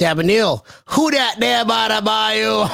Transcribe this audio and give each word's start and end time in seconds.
Neal, 0.00 0.64
who 0.86 1.10
that 1.10 1.36
there 1.38 1.64
by 1.64 1.88
the 1.88 2.00
bayou? 2.02 2.64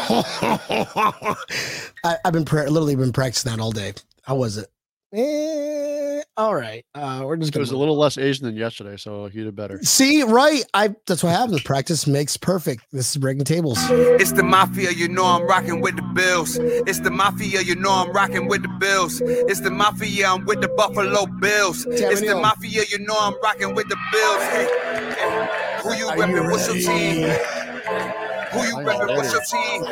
I, 2.04 2.16
have 2.24 2.32
been 2.32 2.44
pra- 2.44 2.70
literally 2.70 2.94
been 2.94 3.12
practicing 3.12 3.50
that 3.50 3.60
all 3.60 3.72
day. 3.72 3.94
How 4.22 4.36
was 4.36 4.56
it? 4.58 4.68
Eh, 5.16 6.22
all 6.36 6.54
right. 6.54 6.84
Uh, 6.94 7.22
we're 7.24 7.38
just. 7.38 7.56
It 7.56 7.58
was 7.58 7.70
a 7.70 7.76
little 7.76 7.96
less 7.96 8.18
Asian 8.18 8.44
than 8.44 8.54
yesterday, 8.54 8.98
so 8.98 9.28
he 9.28 9.42
did 9.42 9.56
better. 9.56 9.82
See, 9.82 10.22
right? 10.22 10.62
I. 10.74 10.94
That's 11.06 11.22
what 11.22 11.32
happens. 11.32 11.62
Practice 11.62 12.06
makes 12.06 12.36
perfect. 12.36 12.84
This 12.92 13.10
is 13.12 13.16
breaking 13.16 13.44
tables. 13.44 13.78
It's 13.90 14.32
the 14.32 14.42
mafia, 14.42 14.90
you 14.90 15.08
know 15.08 15.24
I'm 15.24 15.46
rocking 15.46 15.80
with 15.80 15.96
the 15.96 16.02
Bills. 16.02 16.58
It's 16.60 17.00
the 17.00 17.10
mafia, 17.10 17.62
you 17.62 17.76
know 17.76 17.92
I'm 17.92 18.12
rocking 18.12 18.46
with 18.46 18.62
the 18.62 18.68
Bills. 18.68 19.22
It's 19.24 19.60
the 19.60 19.70
mafia, 19.70 20.28
I'm 20.28 20.44
with 20.44 20.60
the 20.60 20.68
Buffalo 20.68 21.24
Bills. 21.24 21.86
It's 21.86 22.20
the 22.20 22.36
mafia, 22.36 22.84
you 22.90 22.98
know 22.98 23.16
I'm 23.18 23.40
rocking 23.42 23.74
with 23.74 23.88
the 23.88 23.96
Bills. 24.12 24.42
Hey, 24.42 24.68
hey. 25.16 25.80
Who 25.82 25.94
you 25.94 26.08
repping? 26.08 26.50
What's 26.50 26.66
your 26.68 26.76
team? 26.76 28.35
Who 28.56 28.62
you 28.62 28.76
repping? 28.76 29.16
What's 29.16 29.32
your 29.32 29.42
team? 29.44 29.84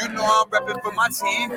You 0.00 0.08
know 0.12 0.24
I'm 0.24 0.50
repping 0.50 0.82
for 0.82 0.92
my 0.92 1.08
team. 1.08 1.52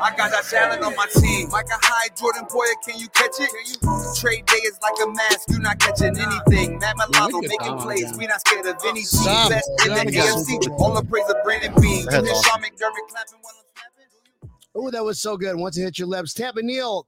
I 0.00 0.12
got 0.16 0.30
that 0.30 0.44
talent 0.50 0.82
on 0.82 0.94
my 0.96 1.06
team. 1.16 1.48
Like 1.48 1.66
a 1.66 1.78
high 1.80 2.08
Jordan 2.16 2.44
Poyer, 2.44 2.74
can 2.86 2.98
you 2.98 3.08
catch 3.08 3.40
it? 3.40 3.50
Tre'Davious 3.82 4.80
like 4.82 4.94
a 5.02 5.10
mask, 5.10 5.50
you 5.50 5.58
not 5.60 5.78
catching 5.78 6.16
anything. 6.18 6.78
Matt 6.78 6.96
Milano 6.96 7.40
making 7.40 7.78
plays, 7.78 8.12
we 8.18 8.26
not 8.26 8.40
scared 8.40 8.66
of 8.66 8.76
anything. 8.86 9.48
Best 9.48 9.70
in 9.86 9.94
the 9.94 10.12
AFC, 10.12 10.70
all 10.78 10.92
the 10.92 11.04
praise 11.04 11.28
of 11.28 11.36
Brandon 11.44 11.72
Bean. 11.80 12.06
Beane. 12.06 12.26
Sean 12.26 12.60
McDermott 12.60 13.08
clapping 13.08 13.40
while 13.40 13.54
I'm 13.56 13.66
snapping. 13.72 14.50
Oh, 14.74 14.90
that 14.90 15.04
was 15.04 15.20
so 15.20 15.36
good. 15.36 15.56
Once 15.56 15.78
it 15.78 15.82
hit 15.82 15.98
your 15.98 16.08
lips, 16.08 16.34
Tampa 16.34 16.62
Neal. 16.62 17.06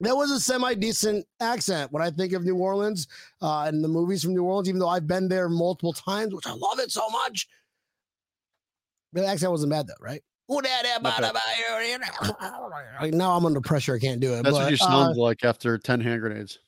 That 0.00 0.16
was 0.16 0.30
a 0.30 0.40
semi 0.40 0.74
decent 0.74 1.26
accent 1.40 1.92
when 1.92 2.02
I 2.02 2.10
think 2.10 2.32
of 2.32 2.44
New 2.44 2.56
Orleans 2.56 3.06
uh, 3.42 3.64
and 3.64 3.84
the 3.84 3.88
movies 3.88 4.22
from 4.24 4.34
New 4.34 4.44
Orleans, 4.44 4.68
even 4.68 4.78
though 4.78 4.88
I've 4.88 5.06
been 5.06 5.28
there 5.28 5.48
multiple 5.48 5.92
times, 5.92 6.34
which 6.34 6.46
I 6.46 6.52
love 6.52 6.78
it 6.78 6.90
so 6.90 7.08
much. 7.10 7.46
The 9.12 9.26
accent 9.26 9.52
wasn't 9.52 9.72
bad 9.72 9.86
though, 9.86 9.94
right? 10.00 10.22
now 13.12 13.36
I'm 13.36 13.46
under 13.46 13.60
pressure. 13.60 13.94
I 13.94 13.98
can't 13.98 14.20
do 14.20 14.32
it. 14.34 14.42
That's 14.42 14.56
but, 14.56 14.62
what 14.62 14.70
you 14.70 14.76
sound 14.76 15.16
uh, 15.16 15.20
like 15.20 15.44
after 15.44 15.78
10 15.78 16.00
hand 16.00 16.20
grenades. 16.20 16.58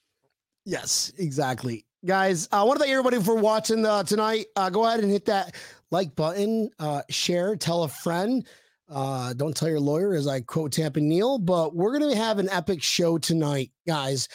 Yes, 0.64 1.12
exactly. 1.18 1.84
Guys, 2.04 2.48
I 2.52 2.62
want 2.62 2.78
to 2.78 2.84
thank 2.84 2.92
everybody 2.92 3.20
for 3.20 3.34
watching 3.34 3.84
uh, 3.84 4.02
tonight. 4.04 4.46
Uh, 4.54 4.70
go 4.70 4.84
ahead 4.84 5.00
and 5.00 5.10
hit 5.10 5.24
that 5.24 5.56
like 5.90 6.14
button, 6.14 6.70
uh, 6.78 7.02
share, 7.10 7.56
tell 7.56 7.84
a 7.84 7.88
friend. 7.88 8.46
Uh, 8.92 9.32
don't 9.32 9.56
tell 9.56 9.70
your 9.70 9.80
lawyer, 9.80 10.14
as 10.14 10.28
I 10.28 10.42
quote 10.42 10.72
Tampa 10.72 11.00
Neal, 11.00 11.38
but 11.38 11.74
we're 11.74 11.98
going 11.98 12.10
to 12.10 12.16
have 12.16 12.38
an 12.38 12.50
epic 12.50 12.82
show 12.82 13.16
tonight, 13.16 13.70
guys. 13.86 14.28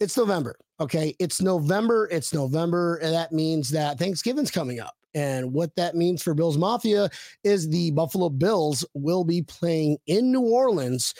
It's 0.00 0.16
November. 0.16 0.56
Okay. 0.80 1.14
It's 1.18 1.42
November. 1.42 2.08
It's 2.10 2.32
November. 2.32 2.96
And 2.96 3.12
that 3.12 3.30
means 3.30 3.70
that 3.70 3.98
Thanksgiving's 3.98 4.50
coming 4.50 4.80
up. 4.80 4.94
And 5.14 5.52
what 5.52 5.76
that 5.76 5.94
means 5.94 6.22
for 6.22 6.34
Bills 6.34 6.58
Mafia 6.58 7.08
is 7.44 7.68
the 7.68 7.90
Buffalo 7.92 8.30
Bills 8.30 8.84
will 8.94 9.22
be 9.22 9.42
playing 9.42 9.98
in 10.06 10.32
New 10.32 10.40
Orleans 10.40 11.14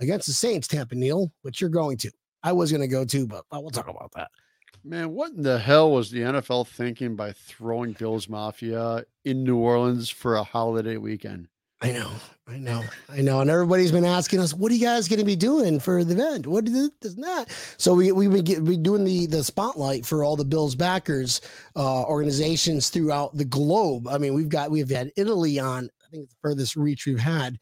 against 0.00 0.26
the 0.26 0.32
Saints, 0.32 0.68
Tampa 0.68 0.94
Neal, 0.94 1.30
which 1.42 1.60
you're 1.60 1.68
going 1.68 1.98
to. 1.98 2.10
I 2.42 2.52
was 2.52 2.70
going 2.70 2.80
to 2.80 2.88
go 2.88 3.04
to, 3.04 3.26
but 3.26 3.44
we'll 3.52 3.70
talk 3.70 3.88
about 3.88 4.12
that. 4.14 4.30
Man, 4.84 5.10
what 5.12 5.32
in 5.32 5.42
the 5.42 5.58
hell 5.58 5.90
was 5.90 6.10
the 6.10 6.20
NFL 6.20 6.68
thinking 6.68 7.16
by 7.16 7.32
throwing 7.32 7.92
Bills 7.92 8.28
Mafia 8.28 9.04
in 9.24 9.42
New 9.42 9.56
Orleans 9.56 10.10
for 10.10 10.36
a 10.36 10.44
holiday 10.44 10.96
weekend? 10.96 11.48
I 11.84 11.92
know, 11.92 12.10
I 12.48 12.56
know, 12.56 12.82
I 13.10 13.20
know. 13.20 13.40
And 13.42 13.50
everybody's 13.50 13.92
been 13.92 14.06
asking 14.06 14.40
us, 14.40 14.54
what 14.54 14.72
are 14.72 14.74
you 14.74 14.86
guys 14.86 15.06
going 15.06 15.18
to 15.18 15.24
be 15.24 15.36
doing 15.36 15.78
for 15.78 16.02
the 16.02 16.14
event? 16.14 16.46
What 16.46 16.66
is 16.66 16.90
this 17.02 17.14
that? 17.16 17.50
So 17.76 17.92
we 17.92 18.10
we 18.10 18.26
we 18.26 18.40
get 18.40 18.62
we 18.62 18.78
doing 18.78 19.04
the 19.04 19.26
the 19.26 19.44
spotlight 19.44 20.06
for 20.06 20.24
all 20.24 20.34
the 20.34 20.46
Bills 20.46 20.74
backers 20.74 21.42
uh, 21.76 22.04
organizations 22.04 22.88
throughout 22.88 23.36
the 23.36 23.44
globe. 23.44 24.08
I 24.08 24.16
mean, 24.16 24.32
we've 24.32 24.48
got 24.48 24.70
we've 24.70 24.88
had 24.88 25.12
Italy 25.18 25.58
on. 25.58 25.90
I 26.02 26.10
think 26.10 26.22
it's 26.24 26.32
the 26.32 26.40
furthest 26.40 26.74
reach 26.74 27.04
we've 27.04 27.18
had. 27.18 27.58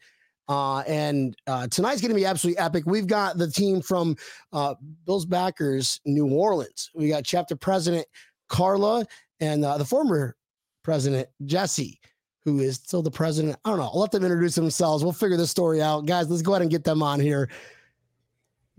Uh, 0.47 0.79
and 0.87 1.35
uh, 1.45 1.67
tonight's 1.67 1.99
going 1.99 2.11
to 2.11 2.15
be 2.15 2.25
absolutely 2.25 2.63
epic. 2.63 2.85
We've 2.85 3.07
got 3.07 3.37
the 3.37 3.51
team 3.51 3.81
from 3.81 4.15
uh, 4.53 4.75
Bills 5.05 5.25
backers 5.25 5.99
New 6.05 6.29
Orleans. 6.29 6.89
We 6.95 7.09
got 7.09 7.25
chapter 7.25 7.57
president 7.57 8.05
Carla 8.47 9.05
and 9.41 9.65
uh, 9.65 9.77
the 9.77 9.85
former 9.85 10.37
president 10.81 11.27
Jesse 11.43 11.99
who 12.45 12.59
is 12.59 12.75
still 12.75 13.01
the 13.01 13.11
president. 13.11 13.57
I 13.63 13.69
don't 13.69 13.79
know. 13.79 13.89
I'll 13.93 13.99
let 13.99 14.11
them 14.11 14.23
introduce 14.23 14.55
themselves. 14.55 15.03
We'll 15.03 15.13
figure 15.13 15.37
this 15.37 15.51
story 15.51 15.81
out. 15.81 16.05
Guys, 16.05 16.29
let's 16.29 16.41
go 16.41 16.53
ahead 16.53 16.61
and 16.61 16.71
get 16.71 16.83
them 16.83 17.01
on 17.01 17.19
here. 17.19 17.49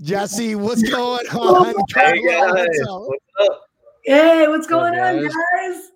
Jesse, 0.00 0.54
what's 0.54 0.82
going 0.82 1.26
on? 1.28 1.74
Hey, 1.94 2.22
guys. 2.26 2.66
What's 2.84 3.18
up? 3.40 3.60
Hey, 4.04 4.48
what's 4.48 4.66
going 4.66 4.98
on, 4.98 5.22
guys? 5.22 5.90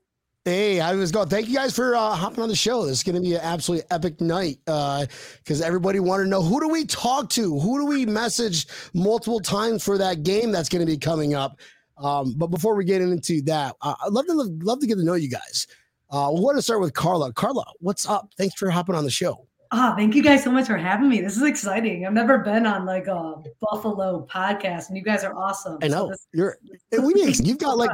Hey, 0.45 0.81
I 0.81 0.95
was 0.95 1.13
going. 1.13 1.29
Thank 1.29 1.49
you 1.49 1.55
guys 1.55 1.77
for 1.77 1.95
uh, 1.95 2.15
hopping 2.15 2.43
on 2.43 2.49
the 2.49 2.57
show. 2.57 2.87
This 2.87 2.99
is 2.99 3.03
going 3.03 3.17
to 3.17 3.21
be 3.21 3.35
an 3.35 3.43
absolutely 3.43 3.87
epic 3.91 4.19
night 4.21 4.59
because 4.65 5.61
uh, 5.61 5.67
everybody 5.67 6.01
wanted 6.01 6.25
to 6.25 6.31
know 6.31 6.41
who 6.41 6.59
do 6.59 6.69
we 6.69 6.87
talk 6.87 7.29
to, 7.31 7.59
who 7.59 7.81
do 7.81 7.85
we 7.85 8.07
message 8.07 8.67
multiple 8.95 9.41
times 9.41 9.85
for 9.85 9.99
that 9.99 10.23
game 10.23 10.51
that's 10.51 10.71
going 10.71 10.81
to 10.81 10.91
be 10.91 10.97
coming 10.97 11.35
up. 11.35 11.59
Um, 11.99 12.35
but 12.39 12.47
before 12.47 12.77
we 12.77 12.85
get 12.85 13.03
into 13.03 13.43
that, 13.43 13.77
uh, 13.83 13.95
I'd 14.03 14.13
love 14.13 14.27
to 14.27 14.33
love 14.63 14.81
to 14.81 14.87
get 14.87 14.95
to 14.95 15.05
know 15.05 15.15
you 15.15 15.29
guys. 15.29 15.67
Uh, 16.11 16.31
we 16.35 16.41
want 16.41 16.57
to 16.57 16.63
start 16.63 16.81
with 16.81 16.95
Carla. 16.95 17.33
Carla, 17.33 17.65
what's 17.81 18.09
up? 18.09 18.33
Thanks 18.39 18.55
for 18.55 18.71
hopping 18.71 18.95
on 18.95 19.05
the 19.05 19.11
show. 19.11 19.47
Ah, 19.71 19.93
oh, 19.93 19.97
thank 19.97 20.15
you 20.15 20.23
guys 20.23 20.43
so 20.43 20.51
much 20.51 20.67
for 20.67 20.79
having 20.79 21.11
me. 21.11 21.21
This 21.21 21.37
is 21.37 21.43
exciting. 21.43 22.07
I've 22.07 22.15
never 22.15 22.39
been 22.39 22.65
on 22.65 22.87
like 22.87 23.07
a 23.07 23.35
Buffalo 23.61 24.27
podcast, 24.33 24.89
and 24.89 24.97
you 24.97 25.03
guys 25.03 25.25
are 25.25 25.37
awesome. 25.37 25.79
I 25.83 25.89
know 25.89 26.11
so 26.11 26.17
you're. 26.33 26.57
we 26.91 27.35
you've 27.43 27.59
got 27.59 27.77
like 27.77 27.91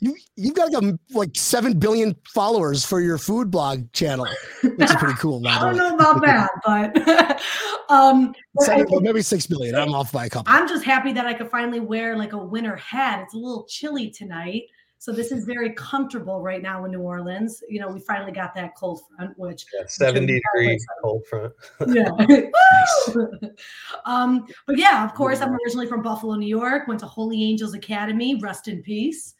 you 0.00 0.16
you've 0.34 0.54
got 0.54 0.72
like 0.72 0.82
a, 0.82 0.98
like 1.16 1.30
seven 1.34 1.78
billion 1.78 2.16
followers 2.34 2.84
for 2.84 3.00
your 3.00 3.18
food 3.18 3.52
blog 3.52 3.92
channel, 3.92 4.26
which 4.64 4.90
is 4.90 4.96
pretty 4.96 5.14
cool. 5.18 5.46
I 5.46 5.60
don't 5.60 5.76
know 5.76 5.94
about 5.94 6.20
that, 6.22 6.50
but 6.64 7.40
um, 7.88 8.34
seven, 8.58 8.86
well, 8.90 9.00
maybe 9.00 9.22
six 9.22 9.46
billion. 9.46 9.76
I'm 9.76 9.94
off 9.94 10.10
by 10.10 10.26
a 10.26 10.28
couple. 10.28 10.52
I'm 10.52 10.66
just 10.66 10.84
happy 10.84 11.12
that 11.12 11.24
I 11.24 11.34
could 11.34 11.50
finally 11.52 11.78
wear 11.78 12.16
like 12.16 12.32
a 12.32 12.38
winter 12.38 12.74
hat. 12.74 13.20
It's 13.22 13.34
a 13.34 13.38
little 13.38 13.64
chilly 13.68 14.10
tonight. 14.10 14.64
So 15.06 15.12
this 15.12 15.30
is 15.30 15.44
very 15.44 15.70
comfortable 15.74 16.42
right 16.42 16.60
now 16.60 16.84
in 16.84 16.90
New 16.90 16.98
Orleans. 16.98 17.62
You 17.68 17.78
know, 17.78 17.86
we 17.86 18.00
finally 18.00 18.32
got 18.32 18.56
that 18.56 18.74
cold 18.74 19.02
front, 19.06 19.38
which 19.38 19.64
yeah, 19.72 19.86
70 19.86 20.26
degree 20.26 20.76
cold 21.00 21.24
front. 21.28 21.52
yeah. 21.86 22.10
um, 24.04 24.48
but 24.66 24.76
yeah, 24.76 25.04
of 25.04 25.14
course, 25.14 25.40
I'm 25.40 25.54
originally 25.54 25.86
from 25.86 26.02
Buffalo, 26.02 26.34
New 26.34 26.48
York, 26.48 26.88
went 26.88 26.98
to 26.98 27.06
Holy 27.06 27.40
Angels 27.44 27.72
Academy, 27.72 28.34
rest 28.40 28.66
in 28.66 28.82
peace. 28.82 29.36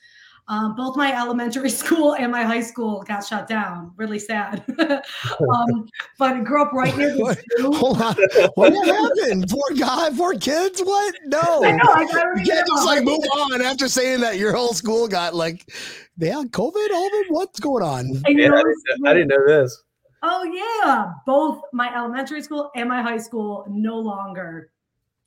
Um, 0.49 0.77
both 0.77 0.97
my 0.97 1.13
elementary 1.19 1.71
school 1.83 2.15
and 2.15 2.31
my 2.31 2.45
high 2.45 2.61
school 2.61 3.03
got 3.03 3.27
shut 3.27 3.49
down. 3.49 3.93
Really 3.97 4.19
sad. 4.19 4.63
um, 4.79 5.89
but 6.19 6.37
I 6.37 6.41
grew 6.41 6.63
up 6.63 6.73
right 6.73 6.97
near 6.97 7.17
the 7.17 7.45
zoo. 7.59 7.73
Hold 7.73 8.01
on. 8.01 8.15
What 8.55 8.73
happened? 8.73 9.49
Poor 9.49 9.77
guy, 9.77 10.11
poor 10.17 10.35
kids. 10.35 10.81
What? 10.81 11.15
No. 11.25 11.41
I 11.65 11.73
know. 11.73 11.93
I 11.93 12.03
you 12.37 12.45
can't 12.45 12.67
just 12.67 12.87
like 12.87 13.03
move 13.03 13.25
on 13.39 13.61
after 13.61 13.89
saying 13.89 14.21
that 14.21 14.39
your 14.39 14.53
whole 14.53 14.73
school 14.73 15.09
got 15.09 15.35
like, 15.35 15.73
they 16.17 16.29
had 16.29 16.53
COVID. 16.53 16.91
All 16.93 17.07
of 17.07 17.13
it. 17.13 17.27
What's 17.31 17.59
going 17.59 17.83
on? 17.83 18.23
I, 18.27 18.31
yeah, 18.31 18.47
I, 18.53 18.63
didn't, 18.63 19.07
I 19.07 19.15
didn't 19.15 19.29
know 19.29 19.47
this. 19.47 19.83
Oh 20.23 20.45
yeah, 20.45 21.13
both 21.27 21.63
my 21.73 21.95
elementary 21.95 22.43
school 22.43 22.71
and 22.75 22.89
my 22.89 23.03
high 23.03 23.19
school 23.19 23.65
no 23.69 23.99
longer. 23.99 24.71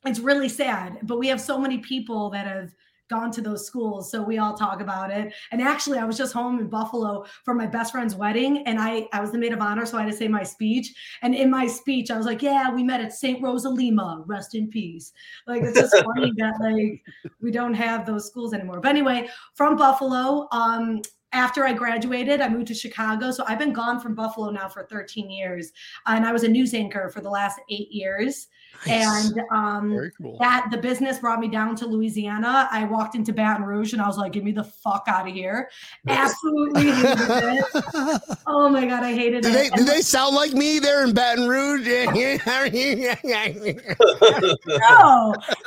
It's 0.04 0.18
really 0.18 0.48
sad, 0.48 0.98
but 1.02 1.18
we 1.18 1.28
have 1.28 1.40
so 1.40 1.58
many 1.58 1.78
people 1.78 2.30
that 2.30 2.46
have 2.46 2.74
gone 3.10 3.30
to 3.32 3.42
those 3.42 3.66
schools. 3.66 4.10
So 4.10 4.22
we 4.22 4.38
all 4.38 4.54
talk 4.54 4.80
about 4.80 5.10
it. 5.10 5.34
And 5.52 5.60
actually, 5.60 5.98
I 5.98 6.04
was 6.04 6.16
just 6.16 6.32
home 6.32 6.58
in 6.58 6.68
Buffalo 6.68 7.26
for 7.44 7.52
my 7.52 7.66
best 7.66 7.92
friend's 7.92 8.14
wedding, 8.14 8.62
and 8.66 8.78
I 8.78 9.08
I 9.12 9.20
was 9.20 9.32
the 9.32 9.38
maid 9.38 9.52
of 9.52 9.60
honor, 9.60 9.84
so 9.84 9.98
I 9.98 10.02
had 10.02 10.10
to 10.12 10.16
say 10.16 10.28
my 10.28 10.42
speech. 10.42 10.94
And 11.22 11.34
in 11.34 11.50
my 11.50 11.66
speech, 11.66 12.10
I 12.10 12.16
was 12.16 12.24
like, 12.24 12.40
"Yeah, 12.40 12.72
we 12.72 12.82
met 12.82 13.00
at 13.00 13.12
St. 13.12 13.42
Rosa 13.42 13.68
Lima. 13.68 14.22
Rest 14.26 14.54
in 14.54 14.68
peace." 14.68 15.12
Like 15.46 15.62
it's 15.62 15.78
just 15.78 15.94
funny 15.94 16.32
that 16.38 16.54
like 16.60 17.02
we 17.42 17.50
don't 17.50 17.74
have 17.74 18.06
those 18.06 18.26
schools 18.26 18.54
anymore. 18.54 18.80
But 18.80 18.90
anyway, 18.90 19.28
from 19.54 19.76
Buffalo, 19.76 20.48
um, 20.52 21.02
after 21.32 21.64
I 21.64 21.72
graduated, 21.72 22.40
I 22.40 22.48
moved 22.48 22.68
to 22.68 22.74
Chicago. 22.74 23.30
So 23.30 23.44
I've 23.46 23.58
been 23.58 23.72
gone 23.72 24.00
from 24.00 24.14
Buffalo 24.14 24.50
now 24.50 24.68
for 24.68 24.84
13 24.84 25.30
years. 25.30 25.72
And 26.06 26.24
I 26.24 26.32
was 26.32 26.42
a 26.42 26.48
news 26.48 26.74
anchor 26.74 27.08
for 27.10 27.20
the 27.20 27.30
last 27.30 27.60
eight 27.70 27.90
years. 27.90 28.48
Nice. 28.86 29.30
And 29.30 29.42
um, 29.52 30.10
cool. 30.20 30.38
that 30.40 30.68
the 30.70 30.78
business 30.78 31.18
brought 31.18 31.38
me 31.38 31.48
down 31.48 31.76
to 31.76 31.86
Louisiana. 31.86 32.68
I 32.70 32.84
walked 32.84 33.14
into 33.14 33.32
Baton 33.32 33.64
Rouge 33.64 33.92
and 33.92 34.00
I 34.00 34.06
was 34.06 34.16
like, 34.16 34.32
get 34.32 34.42
me 34.42 34.52
the 34.52 34.64
fuck 34.64 35.04
out 35.06 35.28
of 35.28 35.34
here. 35.34 35.68
Absolutely 36.08 36.90
hated 36.90 37.18
it. 37.28 38.22
Oh 38.46 38.68
my 38.68 38.86
God, 38.86 39.04
I 39.04 39.12
hated 39.12 39.42
do 39.42 39.50
it. 39.50 39.52
They, 39.52 39.70
do 39.70 39.84
they 39.84 40.00
sound 40.00 40.34
like 40.34 40.52
me 40.52 40.78
there 40.78 41.04
in 41.04 41.14
Baton 41.14 41.46
Rouge? 41.46 41.86
no, 41.86 42.12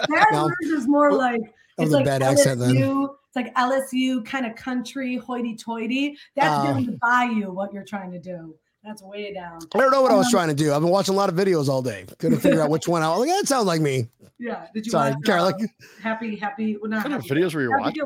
Baton 0.10 0.50
Rouge 0.50 0.74
is 0.74 0.88
more 0.88 1.14
like 1.14 1.42
it's 1.78 1.92
like 1.92 2.06
bad 2.06 2.22
LSU, 2.22 2.32
accent 2.32 2.60
then. 2.60 3.10
It's 3.36 3.36
like 3.36 3.56
LSU 3.56 4.24
kind 4.26 4.46
of 4.46 4.56
country 4.56 5.16
hoity-toity. 5.18 6.18
That's 6.36 6.54
uh, 6.54 6.72
going 6.72 6.86
to 6.86 6.92
buy 7.02 7.24
you 7.34 7.52
what 7.52 7.74
you're 7.74 7.84
trying 7.86 8.12
to 8.12 8.20
do. 8.20 8.54
That's 8.84 9.02
way 9.02 9.34
down. 9.34 9.60
I 9.74 9.80
don't 9.80 9.92
know 9.92 10.02
what 10.04 10.12
um, 10.12 10.16
I 10.16 10.18
was 10.20 10.28
um, 10.28 10.32
trying 10.32 10.50
to 10.50 10.54
do. 10.54 10.72
I've 10.74 10.82
been 10.82 10.92
watching 10.92 11.16
a 11.16 11.18
lot 11.18 11.30
of 11.30 11.36
videos 11.36 11.68
all 11.68 11.82
day. 11.82 12.06
Couldn't 12.20 12.40
figure 12.40 12.62
out 12.62 12.70
which 12.70 12.88
one. 12.90 13.02
I 13.02 13.10
was 13.10 13.20
like, 13.22 13.30
that 13.30 13.48
sounds 13.48 13.66
like 13.66 13.82
me. 13.82 14.08
Yeah. 14.38 14.68
Did 14.74 14.86
you 14.86 14.92
Sorry, 14.92 15.12
watch, 15.12 15.24
Carly. 15.26 15.54
Uh, 15.64 15.68
happy, 16.02 16.36
happy. 16.36 16.78
Well, 16.78 16.92
not 16.92 16.98
what 16.98 17.12
kind 17.12 17.16
of 17.16 17.24
videos 17.24 17.56
were 17.56 17.62
you 17.64 17.72
watching? 17.72 18.04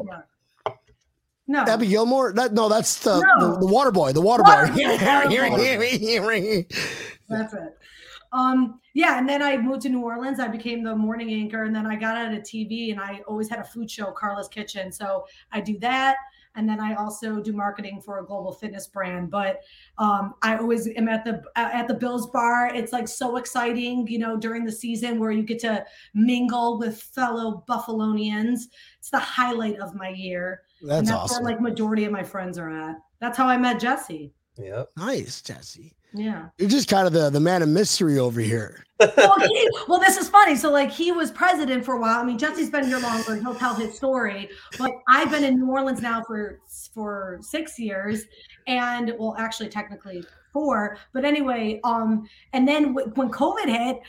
No. 1.50 1.66
Happy 1.66 1.88
Gilmore? 1.88 2.34
That 2.34 2.54
no, 2.54 2.70
that's 2.70 3.00
the 3.00 3.20
No. 3.40 3.54
the, 3.54 3.60
the 3.60 3.68
water 3.68 3.92
boy. 3.92 4.12
The 4.14 4.22
water, 4.22 4.44
Water 4.44 4.68
boy. 4.68 4.76
boy. 4.76 6.66
That's 7.30 7.54
it. 7.54 7.78
Um, 8.34 8.80
yeah, 8.98 9.20
and 9.20 9.30
then 9.30 9.44
I 9.44 9.58
moved 9.58 9.84
to 9.84 9.90
New 9.90 10.02
Orleans. 10.02 10.40
I 10.40 10.48
became 10.48 10.84
the 10.84 10.96
morning 10.96 11.32
anchor, 11.32 11.66
and 11.66 11.76
then 11.76 11.86
I 11.86 11.96
got 11.96 12.18
out 12.18 12.34
of 12.34 12.40
TV, 12.40 12.90
and 12.90 13.00
I 13.00 13.22
always 13.28 13.48
had 13.48 13.60
a 13.60 13.64
food 13.64 13.92
show, 13.92 14.12
Carla's 14.12 14.48
Kitchen. 14.48 14.92
So 14.92 15.28
I 15.52 15.62
do 15.62 15.78
that, 15.82 16.16
and 16.56 16.68
then 16.68 16.80
I 16.80 16.96
also 16.96 17.40
do 17.40 17.54
marketing 17.54 18.02
for 18.04 18.18
a 18.18 18.26
global 18.26 18.54
fitness 18.54 18.88
brand. 18.88 19.30
But 19.30 19.60
um, 20.00 20.34
I 20.42 20.58
always 20.58 20.88
am 20.88 21.10
at 21.10 21.24
the 21.24 21.44
at 21.56 21.88
the 21.88 21.94
Bills 21.94 22.32
bar. 22.32 22.74
It's 22.74 22.92
like 22.92 23.08
so 23.08 23.38
exciting, 23.38 24.08
you 24.08 24.18
know, 24.18 24.36
during 24.36 24.66
the 24.66 24.72
season 24.72 25.20
where 25.20 25.30
you 25.30 25.44
get 25.44 25.60
to 25.60 25.86
mingle 26.16 26.80
with 26.80 27.00
fellow 27.00 27.64
Buffalonians. 27.70 28.62
It's 28.98 29.12
the 29.12 29.20
highlight 29.20 29.78
of 29.78 29.94
my 29.94 30.10
year, 30.10 30.64
and 30.82 30.90
that's 30.90 31.10
that's 31.10 31.34
awesome. 31.34 31.44
where 31.44 31.54
like 31.54 31.62
majority 31.62 32.06
of 32.06 32.12
my 32.12 32.24
friends 32.24 32.58
are 32.58 32.72
at. 32.72 32.96
That's 33.22 33.38
how 33.38 33.48
I 33.48 33.58
met 33.58 33.80
Jesse. 33.80 34.34
Yep. 34.58 34.90
nice, 34.98 35.44
Jesse. 35.44 35.94
Yeah. 36.16 36.48
You're 36.58 36.70
just 36.70 36.90
kind 36.90 37.06
of 37.06 37.14
the, 37.14 37.30
the 37.30 37.40
man 37.40 37.62
of 37.62 37.70
mystery 37.70 38.18
over 38.18 38.42
here. 38.42 38.84
Well, 39.00 39.40
he, 39.40 39.70
well, 39.88 40.00
this 40.00 40.18
is 40.18 40.30
funny. 40.30 40.56
So, 40.56 40.72
like, 40.72 40.92
he 40.92 41.12
was 41.12 41.32
president 41.32 41.86
for 41.86 41.96
a 41.96 42.00
while. 42.00 42.20
I 42.20 42.24
mean, 42.24 42.38
Jesse's 42.38 42.70
been 42.70 42.86
here 42.86 43.00
longer, 43.00 43.34
and 43.34 43.42
he'll 43.42 43.56
tell 43.56 43.76
his 43.76 43.96
story. 43.96 44.50
But 44.78 44.92
I've 45.08 45.32
been 45.32 45.44
in 45.44 45.60
New 45.60 45.72
Orleans 45.72 46.02
now 46.02 46.24
for 46.24 46.60
for 46.94 47.40
six 47.42 47.78
years, 47.78 48.24
and 48.68 49.14
well, 49.18 49.36
actually, 49.38 49.70
technically 49.70 50.24
four. 50.54 50.98
But 51.14 51.26
anyway, 51.26 51.80
um, 51.84 52.28
and 52.54 52.68
then 52.68 52.94
w- 52.94 53.12
when 53.16 53.30
COVID 53.30 53.68
hit, 53.68 54.00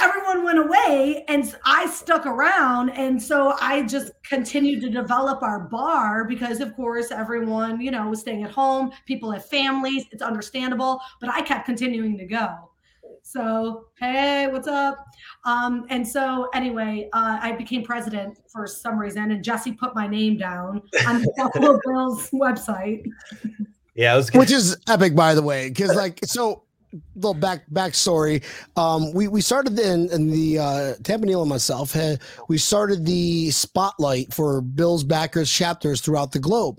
everyone 0.00 0.44
went 0.44 0.58
away, 0.58 1.24
and 1.28 1.54
I 1.64 1.86
stuck 1.86 2.26
around, 2.26 2.90
and 2.90 3.22
so 3.22 3.56
I 3.60 3.82
just 3.82 4.12
continued 4.24 4.80
to 4.82 4.90
develop 4.90 5.42
our 5.42 5.60
bar 5.60 6.24
because, 6.24 6.60
of 6.60 6.74
course, 6.74 7.10
everyone 7.10 7.80
you 7.80 7.90
know 7.90 8.08
was 8.08 8.20
staying 8.20 8.44
at 8.44 8.50
home. 8.50 8.90
People 9.06 9.30
have 9.30 9.44
families. 9.46 10.04
It's 10.12 10.22
understandable, 10.22 11.00
but 11.20 11.30
I 11.30 11.42
kept 11.42 11.66
continuing 11.66 12.16
to 12.18 12.26
go. 12.26 12.70
So, 13.26 13.86
hey, 13.98 14.46
what's 14.46 14.68
up? 14.68 15.04
Um, 15.44 15.84
and 15.90 16.06
so, 16.06 16.48
anyway, 16.54 17.08
uh, 17.12 17.40
I 17.42 17.50
became 17.52 17.82
president 17.82 18.38
for 18.46 18.68
some 18.68 18.96
reason, 18.96 19.32
and 19.32 19.42
Jesse 19.42 19.72
put 19.72 19.96
my 19.96 20.06
name 20.06 20.36
down 20.36 20.80
on 21.08 21.22
the 21.22 21.32
Buffalo 21.36 21.80
Bills 21.84 22.30
website. 22.30 23.04
Yeah, 23.96 24.12
I 24.12 24.16
was 24.16 24.32
which 24.32 24.52
is 24.52 24.76
epic 24.86 25.16
by 25.16 25.34
the 25.34 25.42
way 25.42 25.70
because 25.70 25.96
like 25.96 26.20
so 26.24 26.62
little 27.16 27.34
back 27.34 27.68
backstory 27.72 28.44
um 28.76 29.12
we 29.12 29.26
we 29.26 29.40
started 29.40 29.78
in 29.78 30.08
in 30.12 30.30
the 30.30 30.58
uh 30.58 30.94
tampa 31.02 31.26
Neal 31.26 31.42
and 31.42 31.48
myself 31.48 31.92
had 31.92 32.20
we 32.48 32.56
started 32.56 33.04
the 33.04 33.50
spotlight 33.50 34.32
for 34.32 34.60
bill's 34.62 35.02
backers 35.02 35.50
chapters 35.50 36.00
throughout 36.00 36.32
the 36.32 36.38
globe 36.38 36.78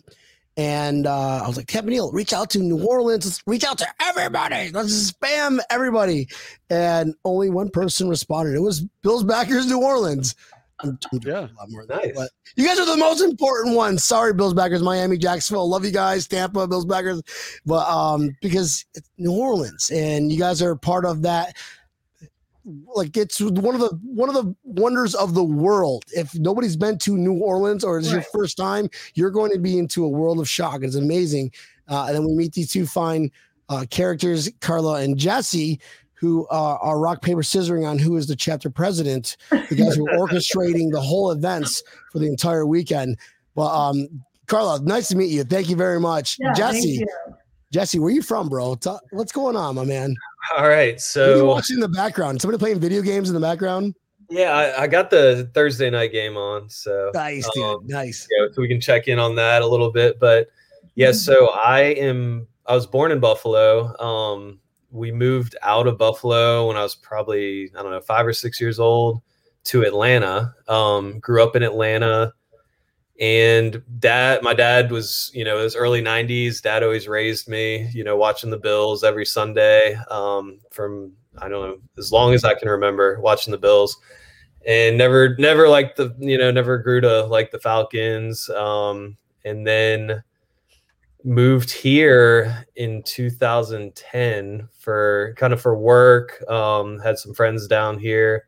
and 0.58 1.06
uh, 1.08 1.42
I 1.44 1.48
was 1.48 1.56
like, 1.56 1.68
Tampa 1.68 1.90
Neal, 1.90 2.12
reach 2.12 2.34
out 2.34 2.50
to 2.52 2.60
New 2.60 2.84
Orleans, 2.86 3.26
let's 3.26 3.42
reach 3.46 3.64
out 3.64 3.78
to 3.78 3.88
everybody, 4.02 4.70
let's 4.72 5.12
spam 5.12 5.60
everybody. 5.70 6.28
And 6.70 7.14
only 7.24 7.50
one 7.50 7.70
person 7.70 8.10
responded. 8.10 8.56
It 8.56 8.60
was 8.62 8.82
Bill's 9.04 9.24
Backers 9.24 9.68
New 9.68 9.82
Orleans. 9.82 10.36
I'm, 10.80 11.00
I'm 11.12 11.20
Yeah. 11.24 11.40
a 11.40 11.58
lot 11.58 11.70
more 11.70 11.86
than 11.88 11.98
that, 11.98 12.06
Nice. 12.08 12.16
but 12.16 12.30
you 12.56 12.66
guys 12.66 12.78
are 12.78 12.86
the 12.86 12.98
most 12.98 13.22
important 13.22 13.76
ones. 13.76 14.04
Sorry, 14.04 14.32
Bills 14.34 14.54
backers, 14.54 14.84
Miami, 14.84 15.18
Jacksonville. 15.18 15.68
Love 15.68 15.84
you 15.86 15.90
guys, 15.92 16.28
Tampa, 16.28 16.68
Bills 16.68 16.86
backers. 16.86 17.22
But 17.66 17.88
um, 17.90 18.36
because 18.42 18.86
it's 18.94 19.10
New 19.18 19.32
Orleans 19.32 19.90
and 19.92 20.32
you 20.32 20.38
guys 20.38 20.62
are 20.62 20.76
part 20.76 21.06
of 21.06 21.24
that. 21.24 21.56
Like 22.96 23.16
it's 23.16 23.40
one 23.40 23.76
of 23.76 23.82
the 23.82 23.98
one 24.04 24.28
of 24.30 24.36
the 24.36 24.54
wonders 24.64 25.16
of 25.16 25.34
the 25.34 25.44
world. 25.44 26.04
If 26.10 26.36
nobody's 26.36 26.76
been 26.76 26.98
to 27.00 27.18
New 27.18 27.36
Orleans 27.36 27.84
or 27.84 27.98
it's 27.98 28.12
your 28.12 28.22
first 28.34 28.58
time, 28.58 28.90
you're 29.14 29.32
going 29.32 29.52
to 29.52 29.60
be 29.60 29.78
into 29.78 30.04
a 30.04 30.10
world 30.10 30.40
of 30.40 30.50
shock. 30.50 30.84
It's 30.84 30.96
amazing. 30.96 31.52
Uh, 31.88 32.06
and 32.08 32.16
then 32.16 32.26
we 32.26 32.34
meet 32.34 32.54
these 32.54 32.72
two 32.72 32.86
fine 32.86 33.32
uh, 33.70 33.86
characters, 33.90 34.50
Carla 34.60 35.02
and 35.02 35.18
Jesse, 35.18 35.80
who 36.14 36.46
uh, 36.48 36.78
are 36.82 37.00
rock 37.00 37.22
paper 37.22 37.42
scissoring 37.42 37.88
on 37.88 38.00
who 38.00 38.18
is 38.18 38.28
the 38.28 38.36
chapter 38.36 38.70
president 38.70 39.38
the 39.50 39.76
guys 39.76 39.96
who 39.96 40.04
were 40.04 40.18
orchestrating 40.28 40.92
the 40.92 41.02
whole 41.02 41.32
events 41.32 41.84
for 42.12 42.20
the 42.20 42.28
entire 42.28 42.66
weekend. 42.66 43.18
Well, 43.56 43.70
um, 43.70 44.08
Carla, 44.48 44.82
nice 44.82 45.10
to 45.10 45.16
meet 45.16 45.30
you. 45.32 45.44
Thank 45.44 45.70
you 45.70 45.76
very 45.76 46.00
much. 46.00 46.38
Yeah, 46.40 46.54
Jesse. 46.54 47.06
Jesse, 47.72 48.00
where 48.00 48.12
you 48.12 48.22
from, 48.22 48.48
bro? 48.48 48.78
What's 49.12 49.32
going 49.32 49.56
on, 49.56 49.76
my 49.76 49.84
man? 49.84 50.16
All 50.56 50.68
right. 50.68 51.00
So 51.02 51.46
watching 51.46 51.80
the 51.80 51.90
background? 51.90 52.42
Somebody 52.42 52.60
playing 52.60 52.80
video 52.80 53.02
games 53.02 53.30
in 53.30 53.36
the 53.36 53.42
background? 53.42 53.96
yeah, 54.30 54.52
I, 54.52 54.84
I 54.84 54.88
got 54.88 55.10
the 55.10 55.50
Thursday 55.54 55.90
night 55.90 56.12
game 56.12 56.38
on. 56.38 56.70
So 56.70 57.12
Nice, 57.14 57.50
dude. 57.54 57.64
Um, 57.64 57.80
nice. 57.86 58.28
yeah, 58.32 58.48
so 58.52 58.62
we 58.62 58.68
can 58.68 58.82
check 58.82 59.08
in 59.08 59.20
on 59.20 59.36
that 59.36 59.62
a 59.62 59.68
little 59.68 59.92
bit. 59.92 60.20
But 60.20 60.50
yeah, 60.96 61.12
so 61.12 61.50
I 61.50 61.82
am. 61.82 62.48
I 62.66 62.76
was 62.76 62.86
born 62.86 63.12
in 63.12 63.20
Buffalo. 63.20 63.96
Um, 63.98 64.60
we 64.92 65.12
moved 65.12 65.56
out 65.62 65.88
of 65.88 65.98
Buffalo 65.98 66.68
when 66.68 66.78
I 66.78 66.84
was 66.84 66.96
probably 66.96 67.72
I 67.78 67.82
don't 67.82 67.92
know 67.92 68.02
five 68.02 68.26
or 68.26 68.34
six 68.34 68.60
years 68.60 68.80
old 68.80 69.22
to 69.66 69.84
Atlanta. 69.84 70.54
Um, 70.68 71.20
grew 71.20 71.44
up 71.44 71.56
in 71.56 71.64
Atlanta, 71.64 72.34
and 73.20 73.82
dad, 74.00 74.44
my 74.44 74.54
dad 74.54 74.92
was 74.92 75.32
you 75.34 75.44
know 75.44 75.60
it 75.60 75.64
was 75.64 75.76
early 75.76 76.02
'90s. 76.02 76.62
Dad 76.62 76.84
always 76.84 77.08
raised 77.08 77.48
me, 77.48 77.90
you 77.94 78.04
know, 78.04 78.16
watching 78.16 78.50
the 78.50 78.58
Bills 78.58 79.04
every 79.04 79.26
Sunday 79.26 79.96
um, 80.10 80.60
from 80.72 81.14
I 81.40 81.50
don't 81.50 81.68
know 81.68 81.78
as 81.98 82.12
long 82.12 82.34
as 82.34 82.44
I 82.44 82.54
can 82.54 82.70
remember 82.70 83.20
watching 83.20 83.52
the 83.52 83.58
Bills. 83.58 83.98
And 84.66 84.98
never 84.98 85.36
never 85.38 85.70
like 85.70 85.96
the 85.96 86.14
you 86.20 86.38
know 86.38 86.52
never 86.52 86.78
grew 86.78 87.02
to 87.02 87.26
like 87.26 87.52
the 87.52 87.60
falcons. 87.60 88.50
Um 88.50 89.18
and 89.46 89.66
then 89.66 90.24
moved 91.24 91.72
here 91.72 92.66
in 92.76 93.02
2010 93.04 94.68
for 94.78 95.34
kind 95.38 95.54
of 95.54 95.62
for 95.62 95.78
work. 95.78 96.44
Um 96.50 97.00
had 97.00 97.18
some 97.18 97.34
friends 97.34 97.68
down 97.68 97.98
here. 97.98 98.48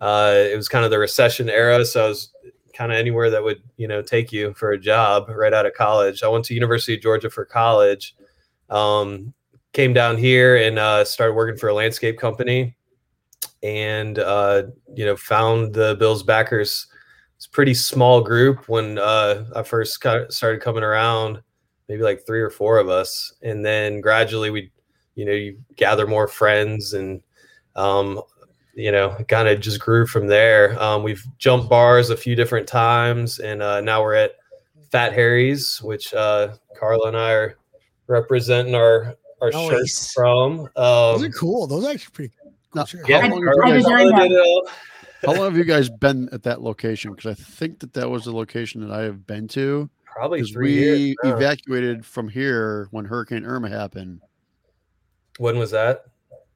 Uh 0.00 0.34
it 0.36 0.56
was 0.56 0.68
kind 0.68 0.84
of 0.84 0.90
the 0.90 0.98
recession 0.98 1.48
era 1.48 1.84
so 1.84 2.04
i 2.04 2.08
was 2.08 2.30
kind 2.76 2.92
of 2.92 2.98
anywhere 2.98 3.30
that 3.30 3.42
would 3.42 3.62
you 3.76 3.88
know 3.88 4.02
take 4.02 4.32
you 4.32 4.52
for 4.54 4.72
a 4.72 4.78
job 4.78 5.28
right 5.30 5.54
out 5.54 5.66
of 5.66 5.72
college 5.74 6.22
i 6.22 6.28
went 6.28 6.44
to 6.44 6.54
university 6.54 6.94
of 6.94 7.00
georgia 7.00 7.30
for 7.30 7.44
college 7.44 8.14
um 8.70 9.32
came 9.72 9.92
down 9.92 10.16
here 10.16 10.56
and 10.56 10.78
uh 10.78 11.04
started 11.04 11.34
working 11.34 11.58
for 11.58 11.68
a 11.68 11.74
landscape 11.74 12.18
company 12.18 12.76
and 13.62 14.18
uh, 14.18 14.64
you 14.94 15.04
know 15.04 15.16
found 15.16 15.74
the 15.74 15.96
Bills 15.98 16.22
backers. 16.22 16.86
It's 17.36 17.46
a 17.46 17.50
pretty 17.50 17.74
small 17.74 18.22
group 18.22 18.68
when 18.68 18.98
uh, 18.98 19.44
I 19.54 19.62
first 19.62 19.94
started 19.94 20.62
coming 20.62 20.82
around, 20.82 21.42
maybe 21.88 22.02
like 22.02 22.24
three 22.26 22.40
or 22.40 22.50
four 22.50 22.78
of 22.78 22.88
us, 22.88 23.34
and 23.42 23.64
then 23.64 24.00
gradually 24.00 24.50
we, 24.50 24.72
you 25.16 25.24
know, 25.26 25.32
you 25.32 25.58
gather 25.76 26.06
more 26.06 26.28
friends 26.28 26.92
and. 26.92 27.22
Um, 27.74 28.22
you 28.76 28.92
know, 28.92 29.16
kind 29.28 29.48
of 29.48 29.58
just 29.60 29.80
grew 29.80 30.06
from 30.06 30.26
there. 30.28 30.80
Um, 30.80 31.02
we've 31.02 31.24
jumped 31.38 31.68
bars 31.68 32.10
a 32.10 32.16
few 32.16 32.36
different 32.36 32.68
times, 32.68 33.38
and 33.40 33.62
uh, 33.62 33.80
now 33.80 34.02
we're 34.02 34.14
at 34.14 34.32
Fat 34.92 35.12
Harry's, 35.14 35.82
which 35.82 36.12
uh, 36.14 36.54
Carla 36.78 37.08
and 37.08 37.16
I 37.16 37.32
are 37.32 37.58
representing 38.06 38.74
our 38.74 39.16
our 39.42 39.50
Nice. 39.50 39.68
shirts 39.70 40.12
from. 40.12 40.68
Those 40.76 41.20
Um, 41.22 41.24
are 41.24 41.30
cool. 41.30 41.66
Those 41.66 41.84
are 41.84 41.90
actually 41.90 42.12
pretty 42.12 42.34
cool. 42.42 42.52
Now, 42.74 42.84
yeah, 43.08 43.20
how, 43.22 43.28
long 43.30 43.42
have 43.42 43.42
you 43.42 43.62
guys, 43.62 43.72
I 43.72 43.76
designed 43.76 44.10
Carla 44.12 44.28
did 44.28 44.32
it 44.32 44.38
all. 44.46 44.68
how 45.24 45.32
long 45.32 45.44
have 45.44 45.56
you 45.56 45.64
guys 45.64 45.88
been 45.90 46.28
at 46.32 46.42
that 46.44 46.60
location? 46.62 47.12
Because 47.14 47.30
I 47.30 47.34
think 47.42 47.78
that 47.80 47.92
that 47.94 48.08
was 48.10 48.24
the 48.26 48.32
location 48.32 48.86
that 48.86 48.90
I 48.94 49.02
have 49.02 49.26
been 49.26 49.48
to. 49.48 49.88
Probably 50.04 50.42
three 50.42 50.74
we 50.74 50.80
years. 50.82 51.16
now. 51.24 51.36
evacuated 51.36 52.04
from 52.06 52.28
here 52.28 52.88
when 52.90 53.04
Hurricane 53.06 53.44
Irma 53.44 53.68
happened, 53.70 54.20
When 55.38 55.58
was 55.58 55.70
that? 55.72 56.04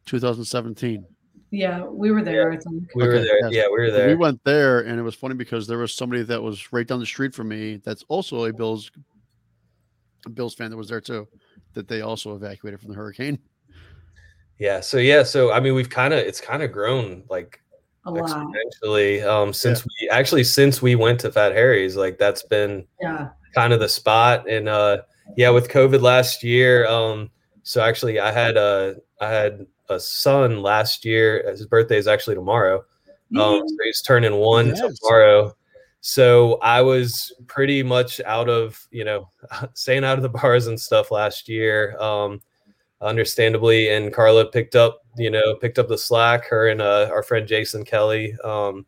2017. 0.06 1.04
Yeah, 1.50 1.84
we 1.84 2.10
were 2.12 2.22
there. 2.22 2.52
I 2.52 2.56
think. 2.56 2.94
We 2.94 3.04
were 3.06 3.14
there. 3.18 3.38
yes. 3.42 3.50
Yeah, 3.52 3.64
we 3.66 3.80
were 3.80 3.90
there. 3.90 4.08
We 4.08 4.14
went 4.14 4.40
there, 4.44 4.80
and 4.80 4.98
it 4.98 5.02
was 5.02 5.14
funny 5.16 5.34
because 5.34 5.66
there 5.66 5.78
was 5.78 5.94
somebody 5.94 6.22
that 6.22 6.40
was 6.40 6.72
right 6.72 6.86
down 6.86 7.00
the 7.00 7.06
street 7.06 7.34
from 7.34 7.48
me 7.48 7.80
that's 7.84 8.04
also 8.08 8.44
a 8.44 8.52
Bills 8.52 8.90
a 10.26 10.28
Bills 10.30 10.54
fan 10.54 10.70
that 10.70 10.76
was 10.76 10.88
there 10.88 11.00
too. 11.00 11.26
That 11.74 11.88
they 11.88 12.02
also 12.02 12.34
evacuated 12.36 12.80
from 12.80 12.90
the 12.90 12.94
hurricane. 12.96 13.38
Yeah. 14.58 14.80
So 14.80 14.98
yeah. 14.98 15.22
So 15.22 15.52
I 15.52 15.60
mean, 15.60 15.74
we've 15.74 15.90
kind 15.90 16.12
of 16.14 16.20
it's 16.20 16.40
kind 16.40 16.62
of 16.62 16.70
grown 16.72 17.24
like 17.30 17.60
A 18.04 18.10
lot. 18.10 18.28
exponentially 18.30 19.24
um, 19.26 19.52
since 19.52 19.84
we 19.84 20.08
actually 20.10 20.44
since 20.44 20.80
we 20.82 20.94
went 20.94 21.18
to 21.20 21.32
Fat 21.32 21.52
Harry's. 21.52 21.96
Like 21.96 22.18
that's 22.18 22.42
been 22.44 22.86
Yeah. 23.00 23.30
kind 23.54 23.72
of 23.72 23.80
the 23.80 23.88
spot. 23.88 24.48
And 24.48 24.68
uh, 24.68 24.98
yeah, 25.36 25.50
with 25.50 25.68
COVID 25.68 26.00
last 26.02 26.44
year. 26.44 26.86
Um, 26.86 27.30
so 27.62 27.80
actually, 27.80 28.20
I 28.20 28.30
had 28.32 28.56
a 28.56 28.96
I 29.20 29.28
had 29.30 29.66
a 29.90 30.00
son 30.00 30.62
last 30.62 31.04
year. 31.04 31.44
His 31.50 31.66
birthday 31.66 31.98
is 31.98 32.06
actually 32.08 32.36
tomorrow. 32.36 32.84
Um, 33.38 33.62
so 33.68 33.76
he's 33.84 34.02
turning 34.02 34.36
one 34.36 34.68
Yes. 34.68 34.98
tomorrow. 34.98 35.54
So 36.00 36.54
I 36.62 36.80
was 36.80 37.32
pretty 37.46 37.82
much 37.82 38.20
out 38.24 38.48
of, 38.48 38.86
you 38.90 39.04
know, 39.04 39.28
staying 39.74 40.04
out 40.04 40.16
of 40.18 40.22
the 40.22 40.28
bars 40.30 40.66
and 40.66 40.80
stuff 40.80 41.10
last 41.10 41.48
year. 41.48 41.96
Um, 42.00 42.40
understandably, 43.02 43.88
and 43.88 44.12
Carla 44.12 44.46
picked 44.46 44.76
up, 44.76 45.00
you 45.16 45.30
know, 45.30 45.54
picked 45.56 45.78
up 45.78 45.88
the 45.88 45.98
slack. 45.98 46.46
Her 46.46 46.68
and 46.68 46.80
uh, 46.82 47.08
our 47.12 47.22
friend 47.22 47.46
Jason 47.46 47.84
Kelly 47.84 48.34
um, 48.44 48.84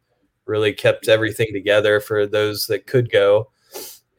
really 0.47 0.73
kept 0.73 1.09
everything 1.09 1.49
together 1.53 2.01
for 2.01 2.27
those 2.27 2.67
that 2.67 2.87
could 2.87 3.11
go. 3.11 3.51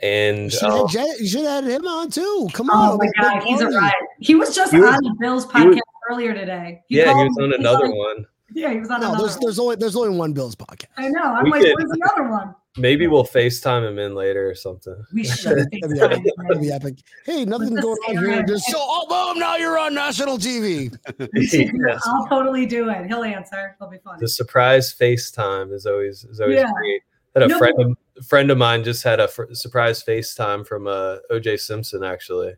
And 0.01 0.45
You 0.45 0.49
should, 0.49 0.69
um, 0.69 0.87
have, 0.89 1.07
you 1.19 1.27
should 1.27 1.45
have 1.45 1.63
had 1.63 1.73
him 1.73 1.87
on 1.87 2.09
too. 2.09 2.49
Come 2.53 2.69
Oh 2.71 2.93
on. 2.93 2.97
my 2.97 3.07
god, 3.21 3.43
he's 3.43 3.61
a 3.61 3.65
party. 3.65 3.77
riot. 3.77 3.93
He 4.19 4.35
was 4.35 4.53
just 4.55 4.73
He 4.73 4.79
was- 4.79 4.93
on 4.95 5.03
the 5.03 5.15
Bills 5.19 5.45
podcast 5.45 5.79
earlier 6.09 6.33
today. 6.33 6.81
yeah, 6.89 7.13
he 7.17 7.23
was 7.25 7.37
on 7.39 7.49
He's 7.51 7.59
another 7.59 7.87
like- 7.87 7.95
one. 7.95 8.25
Yeah, 8.55 8.71
he 8.71 8.79
was 8.79 8.89
on 8.91 9.01
No, 9.01 9.07
another. 9.09 9.23
there's 9.23 9.35
one. 9.35 9.41
there's 9.45 9.59
only 9.59 9.75
there's 9.77 9.95
only 9.95 10.15
one 10.17 10.31
Bills 10.33 10.55
podcast. 10.55 10.85
I 10.97 11.07
know. 11.09 11.21
I'm 11.23 11.45
We 11.45 11.51
like, 11.51 11.61
could- 11.61 11.75
where's 11.75 11.91
another 11.91 12.29
one? 12.29 12.53
Maybe 12.77 13.05
we'll 13.05 13.23
FaceTime 13.23 13.87
him 13.87 13.99
in 13.99 14.15
later 14.15 14.49
or 14.49 14.55
something. 14.55 14.95
We 15.13 15.23
should. 15.25 15.57
That'd 15.57 15.69
be 15.69 15.81
epic. 16.01 16.23
That'd 16.47 16.61
be 16.61 16.71
epic. 16.71 16.95
Hey, 17.25 17.45
nothing 17.45 17.75
going 17.75 17.97
on 18.09 18.17
here. 18.25 18.43
Just 18.43 18.65
so 18.65 18.77
oh 18.79 19.05
boom, 19.33 19.39
now 19.39 19.57
you're 19.57 19.77
on 19.77 19.93
national 19.93 20.37
TV. 20.39 20.95
Yes. 21.33 22.01
I'll 22.05 22.27
totally 22.27 22.65
do 22.65 22.89
it. 22.89 23.05
He'll 23.07 23.23
answer. 23.23 23.75
It'll 23.79 23.91
be 23.91 23.97
fun. 23.99 24.17
The 24.19 24.27
surprise 24.27 24.93
FaceTime 24.93 25.71
is 25.71 25.85
always 25.85 26.23
is 26.23 26.39
always 26.39 26.57
Yeah. 26.57 26.71
great. 26.75 27.01
Had 27.35 27.43
a 27.43 27.47
No, 27.47 27.57
friend 27.57 27.79
of, 27.81 27.97
a 28.17 28.23
friend 28.23 28.51
of 28.51 28.57
mine 28.59 28.83
just 28.83 29.03
had 29.03 29.19
a 29.19 29.27
fr- 29.27 29.51
surprise 29.53 30.03
FaceTime 30.03 30.65
from 30.67 30.87
uh, 30.87 31.17
OJ 31.31 31.59
Simpson. 31.59 32.03
Actually, 32.03 32.49
It's 32.49 32.57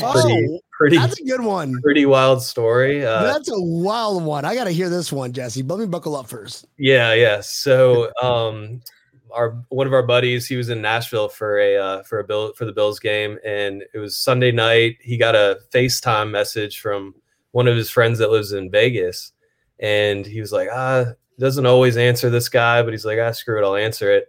Oh, 0.00 0.12
pretty 0.12 0.60
pretty 0.70 0.96
that's 0.96 1.20
a 1.20 1.24
good 1.24 1.40
one. 1.40 1.80
pretty 1.82 2.06
wild 2.06 2.42
story. 2.42 3.04
Uh, 3.04 3.22
That's 3.22 3.48
a 3.50 3.60
wild 3.60 4.24
one. 4.24 4.44
I 4.44 4.54
got 4.54 4.64
to 4.64 4.70
hear 4.70 4.88
this 4.88 5.12
one, 5.12 5.32
Jesse. 5.32 5.62
Let 5.62 5.78
me 5.78 5.86
buckle 5.86 6.16
up 6.16 6.28
first. 6.28 6.66
Yeah, 6.78 7.14
yeah. 7.14 7.40
So, 7.40 8.10
um, 8.22 8.80
our 9.32 9.56
one 9.68 9.86
of 9.86 9.92
our 9.92 10.02
buddies, 10.02 10.46
he 10.46 10.56
was 10.56 10.68
in 10.68 10.82
Nashville 10.82 11.28
for 11.28 11.58
a 11.58 11.76
uh, 11.76 12.02
for 12.02 12.18
a 12.18 12.24
bill 12.24 12.52
for 12.54 12.64
the 12.64 12.72
Bills 12.72 12.98
game, 12.98 13.38
and 13.44 13.82
it 13.94 13.98
was 13.98 14.16
Sunday 14.16 14.52
night. 14.52 14.96
He 15.00 15.16
got 15.16 15.34
a 15.34 15.60
FaceTime 15.72 16.30
message 16.30 16.80
from 16.80 17.14
one 17.52 17.68
of 17.68 17.76
his 17.76 17.90
friends 17.90 18.18
that 18.18 18.30
lives 18.30 18.52
in 18.52 18.70
Vegas, 18.70 19.32
and 19.78 20.26
he 20.26 20.40
was 20.40 20.52
like, 20.52 20.68
ah, 20.72 21.06
doesn't 21.38 21.66
always 21.66 21.96
answer 21.96 22.30
this 22.30 22.48
guy, 22.48 22.82
but 22.82 22.92
he's 22.92 23.04
like, 23.04 23.18
ah, 23.20 23.32
screw 23.32 23.58
it, 23.58 23.66
I'll 23.66 23.76
answer 23.76 24.10
it. 24.10 24.28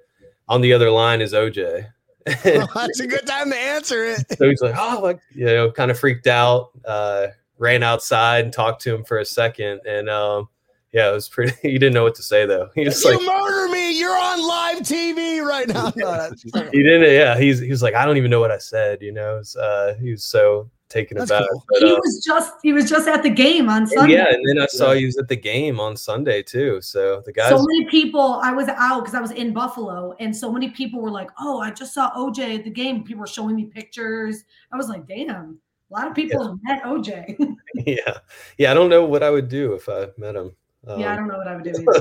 On 0.49 0.61
the 0.61 0.73
other 0.73 0.89
line 0.89 1.21
is 1.21 1.33
OJ. 1.33 1.87
And 2.25 2.67
that's 2.75 2.99
a 2.99 3.07
good 3.07 3.25
time 3.25 3.51
to 3.51 3.57
answer 3.57 4.05
it. 4.05 4.37
so 4.37 4.49
he's 4.49 4.61
like, 4.61 4.75
oh, 4.77 4.99
like, 5.01 5.19
you 5.33 5.45
know, 5.45 5.71
kind 5.71 5.91
of 5.91 5.99
freaked 5.99 6.27
out, 6.27 6.71
uh, 6.85 7.27
ran 7.57 7.83
outside 7.83 8.45
and 8.45 8.53
talked 8.53 8.81
to 8.83 8.95
him 8.95 9.03
for 9.03 9.19
a 9.19 9.25
second. 9.25 9.81
And, 9.85 10.09
um, 10.09 10.49
yeah, 10.91 11.09
it 11.09 11.13
was 11.13 11.27
pretty, 11.27 11.53
he 11.61 11.73
didn't 11.73 11.93
know 11.93 12.03
what 12.03 12.15
to 12.15 12.23
say 12.23 12.45
though. 12.45 12.69
He 12.75 12.85
was 12.85 13.03
you 13.03 13.17
like, 13.17 13.25
murder 13.25 13.71
me. 13.71 13.99
You're 13.99 14.17
on 14.17 14.47
live 14.47 14.79
TV 14.79 15.41
right 15.43 15.67
now. 15.67 15.91
He 16.71 16.83
didn't, 16.83 17.11
yeah, 17.11 17.37
he's, 17.37 17.59
he 17.59 17.69
was 17.69 17.81
like, 17.81 17.95
I 17.95 18.05
don't 18.05 18.17
even 18.17 18.31
know 18.31 18.39
what 18.39 18.51
I 18.51 18.57
said, 18.57 19.01
you 19.01 19.11
know, 19.11 19.37
It's, 19.37 19.55
uh, 19.55 19.95
he 19.99 20.11
was 20.11 20.23
so 20.23 20.69
taken 20.93 21.17
That's 21.17 21.31
aback. 21.31 21.49
cool. 21.49 21.65
But, 21.69 21.79
he 21.81 21.93
uh, 21.93 21.95
was 21.95 22.23
just 22.23 22.53
he 22.61 22.73
was 22.73 22.89
just 22.89 23.07
at 23.07 23.23
the 23.23 23.29
game 23.29 23.69
on 23.69 23.87
Sunday. 23.87 24.15
yeah, 24.15 24.27
and 24.29 24.47
then 24.47 24.63
I 24.63 24.67
saw 24.67 24.93
he 24.93 25.05
was 25.05 25.17
at 25.17 25.27
the 25.27 25.35
game 25.35 25.79
on 25.79 25.97
Sunday 25.97 26.43
too. 26.43 26.79
So 26.81 27.21
the 27.25 27.33
guys, 27.33 27.49
so 27.49 27.65
many 27.65 27.85
people 27.85 28.39
i 28.43 28.51
was 28.51 28.67
out 28.67 29.01
because 29.01 29.15
i 29.15 29.21
was 29.21 29.31
in 29.31 29.53
buffalo 29.53 30.15
and 30.19 30.35
so 30.35 30.51
many 30.51 30.69
people 30.69 31.01
were 31.01 31.11
like 31.11 31.29
oh 31.39 31.59
i 31.59 31.69
just 31.71 31.93
saw 31.93 32.11
oj 32.15 32.57
at 32.57 32.63
the 32.63 32.69
game 32.69 33.03
people 33.03 33.21
were 33.21 33.27
showing 33.27 33.55
me 33.55 33.65
pictures 33.65 34.43
i 34.71 34.77
was 34.77 34.89
like 34.89 35.07
damn 35.07 35.59
a 35.91 35.93
lot 35.93 36.07
of 36.07 36.15
people 36.15 36.57
met 36.63 36.83
oj 36.83 37.07
yeah, 37.75 38.17
yeah, 38.57 38.71
I 38.71 38.73
don't 38.73 38.89
know 38.89 39.05
what 39.05 39.23
I 39.23 39.29
would 39.29 39.49
do 39.49 39.73
if 39.73 39.89
I 39.89 40.07
met 40.17 40.35
him. 40.35 40.51
Um, 40.87 40.99
yeah 40.99 41.13
i 41.13 41.15
don't 41.15 41.27
know 41.27 41.37
what 41.37 41.47
i 41.47 41.55
would 41.55 41.63
do. 41.63 41.73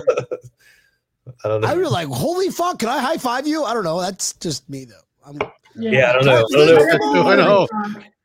I 1.45 1.49
don't 1.49 1.61
know. 1.61 1.69
I 1.69 1.75
was 1.75 1.93
like, 1.93 2.09
holy 2.09 2.51
fuck! 2.51 2.81
Can 2.81 2.89
I 2.89 2.99
high 2.99 3.17
five 3.17 3.47
you? 3.47 3.63
I 3.63 3.75
don't 3.75 3.85
know. 3.85 4.01
That's 4.01 4.33
just 4.33 4.69
me 4.69 4.87
though. 4.87 5.07
I'm, 5.25 5.39
yeah, 5.77 6.11
I 6.11 6.13
don't 6.15 6.25
know. 6.25 6.45
I 6.53 6.67
don't 6.67 7.15
know. 7.15 7.29
I 7.29 7.37
know. 7.37 7.69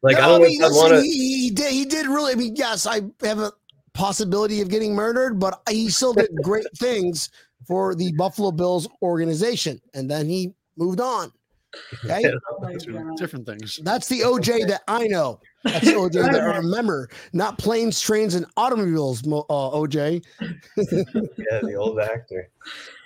Like, 0.03 0.17
No, 0.17 0.23
I 0.23 0.27
don't 0.27 0.41
mean, 0.43 0.59
know 0.59 0.67
if 0.67 0.71
I 0.71 0.75
listen, 0.75 0.91
want 0.91 1.03
to. 1.03 1.09
he, 1.09 1.37
he 1.43 1.49
did. 1.49 1.71
He 1.73 1.85
did 1.85 2.05
really. 2.07 2.33
I 2.33 2.35
mean, 2.35 2.55
yes, 2.55 2.85
I 2.85 3.01
have 3.23 3.39
a 3.39 3.51
possibility 3.93 4.61
of 4.61 4.69
getting 4.69 4.93
murdered, 4.93 5.39
but 5.39 5.61
he 5.69 5.89
still 5.89 6.13
did 6.13 6.29
great 6.43 6.65
things 6.77 7.29
for 7.67 7.95
the 7.95 8.11
Buffalo 8.13 8.51
Bills 8.51 8.87
organization, 9.01 9.81
and 9.93 10.09
then 10.09 10.27
he 10.29 10.53
moved 10.77 11.01
on. 11.01 11.31
Okay, 12.05 12.21
Yeah. 12.23 12.29
Oh 12.51 12.59
my 12.61 12.75
Two 12.75 12.93
God. 12.93 13.17
different 13.17 13.45
things. 13.45 13.79
that's 13.83 14.07
the 14.07 14.21
OJ 14.21 14.67
that 14.67 14.83
I 14.87 15.05
know. 15.07 15.39
That's 15.63 15.81
the 15.85 15.93
OJ 15.93 16.31
that 16.31 16.41
I 16.41 16.57
remember. 16.57 17.09
Not 17.33 17.57
planes, 17.57 17.99
trains, 17.99 18.35
and 18.35 18.45
automobiles. 18.55 19.21
Uh, 19.23 19.43
OJ. 19.51 20.23
Yeah, 20.77 21.59
the 21.61 21.75
old 21.75 21.99
actor. 21.99 22.49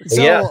So, 0.07 0.21
Yeah. 0.21 0.43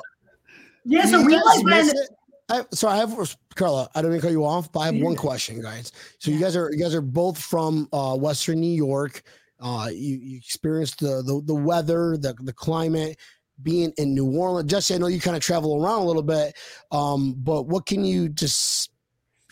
yeah 0.84 1.04
so 1.06 1.20
you 1.20 1.26
we 1.26 1.36
like 1.36 1.64
miss 1.64 1.92
been 1.92 2.02
it? 2.02 2.10
I, 2.50 2.64
so 2.72 2.88
I 2.88 2.96
have 2.96 3.36
Carla. 3.54 3.88
I 3.94 4.02
don't 4.02 4.10
mean 4.10 4.20
to 4.20 4.26
cut 4.26 4.32
you 4.32 4.44
off, 4.44 4.72
but 4.72 4.80
I 4.80 4.86
have 4.86 4.96
one 4.96 5.14
question, 5.16 5.62
guys. 5.62 5.92
So 6.18 6.30
you 6.30 6.40
guys 6.40 6.56
are 6.56 6.70
you 6.72 6.78
guys 6.78 6.94
are 6.94 7.00
both 7.00 7.38
from 7.38 7.88
uh, 7.92 8.16
Western 8.16 8.60
New 8.60 8.74
York. 8.74 9.22
Uh, 9.60 9.88
you, 9.92 10.16
you 10.16 10.36
experienced 10.38 10.98
the, 11.00 11.22
the 11.22 11.42
the 11.44 11.54
weather, 11.54 12.16
the 12.16 12.34
the 12.40 12.52
climate, 12.52 13.18
being 13.62 13.92
in 13.98 14.14
New 14.14 14.26
Orleans. 14.36 14.70
Jesse, 14.70 14.94
I 14.94 14.98
know 14.98 15.06
you 15.06 15.20
kind 15.20 15.36
of 15.36 15.42
travel 15.42 15.82
around 15.82 16.02
a 16.02 16.06
little 16.06 16.22
bit, 16.22 16.56
um, 16.90 17.34
but 17.38 17.64
what 17.64 17.86
can 17.86 18.04
you 18.04 18.28
just? 18.28 18.90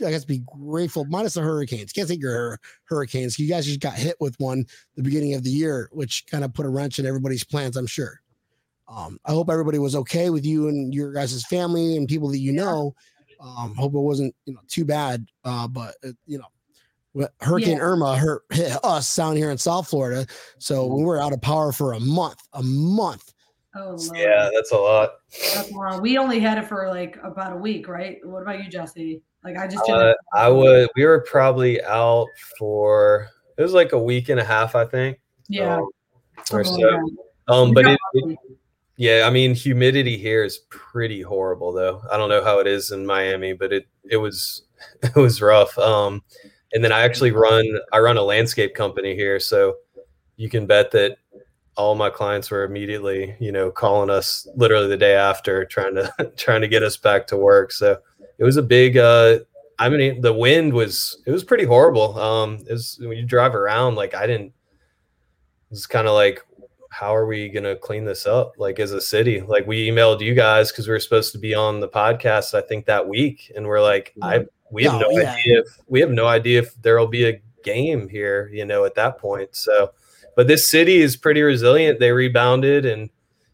I 0.05 0.11
guess 0.11 0.25
be 0.25 0.43
grateful, 0.47 1.05
minus 1.07 1.35
the 1.35 1.41
hurricanes. 1.41 1.93
Can't 1.93 2.09
take 2.09 2.21
your 2.21 2.33
hur- 2.33 2.59
hurricanes. 2.85 3.37
You 3.37 3.49
guys 3.49 3.67
just 3.67 3.81
got 3.81 3.95
hit 3.95 4.15
with 4.21 4.37
one 4.39 4.65
the 4.95 5.03
beginning 5.03 5.35
of 5.35 5.43
the 5.43 5.51
year, 5.51 5.89
which 5.93 6.25
kind 6.31 6.45
of 6.45 6.55
put 6.55 6.67
a 6.67 6.69
wrench 6.69 7.01
in 7.01 7.07
everybody's 7.07 7.43
plans. 7.43 7.77
I'm 7.77 7.89
sure. 7.89 8.21
Um, 8.89 9.19
I 9.27 9.33
hope 9.33 9.51
everybody 9.51 9.79
was 9.79 9.95
okay 9.97 10.31
with 10.31 10.45
you 10.47 10.69
and 10.69 10.95
your 10.95 11.13
guys' 11.13 11.45
family 11.45 11.97
and 11.97 12.09
people 12.09 12.29
that 12.31 12.39
you 12.39 12.53
know. 12.53 12.95
Um, 13.41 13.75
hope 13.77 13.95
it 13.95 13.99
wasn't 14.01 14.35
you 14.47 14.55
know 14.55 14.61
too 14.69 14.85
bad. 14.85 15.27
Uh, 15.45 15.69
but 15.69 15.95
uh, 16.05 16.09
you 16.27 16.39
know, 16.39 17.29
Hurricane 17.41 17.77
Yeah. 17.77 17.83
Irma 17.83 18.17
hurt 18.17 18.43
hit 18.51 18.77
us 18.85 19.15
down 19.15 19.37
here 19.37 19.51
in 19.51 19.59
South 19.59 19.89
Florida, 19.89 20.27
so 20.59 20.87
we 20.87 21.05
were 21.05 21.21
out 21.21 21.33
of 21.33 21.41
power 21.41 21.71
for 21.73 21.93
a 21.93 22.01
month. 22.01 22.41
A 22.55 22.63
month. 22.63 23.33
oh 23.77 23.91
Lord. 23.99 24.17
Yeah, 24.19 24.49
that's 24.55 24.73
a 24.73 24.77
lot. 24.77 25.11
That's 25.55 25.71
long. 25.71 26.01
we 26.03 26.19
only 26.19 26.41
had 26.41 26.59
it 26.59 26.67
for 26.67 26.89
like 26.89 27.19
about 27.23 27.53
a 27.53 27.57
week 27.57 27.87
right 27.87 28.17
what 28.25 28.41
about 28.43 28.65
you 28.65 28.71
jesse 28.71 29.21
like 29.45 29.59
i 29.59 29.67
just 29.69 29.89
Uh, 29.89 29.99
didn't 29.99 30.17
I 30.35 30.49
would. 30.49 30.89
We 30.97 31.05
were 31.05 31.21
probably 31.21 31.83
out 31.85 32.27
for 32.59 33.29
it 33.59 33.63
was 33.63 33.75
like 33.75 33.93
a 33.93 33.99
week 34.03 34.31
and 34.31 34.41
a 34.41 34.45
half, 34.45 34.75
I 34.75 34.85
think. 34.85 35.21
yeah 35.49 35.77
um, 35.77 35.89
or 36.51 36.65
something 36.65 36.81
so. 36.83 36.89
like. 36.89 37.03
Um, 37.49 37.73
but 37.75 37.87
it, 37.87 37.99
it- 38.15 38.25
lucky. 38.25 38.39
Yeah, 38.99 39.23
I 39.25 39.31
mean, 39.31 39.55
humidity 39.55 40.19
here 40.19 40.43
is 40.43 40.59
pretty 40.71 41.23
horrible, 41.23 41.73
though. 41.73 42.03
I 42.11 42.17
don't 42.17 42.29
know 42.29 42.43
how 42.43 42.59
it 42.59 42.67
is 42.67 42.91
in 42.91 43.07
Miami, 43.07 43.53
but 43.53 43.73
it 43.73 43.87
it 44.11 44.17
was 44.17 44.63
it 45.03 45.15
was 45.15 45.41
rough. 45.41 45.79
Um, 45.79 46.25
and 46.73 46.85
then 46.85 46.91
I 46.91 47.03
actually 47.03 47.31
run 47.31 47.65
I 47.93 48.01
run 48.01 48.17
a 48.17 48.23
landscape 48.23 48.75
company 48.75 49.15
here, 49.15 49.39
so 49.39 49.77
you 50.37 50.51
can 50.51 50.67
bet 50.67 50.91
that 50.91 51.19
all 51.77 51.95
my 51.95 52.11
clients 52.11 52.51
were 52.51 52.65
immediately, 52.65 53.37
you 53.39 53.53
know, 53.53 53.71
calling 53.71 54.11
us 54.11 54.49
literally 54.57 54.89
the 54.89 54.97
day 54.97 55.15
after, 55.15 55.65
trying 55.65 55.95
to 55.95 56.33
trying 56.37 56.63
to 56.63 56.69
get 56.69 56.83
us 56.83 56.97
back 56.97 57.29
to 57.29 57.37
work. 57.37 57.71
So 57.71 57.99
it 58.39 58.45
was 58.45 58.57
a 58.57 58.63
big. 58.63 58.99
uh 58.99 59.39
I 59.81 59.89
mean, 59.89 60.23
the 60.23 60.33
wind 60.33 60.73
was 60.73 61.23
it 61.25 61.31
was 61.31 61.45
pretty 61.45 61.65
horrible. 61.65 62.19
Um, 62.19 62.59
it 62.69 62.73
was 62.73 62.99
when 63.01 63.17
you 63.17 63.25
drive 63.25 63.55
around, 63.55 63.95
like 63.95 64.13
I 64.17 64.27
didn't. 64.27 64.53
It's 65.71 65.87
kind 65.87 66.09
of 66.09 66.15
like 66.15 66.43
how 66.91 67.15
are 67.15 67.27
we 67.27 67.49
going 67.49 67.65
to 67.65 67.77
clean 67.77 68.05
this 68.05 68.27
up 68.27 68.55
like 68.59 68.79
as 68.81 68.93
a 68.93 69.01
city? 69.01 69.41
Like 69.41 69.67
we 69.67 69.89
emailed 69.89 70.21
you 70.21 70.35
guys 70.35 70.73
because 70.73 70.87
we 70.89 70.93
were 70.93 71.01
supposed 71.01 71.33
to 71.33 71.39
be 71.39 71.55
on 71.55 71.81
the 71.81 71.89
podcast 71.89 72.55
i 72.55 72.61
think 72.61 72.87
that 72.87 73.07
week 73.07 73.53
and 73.55 73.67
we're 73.67 73.81
like 73.83 74.15
i 74.23 74.45
we 74.71 74.85
have 74.85 74.95
No, 74.95 75.09
no 75.09 75.11
yeah. 75.11 75.33
idea 75.35 75.61
if 75.61 75.67
we 75.87 76.01
have 76.01 76.11
no 76.11 76.27
idea 76.27 76.61
if 76.61 76.75
there'll 76.83 77.07
be 77.07 77.29
a 77.29 77.41
game 77.63 78.09
here 78.09 78.51
you 78.53 78.65
know 78.65 78.85
at 78.85 78.95
that 78.95 79.19
point 79.19 79.55
so. 79.55 79.93
But 80.37 80.47
this 80.47 80.71
city 80.71 80.99
is 80.99 81.17
pretty 81.17 81.43
resilient. 81.43 81.99
They 81.99 82.13
rebounded 82.13 82.87
and 82.87 83.11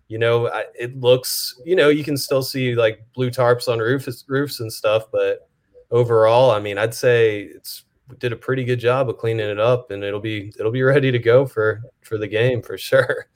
you 0.09 0.19
know 0.19 0.49
I, 0.49 0.67
it 0.79 1.01
looks 1.01 1.59
you 1.65 1.77
know 1.77 1.89
you 1.89 2.05
can 2.05 2.19
still 2.19 2.43
see 2.43 2.75
like 2.75 3.03
blue 3.15 3.31
tarps 3.31 3.69
on 3.69 3.79
roofs 3.79 4.23
roofs 4.29 4.61
and 4.61 4.71
stuff 4.71 5.05
but 5.11 5.49
overall 5.91 6.51
i 6.51 6.59
mean 6.61 6.77
i'd 6.77 6.93
say 6.93 7.41
it's 7.45 7.85
did 8.19 8.33
a 8.33 8.37
pretty 8.37 8.65
good 8.65 8.79
job 8.79 9.09
of 9.09 9.17
cleaning 9.17 9.49
it 9.49 9.59
up 9.59 9.91
and 9.91 10.05
it'll 10.05 10.21
be 10.21 10.53
it'll 10.59 10.71
be 10.73 10.83
ready 10.83 11.11
to 11.11 11.19
go 11.19 11.47
for 11.47 11.83
for 12.03 12.19
the 12.19 12.29
game 12.29 12.63
for 12.63 12.77
sure 12.77 13.27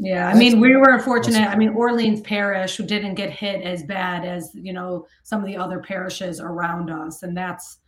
Yeah, 0.00 0.28
I 0.28 0.34
mean, 0.34 0.60
we 0.60 0.76
were 0.76 1.00
fortunate. 1.00 1.48
I 1.48 1.56
mean, 1.56 1.70
Orleans 1.70 2.20
Parish 2.20 2.76
didn't 2.76 3.16
get 3.16 3.30
hit 3.30 3.62
as 3.62 3.82
bad 3.82 4.24
as 4.24 4.52
you 4.54 4.72
know 4.72 5.06
some 5.24 5.40
of 5.40 5.46
the 5.46 5.56
other 5.56 5.80
parishes 5.80 6.38
around 6.40 6.88
us, 6.88 7.24
and 7.24 7.36
that's, 7.36 7.78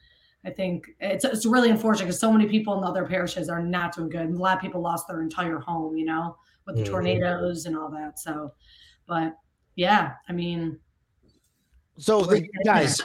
I 0.44 0.50
think, 0.50 0.86
it's 0.98 1.24
it's 1.24 1.46
really 1.46 1.70
unfortunate 1.70 2.06
because 2.06 2.18
so 2.18 2.32
many 2.32 2.46
people 2.48 2.74
in 2.74 2.80
the 2.80 2.88
other 2.88 3.06
parishes 3.06 3.48
are 3.48 3.62
not 3.62 3.94
doing 3.94 4.08
good. 4.08 4.22
and 4.22 4.36
A 4.36 4.40
lot 4.42 4.56
of 4.56 4.60
people 4.60 4.80
lost 4.82 5.06
their 5.06 5.22
entire 5.22 5.60
home, 5.60 5.96
you 5.96 6.04
know, 6.04 6.36
with 6.66 6.74
the 6.78 6.82
Mhm. 6.82 6.86
tornadoes 6.90 7.66
and 7.66 7.78
all 7.78 7.90
that. 7.92 8.18
So, 8.18 8.54
but 9.06 9.36
yeah, 9.76 10.14
I 10.28 10.32
mean, 10.32 10.80
So 11.96 12.22
the, 12.22 12.44
guys, 12.64 13.00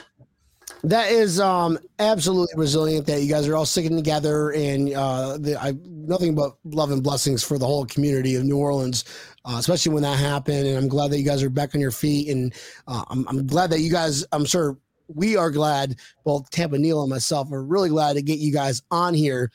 that 0.84 1.10
is 1.10 1.40
um 1.40 1.78
absolutely 1.98 2.54
resilient 2.56 3.06
that 3.06 3.22
you 3.22 3.28
guys 3.28 3.48
are 3.48 3.56
all 3.56 3.66
sticking 3.66 3.96
together 3.96 4.50
and 4.50 4.92
uh 4.94 5.36
the, 5.38 5.60
I 5.60 5.72
nothing 5.84 6.34
but 6.34 6.56
love 6.64 6.90
and 6.90 7.02
blessings 7.02 7.42
for 7.42 7.58
the 7.58 7.66
whole 7.66 7.84
community 7.86 8.36
of 8.36 8.44
New 8.44 8.56
Orleans, 8.56 9.04
uh, 9.44 9.56
especially 9.58 9.92
when 9.92 10.02
that 10.02 10.18
happened. 10.18 10.66
And 10.66 10.78
I'm 10.78 10.88
glad 10.88 11.10
that 11.10 11.18
you 11.18 11.24
guys 11.24 11.42
are 11.42 11.50
back 11.50 11.74
on 11.74 11.80
your 11.80 11.90
feet. 11.90 12.28
And 12.28 12.54
uh, 12.86 13.04
I'm 13.08 13.26
I'm 13.28 13.46
glad 13.46 13.70
that 13.70 13.80
you 13.80 13.90
guys. 13.90 14.24
I'm 14.32 14.44
sure 14.44 14.78
we 15.08 15.36
are 15.36 15.50
glad. 15.50 15.96
Both 16.24 16.50
Tampa 16.50 16.78
Neal 16.78 17.02
and 17.02 17.10
myself 17.10 17.50
are 17.52 17.62
really 17.62 17.88
glad 17.88 18.14
to 18.14 18.22
get 18.22 18.38
you 18.38 18.52
guys 18.52 18.82
on 18.90 19.14
here. 19.14 19.50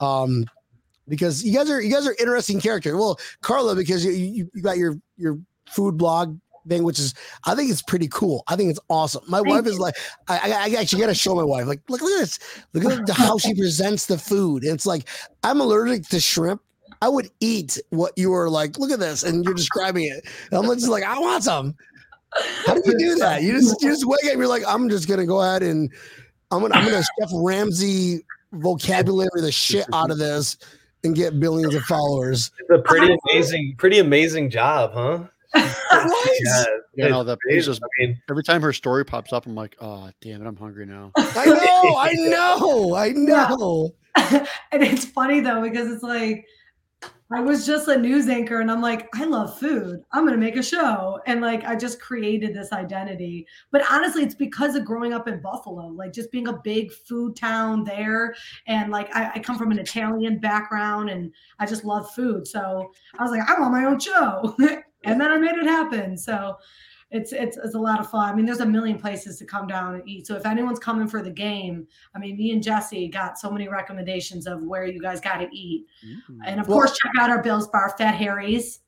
Um, 0.00 0.46
because 1.08 1.44
you 1.44 1.52
guys 1.52 1.70
are 1.70 1.80
you 1.80 1.92
guys 1.92 2.06
are 2.06 2.16
interesting 2.18 2.60
character. 2.60 2.96
Well, 2.96 3.18
Carla, 3.40 3.74
because 3.74 4.04
you, 4.04 4.12
you, 4.12 4.50
you 4.54 4.62
got 4.62 4.78
your 4.78 4.96
your 5.16 5.38
food 5.68 5.96
blog 5.96 6.38
thing, 6.70 6.84
which 6.84 6.98
is 6.98 7.14
I 7.44 7.54
think 7.54 7.70
it's 7.70 7.82
pretty 7.82 8.08
cool. 8.08 8.42
I 8.48 8.56
think 8.56 8.70
it's 8.70 8.80
awesome. 8.88 9.22
My 9.28 9.38
Thank 9.38 9.48
wife 9.48 9.66
is 9.66 9.78
like, 9.78 9.94
I, 10.28 10.38
I, 10.38 10.50
I 10.52 10.80
actually 10.80 11.00
got 11.00 11.08
to 11.08 11.14
show 11.14 11.34
my 11.34 11.44
wife. 11.44 11.66
Like, 11.66 11.82
look, 11.88 12.00
look 12.00 12.12
at 12.12 12.20
this. 12.20 12.38
Look 12.72 12.84
at 12.84 13.06
the, 13.06 13.12
how 13.12 13.36
she 13.36 13.54
presents 13.54 14.06
the 14.06 14.16
food. 14.16 14.62
And 14.64 14.72
it's 14.72 14.86
like 14.86 15.08
I'm 15.42 15.60
allergic 15.60 16.08
to 16.08 16.20
shrimp. 16.20 16.62
I 17.02 17.08
would 17.08 17.30
eat 17.40 17.78
what 17.90 18.12
you 18.16 18.30
were 18.30 18.48
like. 18.50 18.78
Look 18.78 18.90
at 18.90 18.98
this, 18.98 19.22
and 19.22 19.44
you're 19.44 19.54
describing 19.54 20.04
it. 20.04 20.26
And 20.50 20.58
I'm 20.58 20.74
just 20.74 20.88
like, 20.88 21.04
I 21.04 21.18
want 21.18 21.44
some. 21.44 21.74
How 22.66 22.74
did 22.74 22.86
you 22.86 22.98
do 22.98 23.14
that? 23.16 23.42
You 23.42 23.52
just 23.52 23.82
you 23.82 23.90
just 23.90 24.06
wake 24.06 24.24
up. 24.26 24.36
You're 24.36 24.46
like, 24.46 24.62
I'm 24.66 24.88
just 24.88 25.08
gonna 25.08 25.26
go 25.26 25.40
ahead 25.40 25.62
and 25.62 25.90
I'm 26.50 26.60
gonna 26.60 26.74
I'm 26.74 26.84
gonna 26.84 27.02
Chef 27.02 27.30
Ramsay 27.32 28.24
vocabulary 28.52 29.40
the 29.40 29.52
shit 29.52 29.86
out 29.92 30.10
of 30.10 30.18
this 30.18 30.56
and 31.04 31.14
get 31.14 31.40
billions 31.40 31.74
of 31.74 31.82
followers. 31.84 32.50
It's 32.58 32.70
a 32.70 32.82
pretty 32.82 33.16
amazing, 33.24 33.74
pretty 33.78 33.98
amazing 33.98 34.50
job, 34.50 34.92
huh? 34.92 35.24
Right? 35.92 36.38
Yeah, 36.44 36.64
You 36.94 37.08
know, 37.08 37.20
it's 37.20 37.26
that 37.26 37.38
page 37.48 37.64
just 37.64 37.82
I 37.82 37.86
mean, 37.98 38.22
every 38.30 38.44
time 38.44 38.62
her 38.62 38.72
story 38.72 39.04
pops 39.04 39.32
up, 39.32 39.46
I'm 39.46 39.56
like, 39.56 39.76
oh 39.80 40.10
damn 40.20 40.40
it, 40.40 40.46
I'm 40.46 40.56
hungry 40.56 40.86
now. 40.86 41.10
I 41.16 41.46
know, 41.46 41.96
I 41.96 42.12
know, 42.12 42.94
I 42.94 43.08
know. 43.10 43.90
and 44.72 44.82
it's 44.82 45.04
funny 45.04 45.40
though 45.40 45.62
because 45.62 45.90
it's 45.92 46.04
like 46.04 46.46
I 47.32 47.40
was 47.40 47.64
just 47.64 47.86
a 47.86 47.96
news 47.96 48.28
anchor 48.28 48.60
and 48.60 48.70
I'm 48.70 48.82
like, 48.82 49.08
I 49.14 49.24
love 49.24 49.56
food. 49.56 50.00
I'm 50.12 50.24
gonna 50.24 50.36
make 50.36 50.56
a 50.56 50.62
show. 50.62 51.20
And 51.26 51.40
like 51.40 51.64
I 51.64 51.76
just 51.76 52.00
created 52.00 52.54
this 52.54 52.72
identity. 52.72 53.46
But 53.70 53.82
honestly, 53.88 54.24
it's 54.24 54.34
because 54.34 54.74
of 54.74 54.84
growing 54.84 55.12
up 55.12 55.28
in 55.28 55.40
Buffalo, 55.40 55.86
like 55.86 56.12
just 56.12 56.32
being 56.32 56.48
a 56.48 56.60
big 56.64 56.92
food 56.92 57.36
town 57.36 57.84
there. 57.84 58.34
And 58.66 58.90
like 58.90 59.14
I, 59.14 59.30
I 59.34 59.38
come 59.38 59.58
from 59.58 59.70
an 59.70 59.78
Italian 59.78 60.40
background 60.40 61.10
and 61.10 61.32
I 61.60 61.66
just 61.66 61.84
love 61.84 62.10
food. 62.10 62.48
So 62.48 62.90
I 63.16 63.22
was 63.22 63.30
like, 63.30 63.48
I 63.48 63.60
want 63.60 63.72
my 63.72 63.84
own 63.84 64.00
show. 64.00 64.56
And 65.04 65.20
then 65.20 65.30
I 65.32 65.36
made 65.38 65.56
it 65.56 65.66
happen. 65.66 66.16
So 66.16 66.56
it's 67.10 67.32
it's 67.32 67.56
it's 67.56 67.74
a 67.74 67.78
lot 67.78 67.98
of 68.00 68.08
fun. 68.10 68.32
I 68.32 68.34
mean, 68.36 68.46
there's 68.46 68.60
a 68.60 68.66
million 68.66 68.98
places 68.98 69.38
to 69.38 69.44
come 69.44 69.66
down 69.66 69.94
and 69.96 70.08
eat. 70.08 70.26
So 70.26 70.36
if 70.36 70.46
anyone's 70.46 70.78
coming 70.78 71.08
for 71.08 71.22
the 71.22 71.30
game, 71.30 71.86
I 72.14 72.18
mean, 72.18 72.36
me 72.36 72.52
and 72.52 72.62
Jesse 72.62 73.08
got 73.08 73.38
so 73.38 73.50
many 73.50 73.66
recommendations 73.68 74.46
of 74.46 74.62
where 74.62 74.86
you 74.86 75.00
guys 75.00 75.20
got 75.20 75.38
to 75.38 75.48
eat. 75.52 75.86
Mm. 76.30 76.38
And 76.46 76.60
of 76.60 76.68
Well- 76.68 76.78
course, 76.78 76.96
check 76.96 77.12
out 77.18 77.30
our 77.30 77.42
Bill's 77.42 77.66
Bar, 77.68 77.94
Fat 77.98 78.14
Harry's. 78.14 78.80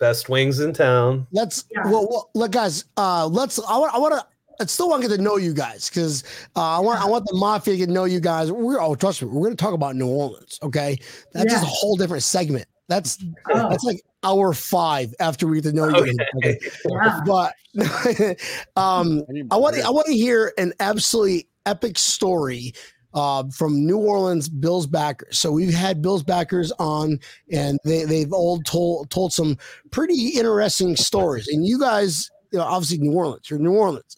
best 0.00 0.28
wings 0.30 0.60
in 0.60 0.72
town. 0.72 1.26
Let's 1.30 1.66
Yeah. 1.70 1.82
well, 1.84 2.08
well 2.08 2.30
look, 2.34 2.52
guys. 2.52 2.86
Uh, 2.96 3.26
let's. 3.26 3.58
I 3.58 3.76
want. 3.76 3.94
I 3.94 3.98
want 3.98 4.14
to. 4.14 4.26
I 4.60 4.66
still 4.66 4.88
want 4.90 5.02
to 5.02 5.08
get 5.08 5.16
to 5.16 5.22
know 5.22 5.36
you 5.36 5.54
guys 5.54 5.88
because 5.88 6.24
uh, 6.56 6.78
I 6.78 6.80
want. 6.80 7.00
I 7.00 7.06
want 7.06 7.24
the 7.26 7.34
mafia 7.36 7.74
to 7.74 7.78
get 7.78 7.86
to 7.86 7.92
know 7.92 8.04
you 8.04 8.18
guys. 8.18 8.50
We're. 8.50 8.80
Oh, 8.80 8.94
trust 8.94 9.22
me. 9.22 9.28
We're 9.28 9.44
going 9.44 9.56
to 9.56 9.62
talk 9.62 9.74
about 9.74 9.96
New 9.96 10.08
Orleans. 10.08 10.58
Okay, 10.62 10.98
that's 11.32 11.52
just 11.52 11.62
a 11.62 11.66
whole 11.66 11.96
different 11.96 12.22
segment. 12.22 12.66
That's 12.90 13.24
Oh, 13.48 13.70
that's 13.70 13.84
like 13.84 14.02
hour 14.24 14.52
five 14.52 15.14
after 15.20 15.46
we 15.46 15.60
get 15.60 15.70
to 15.70 15.76
know 15.76 15.88
you. 15.88 16.12
Okay. 16.36 16.58
Okay. 16.58 16.58
yeah. 16.90 17.20
But 17.24 17.54
um, 18.76 19.22
I, 19.52 19.56
want. 19.56 19.76
more. 19.76 19.86
I 19.86 19.90
want 19.90 20.08
to 20.08 20.12
hear 20.12 20.52
an 20.58 20.74
absolutely 20.80 21.46
epic 21.66 21.96
story 21.96 22.74
uh, 23.14 23.44
from 23.56 23.86
New 23.86 23.96
Orleans 23.96 24.48
Bills 24.48 24.88
backers. 24.88 25.38
So 25.38 25.52
we've 25.52 25.72
had 25.72 26.02
Bills 26.02 26.24
backers 26.24 26.72
on, 26.80 27.20
and 27.52 27.78
they 27.84 28.04
they've 28.04 28.32
all 28.32 28.60
told 28.62 29.08
told 29.10 29.32
some 29.32 29.56
pretty 29.92 30.30
interesting 30.30 30.96
stories. 30.96 31.46
And 31.46 31.64
you 31.64 31.78
guys, 31.78 32.28
you 32.50 32.58
know, 32.58 32.64
obviously 32.64 32.98
New 32.98 33.12
Orleans. 33.12 33.48
You're 33.48 33.60
New 33.60 33.74
Orleans, 33.74 34.16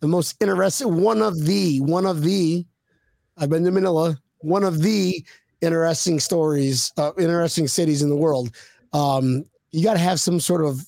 the 0.00 0.08
most 0.08 0.36
interesting 0.40 1.02
one 1.02 1.20
of 1.20 1.44
the 1.44 1.80
one 1.80 2.06
of 2.06 2.22
the. 2.22 2.64
I've 3.36 3.50
been 3.50 3.64
to 3.64 3.70
Manila. 3.70 4.16
One 4.38 4.64
of 4.64 4.80
the 4.80 5.22
interesting 5.60 6.20
stories, 6.20 6.92
uh, 6.96 7.12
interesting 7.18 7.68
cities 7.68 8.02
in 8.02 8.08
the 8.08 8.16
world. 8.16 8.50
Um, 8.92 9.44
you 9.72 9.82
got 9.82 9.94
to 9.94 9.98
have 10.00 10.20
some 10.20 10.40
sort 10.40 10.64
of 10.64 10.80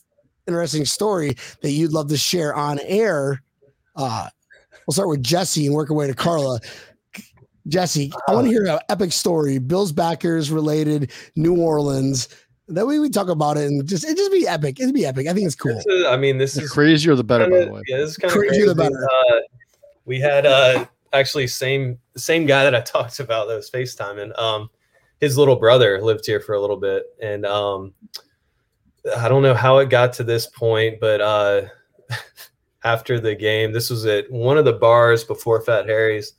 interesting 0.47 0.85
story 0.85 1.37
that 1.63 1.71
you'd 1.71 1.93
love 1.93 2.09
to 2.09 2.17
share 2.17 2.55
on 2.55 2.79
air. 2.85 3.43
Uh, 3.97 4.29
we'll 4.87 4.95
start 4.95 5.09
with 5.09 5.23
Jesse 5.23 5.67
and 5.67 5.75
work 5.75 5.91
our 5.91 5.97
way 5.97 6.07
to 6.07 6.15
Carla. 6.15 6.61
Jesse, 7.67 8.11
I 8.29 8.35
want 8.35 8.47
to 8.47 8.51
hear 8.51 8.65
an 8.67 8.79
epic 8.89 9.13
story, 9.13 9.59
Bills 9.59 9.93
backers 9.93 10.51
related, 10.51 11.13
New 11.37 11.57
Orleans. 11.61 12.29
That 12.69 12.87
way 12.87 12.99
we 12.99 13.11
talk 13.11 13.29
about 13.29 13.57
it 13.59 13.65
and 13.65 13.87
just 13.87 14.05
it 14.05 14.17
just 14.17 14.33
be 14.33 14.47
epic. 14.47 14.79
It'd 14.81 14.95
be 14.95 15.05
epic. 15.05 15.27
I 15.27 15.35
think 15.35 15.47
it's 15.47 15.55
cool. 15.55 15.75
This 15.75 15.87
is- 15.87 16.05
I 16.07 16.17
mean, 16.17 16.39
this 16.39 16.55
The 16.55 16.63
is 16.63 16.71
crazier 16.71 17.15
the 17.15 17.25
better, 17.25 17.45
by 17.45 17.51
kinda- 17.51 17.67
the 17.67 17.73
way. 17.73 17.83
Yeah, 17.89 17.97
this 17.99 18.11
is 18.11 18.17
kind 18.17 18.31
of 18.33 18.39
Crazier 18.39 18.51
crazy. 18.53 18.69
the 18.69 18.75
better. 18.75 19.05
Uh, 19.05 19.41
we 20.07 20.19
had 20.21 20.47
uh, 20.47 20.87
actually 21.13 21.47
same 21.47 21.99
same 22.17 22.47
guy 22.47 22.65
that 22.65 22.75
I 22.75 22.81
talked 22.83 23.21
about 23.21 23.49
that 23.49 23.57
was 23.57 23.71
FaceTiming. 23.71 24.39
Um, 24.39 24.71
his 25.21 25.37
little 25.37 25.57
brother 25.57 26.01
lived 26.01 26.27
here 26.27 26.41
for 26.41 26.55
a 26.55 26.61
little 26.61 26.77
bit, 26.77 27.05
and 27.21 27.45
um, 27.45 27.95
I 29.17 29.29
don't 29.29 29.43
know 29.43 29.55
how 29.55 29.79
it 29.79 29.91
got 29.91 30.13
to 30.15 30.25
this 30.25 30.47
point, 30.47 31.01
but 31.01 31.21
uh, 31.21 31.63
after 32.85 33.21
the 33.21 33.35
game, 33.35 33.73
this 33.73 33.91
was 33.91 34.07
at 34.07 34.31
one 34.31 34.59
of 34.59 34.65
the 34.65 34.75
bars 34.75 35.25
before 35.25 35.61
Fat 35.63 35.87
Harry's, 35.87 36.35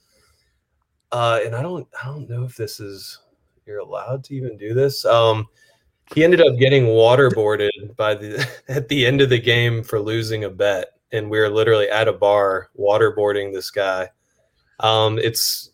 uh, 1.12 1.40
and 1.46 1.56
I 1.56 1.62
don't 1.62 1.88
I 2.02 2.08
don't 2.08 2.30
know 2.30 2.44
if 2.44 2.56
this 2.56 2.80
is 2.80 3.20
you're 3.66 3.80
allowed 3.80 4.24
to 4.26 4.36
even 4.36 4.58
do 4.58 4.74
this. 4.74 5.06
Um, 5.06 5.48
he 6.14 6.24
ended 6.24 6.42
up 6.42 6.58
getting 6.58 6.86
waterboarded 6.86 7.96
by 7.96 8.16
the 8.16 8.48
at 8.68 8.88
the 8.88 9.06
end 9.06 9.22
of 9.22 9.30
the 9.30 9.40
game 9.40 9.84
for 9.84 10.00
losing 10.00 10.44
a 10.44 10.50
bet, 10.50 10.88
and 11.12 11.30
we 11.30 11.40
were 11.40 11.50
literally 11.50 11.90
at 11.90 12.08
a 12.08 12.14
bar 12.14 12.70
waterboarding 12.80 13.54
this 13.54 13.72
guy. 13.72 14.10
Um, 14.80 15.18
it's 15.20 15.72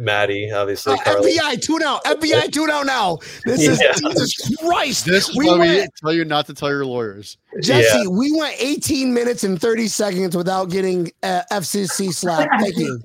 Maddie, 0.00 0.50
obviously. 0.50 0.94
Uh, 0.94 0.96
FBI, 1.16 1.60
tune 1.60 1.82
out. 1.82 2.02
FBI, 2.04 2.50
tune 2.50 2.70
out 2.70 2.86
now. 2.86 3.18
This 3.44 3.60
is 3.60 3.80
Yeah. 3.80 3.92
Jesus 3.92 4.56
Christ. 4.58 5.04
This 5.04 5.28
is 5.28 5.36
we 5.36 5.46
why 5.46 5.52
we 5.52 5.58
went, 5.58 5.90
tell 5.96 6.12
you 6.12 6.24
not 6.24 6.46
to 6.46 6.54
tell 6.54 6.70
your 6.70 6.86
lawyers. 6.86 7.36
Jesse, 7.60 8.06
we 8.06 8.32
went 8.32 8.54
18 8.58 9.12
minutes 9.12 9.44
and 9.44 9.60
30 9.60 9.88
seconds 9.88 10.36
without 10.36 10.70
getting 10.70 11.10
uh, 11.22 11.42
FCC 11.52 12.12
slap. 12.14 12.48
Thank 12.60 12.76
you. 12.78 12.98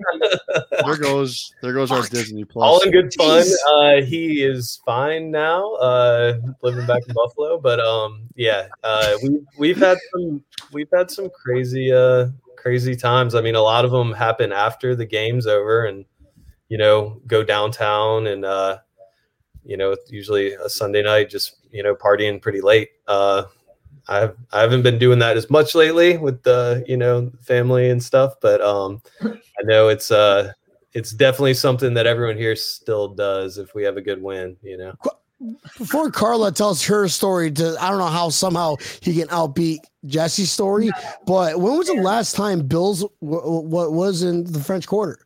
There 0.85 0.97
goes 0.97 1.53
there 1.61 1.73
goes 1.73 1.91
our 1.91 2.03
Disney 2.03 2.45
Plus. 2.45 2.65
All 2.65 2.79
in 2.81 2.91
good 2.91 3.13
fun. 3.17 3.45
Uh, 3.69 4.01
he 4.01 4.43
is 4.43 4.81
fine 4.85 5.31
now, 5.31 5.73
uh, 5.75 6.37
living 6.61 6.85
back 6.85 7.01
in 7.07 7.13
Buffalo. 7.13 7.57
But 7.57 7.79
um, 7.79 8.29
yeah, 8.35 8.67
uh, 8.83 9.15
we 9.23 9.41
we've 9.57 9.77
had 9.77 9.97
some 10.13 10.43
we've 10.71 10.89
had 10.93 11.11
some 11.11 11.29
crazy 11.29 11.91
uh 11.91 12.27
crazy 12.65 12.95
times. 12.95 13.35
I 13.35 13.41
mean, 13.41 13.53
a 13.53 13.61
lot 13.61 13.85
of 13.85 13.91
them 13.91 14.11
happen 14.11 14.51
after 14.51 14.95
the 14.95 15.05
game's 15.05 15.45
over, 15.45 15.85
and 15.85 16.03
you 16.67 16.79
know, 16.79 17.21
go 17.27 17.43
downtown 17.43 18.25
and 18.25 18.43
uh, 18.43 18.79
you 19.63 19.77
know, 19.77 19.95
usually 20.07 20.53
a 20.53 20.67
Sunday 20.67 21.03
night, 21.03 21.29
just 21.29 21.57
you 21.71 21.83
know, 21.83 21.95
partying 21.95 22.41
pretty 22.41 22.61
late. 22.61 22.89
Uh, 23.07 23.43
I've 24.07 24.35
I 24.51 24.61
haven't 24.61 24.81
been 24.81 24.97
doing 24.97 25.19
that 25.19 25.37
as 25.37 25.47
much 25.51 25.75
lately 25.75 26.17
with 26.17 26.41
the 26.41 26.83
you 26.87 26.97
know 26.97 27.31
family 27.39 27.91
and 27.91 28.01
stuff, 28.01 28.33
but 28.41 28.61
um, 28.61 29.03
I 29.23 29.63
know 29.63 29.89
it's 29.89 30.09
uh 30.09 30.51
it's 30.93 31.11
definitely 31.11 31.53
something 31.53 31.93
that 31.93 32.07
everyone 32.07 32.37
here 32.37 32.55
still 32.55 33.09
does 33.09 33.59
if 33.59 33.75
we 33.75 33.83
have 33.83 33.97
a 33.97 34.01
good 34.01 34.23
win, 34.23 34.57
you 34.63 34.77
know. 34.77 34.93
Before 35.77 36.09
Carla 36.11 36.51
tells 36.51 36.83
her 36.85 37.07
story, 37.09 37.51
to 37.51 37.75
I 37.79 37.89
don't 37.89 37.99
know 37.99 38.05
how 38.07 38.29
somehow 38.29 38.77
he 39.01 39.13
can 39.13 39.27
outbeat 39.27 39.79
Jesse's 40.05 40.49
story, 40.51 40.89
but 41.25 41.59
when 41.59 41.77
was 41.77 41.87
the 41.87 41.95
last 42.01 42.35
time 42.35 42.61
Bills 42.67 43.05
what 43.19 43.91
was 43.93 44.23
in 44.23 44.45
the 44.51 44.59
French 44.61 44.87
Quarter? 44.87 45.19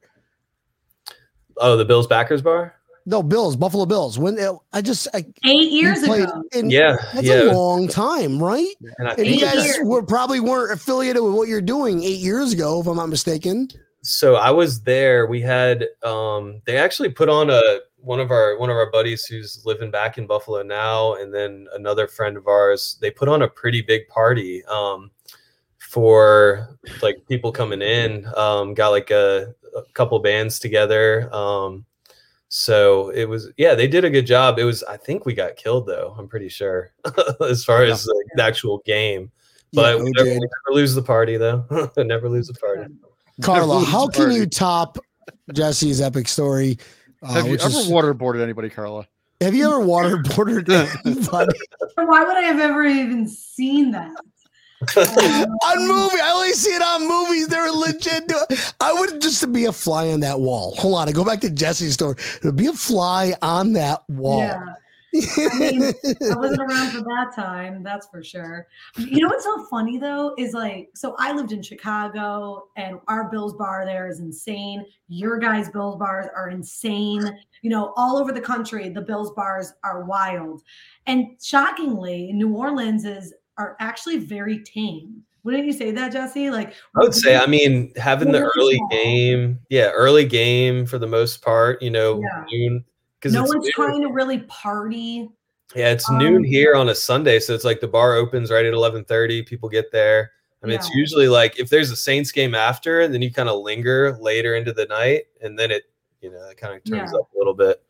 Oh, 1.57 1.75
the 1.77 1.85
Bills 1.85 2.07
backers 2.07 2.41
bar? 2.41 2.75
No, 3.05 3.23
Bills, 3.23 3.55
Buffalo 3.55 3.85
Bills. 3.85 4.19
When 4.19 4.37
it, 4.37 4.51
I 4.71 4.81
just 4.81 5.07
I, 5.13 5.25
Eight 5.45 5.71
years 5.71 6.03
ago. 6.03 6.43
in- 6.53 6.69
Yeah, 6.69 6.97
that's 7.13 7.25
yeah. 7.25 7.43
a 7.43 7.53
long 7.53 7.87
time, 7.87 8.41
right? 8.41 8.67
And 8.99 9.07
I 9.07 9.13
And 9.13 9.25
you 9.27 9.39
guys 9.41 9.65
years. 9.65 9.79
were 9.83 10.03
probably 10.03 10.39
weren't 10.39 10.71
affiliated 10.71 11.21
with 11.23 11.33
what 11.33 11.47
you're 11.47 11.61
doing 11.61 12.03
eight 12.03 12.19
years 12.19 12.53
ago, 12.53 12.79
if 12.81 12.87
I'm 12.87 12.97
not 12.97 13.09
mistaken. 13.09 13.67
so 14.03 14.35
I 14.35 14.51
was 14.51 14.81
there. 14.81 15.25
We 15.27 15.41
had 15.41 15.87
um 16.03 16.61
they 16.65 16.77
actually 16.77 17.09
put 17.09 17.29
on 17.29 17.49
a 17.49 17.79
one 18.01 18.19
of 18.19 18.31
our 18.31 18.57
one 18.57 18.69
of 18.69 18.77
our 18.77 18.91
buddies 18.91 19.25
who's 19.25 19.61
living 19.65 19.91
back 19.91 20.17
in 20.17 20.27
Buffalo 20.27 20.63
now, 20.63 21.15
and 21.15 21.33
then 21.33 21.67
another 21.73 22.07
friend 22.07 22.37
of 22.37 22.47
ours, 22.47 22.97
they 23.01 23.11
put 23.11 23.29
on 23.29 23.41
a 23.41 23.47
pretty 23.47 23.81
big 23.81 24.07
party 24.07 24.63
um 24.65 25.11
for 25.77 26.77
like 27.01 27.17
people 27.27 27.51
coming 27.51 27.81
in. 27.81 28.25
Um 28.35 28.73
got 28.73 28.89
like 28.89 29.11
a, 29.11 29.53
a 29.75 29.81
couple 29.93 30.19
bands 30.19 30.59
together. 30.59 31.33
Um 31.33 31.85
so 32.47 33.09
it 33.09 33.25
was 33.25 33.51
yeah, 33.57 33.75
they 33.75 33.87
did 33.87 34.05
a 34.05 34.09
good 34.09 34.25
job. 34.25 34.59
It 34.59 34.63
was 34.63 34.83
I 34.83 34.97
think 34.97 35.25
we 35.25 35.33
got 35.33 35.55
killed 35.55 35.87
though, 35.87 36.15
I'm 36.17 36.27
pretty 36.27 36.49
sure, 36.49 36.93
as 37.41 37.63
far 37.63 37.83
as 37.83 38.07
like, 38.07 38.25
the 38.35 38.43
actual 38.43 38.81
game. 38.85 39.31
But 39.73 39.97
Yeah, 39.97 40.03
we, 40.03 40.03
we 40.03 40.11
never, 40.15 40.29
we 40.29 40.35
never 40.35 40.75
lose 40.75 40.95
the 40.95 41.03
party 41.03 41.37
though. 41.37 41.65
never 41.97 42.29
lose 42.29 42.47
the 42.47 42.55
party. 42.55 42.93
Carla, 43.41 43.85
how 43.85 44.07
can 44.07 44.25
Party. 44.25 44.35
you 44.35 44.45
top 44.45 44.97
Jesse's 45.53 46.01
epic 46.01 46.27
story? 46.27 46.77
Uh, 47.21 47.33
Have 47.33 47.47
you 47.47 47.55
ever 47.55 47.67
is- 47.67 47.89
waterboarded 47.89 48.41
anybody, 48.41 48.69
Carla? 48.69 49.07
have 49.41 49.55
you 49.55 49.65
ever 49.65 49.79
waterboarded 49.85 50.69
anybody? 51.05 51.59
Why 51.95 52.23
would 52.23 52.35
I 52.37 52.41
have 52.41 52.59
ever 52.59 52.83
even 52.85 53.27
seen 53.27 53.91
that? 53.91 54.11
on 54.95 55.87
movie. 55.87 56.21
I 56.21 56.31
only 56.33 56.53
see 56.53 56.69
it 56.69 56.81
on 56.81 57.07
movies. 57.07 57.47
They're 57.49 57.69
legit. 57.71 58.31
I 58.79 58.93
would 58.93 59.19
just 59.21 59.41
to 59.41 59.47
be 59.47 59.65
a 59.65 59.73
fly 59.73 60.09
on 60.11 60.21
that 60.21 60.39
wall. 60.39 60.73
Hold 60.77 60.95
on, 60.95 61.09
I 61.09 61.11
go 61.11 61.25
back 61.25 61.41
to 61.41 61.49
Jesse's 61.49 61.93
story. 61.95 62.15
To 62.43 62.53
be 62.53 62.67
a 62.67 62.73
fly 62.73 63.33
on 63.41 63.73
that 63.73 64.03
wall. 64.09 64.39
Yeah. 64.39 64.63
I 65.13 65.59
mean, 65.59 65.81
I 65.83 66.35
wasn't 66.35 66.61
around 66.61 66.91
for 66.91 67.01
that 67.01 67.31
time, 67.35 67.83
that's 67.83 68.07
for 68.07 68.23
sure. 68.23 68.67
You 68.97 69.21
know 69.21 69.27
what's 69.27 69.43
so 69.43 69.65
funny 69.65 69.97
though 69.97 70.35
is 70.37 70.53
like, 70.53 70.89
so 70.93 71.15
I 71.17 71.31
lived 71.31 71.51
in 71.51 71.61
Chicago 71.61 72.67
and 72.77 72.99
our 73.07 73.29
Bills 73.29 73.55
bar 73.55 73.85
there 73.85 74.07
is 74.07 74.19
insane. 74.19 74.85
Your 75.07 75.39
guys' 75.39 75.69
Bills 75.69 75.97
bars 75.97 76.27
are 76.35 76.49
insane. 76.49 77.23
You 77.61 77.69
know, 77.69 77.93
all 77.97 78.17
over 78.17 78.31
the 78.31 78.41
country, 78.41 78.89
the 78.89 79.01
Bills 79.01 79.31
bars 79.33 79.73
are 79.83 80.05
wild. 80.05 80.61
And 81.07 81.41
shockingly, 81.41 82.31
New 82.33 82.55
Orleans 82.55 83.05
is 83.05 83.33
are 83.57 83.75
actually 83.79 84.17
very 84.17 84.59
tame. 84.63 85.23
Wouldn't 85.43 85.65
you 85.65 85.73
say 85.73 85.91
that, 85.91 86.11
Jesse? 86.11 86.49
Like 86.49 86.73
I 86.95 86.99
would 86.99 87.15
say, 87.15 87.35
I 87.35 87.45
mean, 87.45 87.93
having 87.95 88.31
the 88.31 88.49
early 88.57 88.79
game, 88.91 89.59
yeah, 89.69 89.89
early 89.91 90.25
game 90.25 90.85
for 90.85 90.97
the 90.99 91.07
most 91.07 91.41
part, 91.41 91.81
you 91.81 91.89
know, 91.89 92.21
Yeah. 92.21 92.45
noon 92.51 92.85
because 93.19 93.33
no 93.33 93.43
it's 93.43 93.53
one's 93.53 93.63
noon. 93.65 93.71
trying 93.73 94.01
to 94.01 94.09
really 94.09 94.39
party. 94.43 95.29
yeah, 95.75 95.91
it's 95.91 96.09
um, 96.09 96.17
noon 96.17 96.43
here 96.43 96.75
on 96.75 96.89
a 96.89 96.95
Sunday, 96.95 97.39
so 97.39 97.53
it's 97.53 97.63
like 97.65 97.79
the 97.81 97.87
bar 97.87 98.15
opens 98.15 98.49
right 98.51 98.65
at 98.65 98.73
eleven 98.73 99.03
thirty. 99.03 99.43
People 99.43 99.69
get 99.69 99.91
there. 99.91 100.31
I 100.63 100.67
mean, 100.67 100.75
it's 100.75 100.89
usually 100.89 101.29
like 101.29 101.57
if 101.59 101.69
there's 101.69 101.89
a 101.89 101.95
Saints 101.95 102.31
game 102.33 102.53
after, 102.53 103.07
then 103.07 103.21
you 103.21 103.31
kind 103.31 103.47
of 103.47 103.61
linger 103.61 104.17
later 104.19 104.55
into 104.55 104.73
the 104.73 104.85
night, 104.87 105.23
and 105.41 105.57
then 105.57 105.71
it, 105.71 105.83
you 106.21 106.31
know, 106.31 106.49
it 106.49 106.57
kind 106.57 106.73
of 106.75 106.83
turns 106.83 107.11
Yeah. 107.13 107.17
up 107.19 107.29
a 107.33 107.37
little 107.37 107.53
bit. 107.53 107.81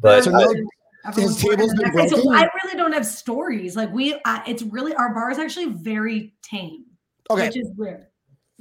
But 0.00 0.24
So 0.24 0.34
I- 0.34 1.12
His 1.14 1.36
table's 1.36 1.42
working 1.44 1.58
been 1.58 1.68
the 1.68 1.82
next 1.96 2.12
day. 2.14 2.20
So? 2.22 2.32
I 2.32 2.48
really 2.64 2.76
don't 2.78 2.92
have 2.92 3.04
stories. 3.04 3.76
Like 3.76 3.92
we, 3.92 4.14
I, 4.24 4.42
it's 4.46 4.62
really 4.62 4.94
our 4.94 5.12
bar 5.12 5.30
is 5.30 5.38
actually 5.38 5.66
very 5.66 6.32
tame, 6.42 6.84
Okay, 7.28 7.48
which 7.48 7.56
is 7.58 7.68
weird. 7.76 8.06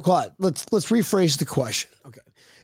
Claude, 0.01 0.33
let's 0.39 0.65
let's 0.73 0.87
rephrase 0.87 1.37
the 1.37 1.45
question. 1.45 1.89
Okay. 2.05 2.19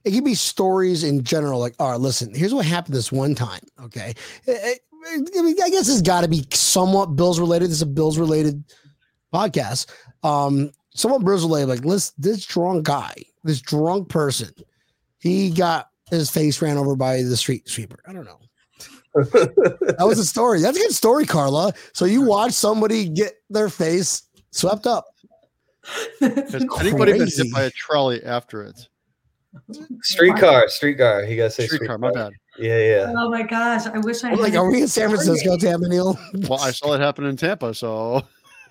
It 0.07 0.13
could 0.13 0.23
be 0.23 0.35
stories 0.35 1.03
in 1.03 1.21
general, 1.21 1.59
like, 1.59 1.75
all 1.79 1.91
right, 1.91 1.99
listen, 1.99 2.33
here's 2.33 2.53
what 2.53 2.65
happened 2.65 2.95
this 2.95 3.11
one 3.11 3.35
time. 3.35 3.59
Okay. 3.83 4.13
Eh, 4.47 4.53
eh, 4.53 4.75
I 5.05 5.41
mean, 5.41 5.61
I 5.61 5.69
guess 5.69 5.89
it's 5.89 6.01
got 6.01 6.21
to 6.21 6.29
be 6.29 6.47
somewhat 6.53 7.17
Bills 7.17 7.41
related. 7.41 7.65
This 7.65 7.77
is 7.77 7.81
a 7.81 7.87
Bills 7.87 8.17
related 8.17 8.63
podcast. 9.33 9.87
Um, 10.23 10.71
somewhat 10.93 11.25
Bills 11.25 11.43
related. 11.43 11.67
Like, 11.67 11.83
listen, 11.83 12.15
this 12.17 12.45
drunk 12.45 12.85
guy, 12.85 13.13
this 13.43 13.59
drunk 13.59 14.07
person, 14.07 14.49
he 15.19 15.49
got 15.49 15.89
his 16.09 16.29
face 16.29 16.61
ran 16.61 16.77
over 16.77 16.95
by 16.95 17.21
the 17.23 17.35
street 17.35 17.67
sweeper. 17.67 17.99
I 18.07 18.13
don't 18.13 18.23
know. 18.23 18.39
That 19.13 20.05
was 20.05 20.19
a 20.19 20.25
story. 20.25 20.61
That's 20.61 20.77
a 20.77 20.81
good 20.81 20.93
story, 20.93 21.25
Carla. 21.25 21.73
So 21.91 22.05
you 22.05 22.21
watch 22.21 22.53
somebody 22.53 23.09
get 23.09 23.33
their 23.49 23.67
face 23.67 24.23
swept 24.51 24.87
up. 24.87 25.05
Has 26.21 26.55
anybody 26.79 27.11
been 27.11 27.21
Crazy. 27.21 27.43
hit 27.43 27.53
by 27.53 27.63
a 27.63 27.71
trolley 27.71 28.23
after 28.23 28.63
it? 28.63 28.87
Streetcar, 30.01 30.67
streetcar. 30.69 31.23
He 31.23 31.35
gotta 31.35 31.49
say 31.49 31.65
Streetcar, 31.65 31.97
streetcar. 31.97 31.97
my 31.97 32.11
bad. 32.11 32.33
Yeah, 32.57 32.77
yeah. 32.77 33.13
oh 33.15 33.29
my 33.29 33.43
gosh, 33.43 33.85
I 33.85 33.97
wish 33.99 34.23
I 34.23 34.31
I'm 34.31 34.39
like, 34.39 34.55
are 34.55 34.69
we 34.69 34.81
in 34.81 34.87
San 34.87 35.09
Francisco, 35.09 35.57
Tamanil? 35.57 36.17
Well, 36.49 36.59
I 36.59 36.71
saw 36.71 36.93
it 36.93 37.01
happen 37.01 37.25
in 37.25 37.37
Tampa, 37.37 37.73
so 37.73 38.25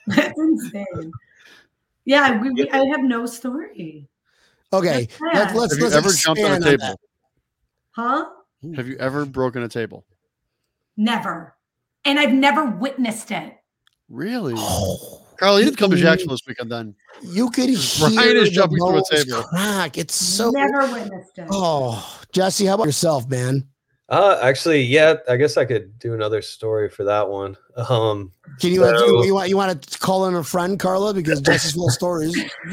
That's 0.06 0.38
insane. 0.38 1.12
Yeah, 2.04 2.40
we, 2.40 2.50
we, 2.50 2.70
I 2.70 2.84
have 2.86 3.02
no 3.02 3.26
story. 3.26 4.08
Okay, 4.72 5.08
let's 5.34 5.54
let's 5.54 5.72
have 5.72 5.78
you 5.78 5.84
let's 5.84 5.96
ever 5.96 6.10
jumped 6.10 6.42
on 6.42 6.62
a 6.62 6.64
table? 6.64 6.86
that. 6.86 6.98
Huh? 7.92 8.26
Have 8.74 8.88
you 8.88 8.96
ever 8.96 9.24
broken 9.24 9.62
a 9.62 9.68
table? 9.68 10.04
Never. 10.96 11.54
And 12.04 12.18
I've 12.18 12.32
never 12.32 12.66
witnessed 12.66 13.30
it. 13.30 13.56
Really? 14.08 14.54
Oh, 14.56 15.22
Carl, 15.38 15.58
you 15.58 15.64
didn't 15.64 15.76
come 15.78 15.90
to 15.90 15.96
Jacksonville 15.96 16.34
this 16.34 16.46
weekend 16.46 16.70
then. 16.70 16.94
you 17.22 17.50
could 17.50 17.68
hear 17.70 18.08
Ryan 18.08 18.36
is 18.36 18.48
the 18.48 18.54
jumping 18.54 18.78
through 18.78 18.98
a 18.98 19.02
table. 19.24 19.42
crack. 19.44 19.98
It's 19.98 20.14
so. 20.14 20.50
Never 20.50 20.92
witnessed 20.92 21.38
it. 21.38 21.46
Oh, 21.50 22.20
Jesse, 22.32 22.66
how 22.66 22.74
about 22.74 22.86
yourself, 22.86 23.28
man? 23.28 23.66
Uh, 24.08 24.38
actually, 24.40 24.82
yeah. 24.82 25.14
I 25.28 25.36
guess 25.36 25.56
I 25.56 25.64
could 25.64 25.98
do 25.98 26.14
another 26.14 26.40
story 26.40 26.88
for 26.88 27.02
that 27.04 27.28
one. 27.28 27.56
Um, 27.76 28.30
Can 28.60 28.72
you 28.72 28.84
uh, 28.84 28.96
So- 28.98 29.06
you, 29.06 29.24
you 29.26 29.34
want 29.34 29.48
you 29.48 29.56
want 29.56 29.82
to 29.82 29.98
call 29.98 30.26
in 30.26 30.34
a 30.36 30.44
friend, 30.44 30.78
Carla, 30.78 31.12
because 31.12 31.40
Jesse's 31.40 31.72
full 31.72 31.90
stories. 31.90 32.36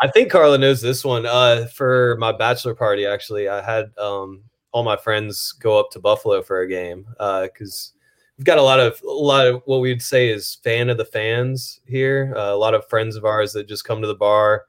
I 0.00 0.08
think 0.12 0.30
Carla 0.30 0.58
knows 0.58 0.80
this 0.80 1.04
one. 1.04 1.26
Uh, 1.26 1.66
for 1.74 2.16
my 2.18 2.32
bachelor 2.32 2.74
party, 2.74 3.06
actually, 3.06 3.48
I 3.48 3.62
had 3.62 3.96
um 3.98 4.42
all 4.72 4.82
my 4.82 4.96
friends 4.96 5.52
go 5.52 5.78
up 5.78 5.90
to 5.92 6.00
Buffalo 6.00 6.42
for 6.42 6.60
a 6.60 6.68
game. 6.68 7.06
Uh, 7.20 7.42
because 7.42 7.92
we've 8.38 8.44
got 8.44 8.58
a 8.58 8.62
lot 8.62 8.80
of 8.80 9.00
a 9.02 9.10
lot 9.10 9.46
of 9.46 9.62
what 9.66 9.80
we'd 9.80 10.00
say 10.00 10.28
is 10.28 10.58
fan 10.62 10.88
of 10.88 10.96
the 10.96 11.04
fans 11.04 11.80
here. 11.86 12.32
Uh, 12.36 12.54
a 12.54 12.56
lot 12.56 12.74
of 12.74 12.88
friends 12.88 13.16
of 13.16 13.24
ours 13.24 13.52
that 13.52 13.68
just 13.68 13.84
come 13.84 14.00
to 14.00 14.06
the 14.06 14.14
bar. 14.14 14.66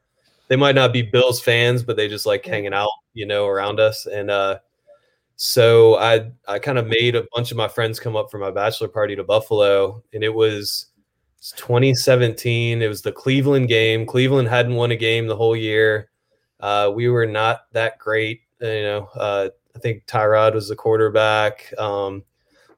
They 0.47 0.55
might 0.55 0.75
not 0.75 0.91
be 0.91 1.03
Bills 1.03 1.39
fans, 1.39 1.83
but 1.83 1.95
they 1.95 2.07
just 2.07 2.25
like 2.25 2.43
hanging 2.43 2.73
out, 2.73 2.89
you 3.13 3.27
know, 3.27 3.45
around 3.45 3.79
us. 3.79 4.07
And 4.07 4.31
uh, 4.31 4.59
so 5.35 5.95
I 5.97 6.31
I 6.47 6.57
kind 6.57 6.79
of 6.79 6.87
made 6.87 7.15
a 7.15 7.27
bunch 7.33 7.51
of 7.51 7.57
my 7.57 7.67
friends 7.67 7.99
come 7.99 8.15
up 8.15 8.31
for 8.31 8.39
my 8.39 8.51
bachelor 8.51 8.87
party 8.87 9.15
to 9.15 9.23
Buffalo, 9.23 10.03
and 10.13 10.23
it 10.23 10.33
was 10.33 10.87
it's 11.37 11.51
2017. 11.51 12.81
It 12.81 12.87
was 12.87 13.03
the 13.03 13.11
Cleveland 13.11 13.67
game. 13.67 14.05
Cleveland 14.05 14.47
hadn't 14.47 14.75
won 14.75 14.91
a 14.91 14.95
game 14.95 15.27
the 15.27 15.37
whole 15.37 15.55
year. 15.55 16.09
Uh, 16.59 16.91
we 16.93 17.07
were 17.07 17.27
not 17.27 17.71
that 17.71 17.99
great. 17.99 18.41
You 18.59 18.81
know, 18.81 19.09
uh, 19.15 19.49
I 19.75 19.79
think 19.79 20.05
Tyrod 20.07 20.55
was 20.55 20.67
the 20.67 20.75
quarterback. 20.75 21.71
Um, 21.77 22.23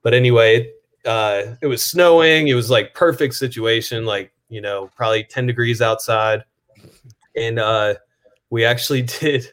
but 0.04 0.14
anyway, 0.14 0.72
uh, 1.06 1.56
it 1.62 1.68
was 1.68 1.84
snowing. 1.84 2.48
It 2.48 2.54
was 2.54 2.70
like 2.70 2.94
perfect 2.94 3.36
situation, 3.36 4.06
like, 4.06 4.32
you 4.50 4.62
know, 4.62 4.90
probably 4.96 5.24
10 5.24 5.46
degrees 5.46 5.82
outside. 5.82 6.44
And 7.36 7.60
uh, 7.60 7.96
we 8.50 8.66
actually 8.66 9.02
did, 9.20 9.52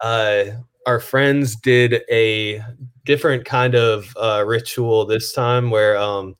uh, 0.00 0.44
our 0.86 1.00
friends 1.00 1.56
did 1.56 2.02
a 2.10 2.62
different 3.04 3.44
kind 3.44 3.74
of 3.74 4.14
uh, 4.16 4.44
ritual 4.46 5.04
this 5.04 5.32
time 5.32 5.70
where 5.70 5.98
um, 5.98 6.36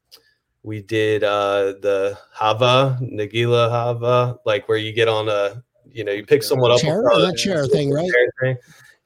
we 0.62 0.82
did 0.82 1.24
uh, 1.24 1.74
the 1.80 2.18
Hava, 2.32 2.98
Nagila 3.02 3.70
Hava, 3.70 4.38
like 4.44 4.68
where 4.68 4.78
you 4.78 4.92
get 4.92 5.08
on 5.08 5.28
a, 5.28 5.62
you 5.90 6.04
know, 6.04 6.12
you 6.12 6.24
pick 6.24 6.42
someone 6.42 6.70
up 6.70 6.80
Chair, 6.80 7.11
on 7.11 7.20
a- 7.20 7.26
that 7.26 7.37
chair 7.37 7.66
thing, 7.66 7.90
right? 7.92 8.11
chair 8.11 8.32
thing, 8.40 8.56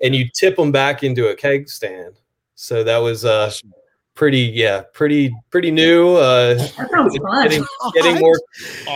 and 0.01 0.15
you 0.15 0.29
tip 0.29 0.57
them 0.57 0.73
back 0.73 1.03
into 1.03 1.29
a 1.29 1.35
keg 1.35 1.69
stand. 1.69 2.15
So 2.55 2.85
that 2.85 2.99
was 2.99 3.25
uh, 3.25 3.53
pretty, 4.15 4.41
yeah, 4.41 4.83
pretty, 4.93 5.35
pretty 5.51 5.71
new. 5.71 6.17
Uh, 6.17 6.55
That 6.55 6.91
sounds 6.91 7.17
fun. 7.17 7.43
getting, 7.49 7.65
getting 7.95 8.21
more, 8.21 8.35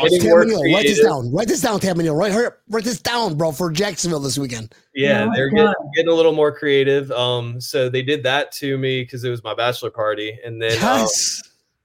getting 0.03 0.29
more 0.29 0.45
Tamanil, 0.45 0.75
write 0.75 0.87
this 0.87 1.03
down. 1.03 1.33
Write 1.33 1.49
this 1.49 1.61
down, 1.61 1.81
Tamanil. 1.81 2.17
Right, 2.17 2.33
hurry 2.33 2.47
up. 2.47 2.59
Write 2.69 2.85
this 2.85 3.01
down, 3.01 3.37
bro, 3.37 3.53
for 3.53 3.71
Jacksonville 3.71 4.21
this 4.21 4.39
weekend. 4.39 4.75
yeah, 4.95 5.27
Oh 5.29 5.33
they're 5.35 5.51
getting, 5.51 5.73
getting 5.95 6.11
a 6.13 6.15
little 6.15 6.33
more 6.33 6.53
creative. 6.57 7.11
Um, 7.13 7.61
so 7.61 7.89
they 7.89 8.03
did 8.03 8.23
that 8.25 8.53
to 8.53 8.77
me 8.79 9.03
because 9.03 9.25
it 9.25 9.31
was 9.31 9.43
my 9.45 9.55
bachelor 9.55 9.91
party, 9.91 10.39
and 10.45 10.61
then 10.61 10.83
um, 10.85 11.07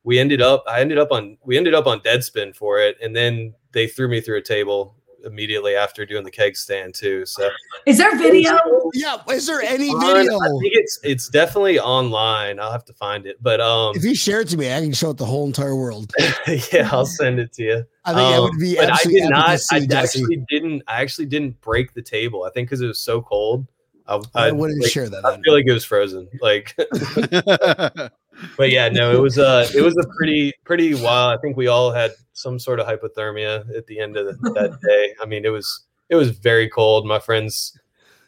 we 0.03 0.19
ended 0.19 0.41
up, 0.41 0.63
I 0.67 0.81
ended 0.81 0.97
up 0.97 1.11
on, 1.11 1.37
we 1.45 1.57
ended 1.57 1.73
up 1.73 1.87
on 1.87 1.99
Deadspin 2.01 2.55
for 2.55 2.79
it, 2.79 2.97
and 3.01 3.15
then 3.15 3.53
they 3.71 3.87
threw 3.87 4.07
me 4.07 4.19
through 4.21 4.37
a 4.37 4.41
table 4.41 4.95
immediately 5.25 5.75
after 5.75 6.05
doing 6.05 6.23
the 6.23 6.31
keg 6.31 6.55
stand 6.55 6.93
too. 6.93 7.25
So 7.25 7.49
Is 7.85 7.97
there 7.97 8.15
video? 8.17 8.57
yeah. 8.93 9.17
Is 9.29 9.47
there 9.47 9.61
any 9.61 9.89
on- 9.89 10.01
video? 10.01 10.39
I 10.39 10.47
think 10.47 10.73
it's 10.73 10.99
it's 11.03 11.27
definitely 11.29 11.79
online. 11.79 12.59
I'll 12.59 12.71
have 12.71 12.85
to 12.85 12.93
find 12.93 13.25
it, 13.25 13.37
but 13.41 13.59
um, 13.61 13.95
If 13.95 14.03
you 14.03 14.15
share 14.15 14.41
it 14.41 14.47
to 14.49 14.57
me, 14.57 14.73
I 14.73 14.81
can 14.81 14.93
show 14.93 15.11
it 15.11 15.17
the 15.17 15.25
whole 15.25 15.45
entire 15.45 15.75
world. 15.75 16.11
yeah, 16.71 16.89
I'll 16.91 17.05
send 17.05 17.39
it 17.39 17.53
to 17.53 17.63
you. 17.63 17.85
I 18.05 18.13
think 18.13 18.29
that 18.29 18.37
Um, 18.39 18.43
would 18.43 18.59
be 18.59 18.75
but 18.75 18.91
I 18.91 19.03
did 19.03 19.29
not 19.29 19.59
see, 19.59 19.75
I 19.75 19.79
Jesse. 19.85 20.19
actually 20.21 20.45
didn't. 20.49 20.83
I 20.87 21.01
actually 21.01 21.27
didn't 21.27 21.59
break 21.61 21.93
the 21.93 22.01
table. 22.01 22.43
I 22.43 22.49
think 22.51 22.67
because 22.69 22.81
it 22.81 22.87
was 22.87 22.99
so 22.99 23.21
cold. 23.21 23.67
I, 24.07 24.15
I, 24.35 24.47
I, 24.47 24.51
wouldn't 24.51 24.81
like, 24.81 24.91
share 24.91 25.07
that. 25.09 25.23
I 25.25 25.39
feel 25.41 25.53
like 25.53 25.65
it 25.67 25.71
was 25.71 25.85
frozen. 25.85 26.27
Like, 26.41 26.75
but 28.57 28.71
yeah, 28.71 28.89
no, 28.89 29.11
it 29.11 29.19
was 29.19 29.37
uh 29.37 29.67
it 29.75 29.81
was 29.81 29.95
a 29.97 30.07
pretty 30.17 30.53
pretty 30.63 30.93
wild. 30.95 31.37
I 31.37 31.41
think 31.41 31.57
we 31.57 31.67
all 31.67 31.91
had 31.91 32.11
some 32.33 32.59
sort 32.59 32.79
of 32.79 32.87
hypothermia 32.87 33.75
at 33.75 33.87
the 33.87 33.99
end 33.99 34.17
of 34.17 34.25
the, 34.25 34.49
that 34.51 34.79
day. 34.87 35.15
I 35.21 35.25
mean, 35.25 35.45
it 35.45 35.49
was 35.49 35.85
it 36.09 36.15
was 36.15 36.31
very 36.31 36.69
cold. 36.69 37.05
My 37.05 37.19
friends, 37.19 37.77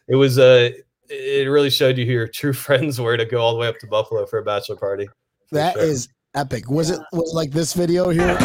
it 0.07 0.15
was 0.15 0.39
uh 0.39 0.69
it 1.09 1.49
really 1.49 1.69
showed 1.69 1.97
you 1.97 2.05
who 2.05 2.11
your 2.11 2.27
true 2.27 2.53
friends 2.65 2.99
were 2.99 3.17
to 3.17 3.25
go 3.25 3.41
all 3.41 3.53
the 3.53 3.59
way 3.59 3.67
up 3.67 3.79
to 3.79 3.87
Buffalo 3.87 4.25
for 4.25 4.39
a 4.39 4.43
bachelor 4.43 4.75
party. 4.75 5.09
That 5.51 5.73
sure. 5.73 5.83
is 5.83 6.09
epic. 6.35 6.69
Was 6.69 6.89
it 6.89 6.99
was 7.11 7.31
it 7.31 7.35
like 7.35 7.51
this 7.51 7.73
video 7.73 8.09
here? 8.09 8.35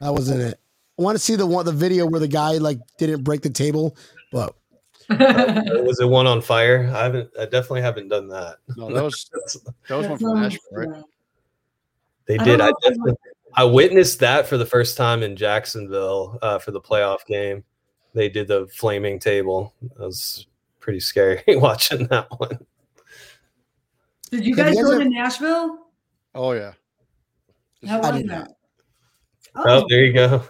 That 0.00 0.10
wasn't 0.10 0.40
it. 0.40 0.58
I 0.98 1.02
want 1.02 1.16
to 1.16 1.22
see 1.22 1.36
the 1.36 1.46
one 1.46 1.64
the 1.64 1.72
video 1.72 2.06
where 2.06 2.20
the 2.20 2.28
guy 2.28 2.58
like 2.58 2.78
didn't 2.98 3.22
break 3.22 3.42
the 3.42 3.50
table, 3.50 3.96
but 4.30 4.54
was 5.08 6.00
it 6.00 6.08
one 6.08 6.26
on 6.26 6.42
fire? 6.42 6.90
I 6.94 7.04
haven't. 7.04 7.30
I 7.38 7.44
definitely 7.44 7.82
haven't 7.82 8.08
done 8.08 8.28
that. 8.28 8.56
no, 8.76 8.92
that 8.92 9.02
was 9.02 9.30
that 9.88 9.96
was 9.96 10.06
one 10.06 10.18
from 10.18 10.40
Nashville, 10.40 10.60
right? 10.72 11.02
They 12.26 12.38
did. 12.38 12.60
I 12.60 12.68
I 12.68 12.72
definitely, 12.82 13.14
I 13.54 13.64
witnessed 13.64 14.20
that 14.20 14.46
for 14.46 14.56
the 14.56 14.66
first 14.66 14.96
time 14.96 15.22
in 15.22 15.36
Jacksonville 15.36 16.38
uh, 16.42 16.58
for 16.58 16.70
the 16.70 16.80
playoff 16.80 17.26
game. 17.26 17.64
They 18.14 18.28
did 18.28 18.48
the 18.48 18.66
flaming 18.68 19.18
table. 19.18 19.74
That 19.96 20.06
was 20.06 20.46
pretty 20.80 21.00
scary 21.00 21.42
watching 21.48 22.06
that 22.08 22.28
one. 22.38 22.58
Did 24.30 24.46
you 24.46 24.56
guys 24.56 24.74
go 24.74 24.98
to 24.98 25.04
Nashville? 25.08 25.86
Oh 26.34 26.52
yeah. 26.52 26.72
How 27.86 28.00
I 28.00 28.12
was 28.12 28.20
did 28.22 28.30
that? 28.30 28.52
Oh, 29.54 29.84
there 29.88 30.04
you 30.04 30.12
go. 30.12 30.42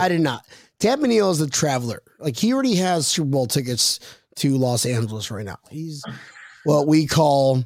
I 0.00 0.08
did 0.08 0.20
not. 0.20 0.46
Tamanil 0.80 1.30
is 1.30 1.40
a 1.40 1.48
traveler. 1.48 2.02
Like 2.18 2.36
he 2.36 2.52
already 2.52 2.74
has 2.76 3.06
Super 3.06 3.28
Bowl 3.28 3.46
tickets 3.46 4.00
to 4.36 4.56
Los 4.56 4.86
Angeles 4.86 5.30
right 5.30 5.44
now. 5.44 5.58
He's 5.70 6.02
what 6.64 6.86
we 6.86 7.06
call 7.06 7.64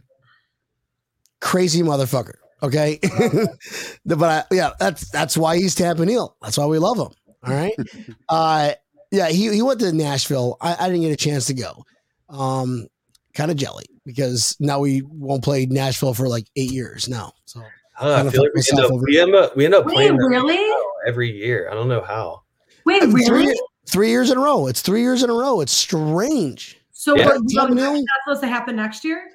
crazy 1.41 1.83
motherfucker. 1.83 2.35
Okay, 2.63 2.99
but 4.07 4.23
I, 4.23 4.45
yeah, 4.55 4.73
that's 4.81 5.09
that's 5.11 5.37
why 5.37 5.57
he's 5.57 5.75
Tampa 5.75 6.05
Neal. 6.05 6.37
That's 6.43 6.59
why 6.59 6.67
we 6.67 6.79
love 6.79 6.99
him. 6.99 7.13
All 7.45 7.55
right. 7.55 7.75
uh, 8.29 8.73
yeah, 9.11 9.29
he, 9.29 9.53
he 9.55 9.63
went 9.63 9.81
to 9.81 9.93
Nashville. 9.93 10.57
I, 10.61 10.77
I 10.79 10.89
didn't 10.89 11.03
get 11.03 11.13
a 11.13 11.17
chance 11.17 11.47
to 11.47 11.55
go. 11.55 11.85
Um, 12.29 12.89
kind 13.35 13.51
of 13.51 13.57
jelly 13.57 13.87
because 14.05 14.57
now 14.59 14.81
we 14.81 15.03
won't 15.03 15.45
play 15.45 15.67
Nashville 15.67 16.15
for 16.15 16.29
like 16.29 16.47
eight 16.57 16.73
years 16.73 17.09
now. 17.09 17.33
So 17.45 17.63
I, 17.99 18.21
I 18.21 18.31
feel 18.31 18.43
like 18.43 18.53
we 18.55 18.63
end, 18.71 18.81
up, 18.81 19.01
we 19.01 19.21
end 19.21 19.35
up 19.35 19.57
we 19.57 19.65
end 19.65 19.75
up 19.75 19.87
Wait, 19.87 19.95
playing 19.95 20.17
really 20.17 20.73
every 21.07 21.31
year. 21.31 21.69
I 21.71 21.75
don't 21.75 21.89
know 21.89 22.03
how. 22.03 22.43
Wait, 22.85 23.03
really? 23.03 23.25
Three, 23.47 23.61
three, 23.89 24.11
years 24.11 24.31
in 24.31 24.39
a 24.39 24.41
row. 24.41 24.67
It's 24.67 24.81
three 24.81 25.03
years 25.03 25.23
in 25.23 25.31
a 25.31 25.35
row. 25.35 25.61
It's 25.61 25.73
strange. 25.73 26.81
So 26.93 27.17
yeah. 27.17 27.27
what, 27.27 27.41
what, 27.43 27.77
that's 27.77 28.05
supposed 28.25 28.41
to 28.43 28.49
happen 28.49 28.77
next 28.77 29.05
year? 29.05 29.31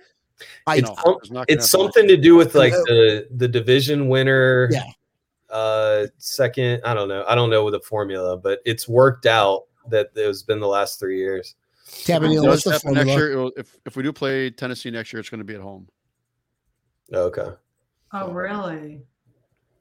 I, 0.68 0.78
it's, 0.78 0.90
it's, 1.06 1.32
it's 1.48 1.70
something 1.70 2.08
to 2.08 2.18
do 2.18 2.36
with 2.36 2.56
like 2.56 2.74
the 2.74 3.28
the 3.32 3.48
division 3.48 4.10
winner. 4.10 4.70
Yeah. 4.72 4.84
Uh, 5.50 6.08
second, 6.18 6.82
I 6.84 6.94
don't 6.94 7.08
know. 7.08 7.24
I 7.28 7.36
don't 7.36 7.50
know 7.50 7.64
with 7.64 7.74
the 7.74 7.80
formula, 7.80 8.38
but 8.38 8.60
it's 8.66 8.88
worked 8.88 9.26
out 9.26 9.64
that 9.90 10.10
it's 10.16 10.42
been 10.42 10.60
the 10.60 10.68
last 10.68 11.00
three 11.00 11.18
years. 11.18 11.56
Tampa 11.86 12.28
Neal, 12.28 12.46
what's 12.46 12.64
the 12.64 12.80
formula? 12.80 13.06
Next 13.06 13.18
year, 13.18 13.52
if 13.56 13.78
if 13.86 13.96
we 13.96 14.04
do 14.04 14.12
play 14.12 14.50
Tennessee 14.50 14.90
next 14.90 15.14
year, 15.14 15.20
it's 15.20 15.30
going 15.30 15.40
to 15.40 15.46
be 15.46 15.56
at 15.56 15.62
home. 15.62 15.88
Okay. 17.14 17.50
Oh, 18.14 18.32
really? 18.32 19.04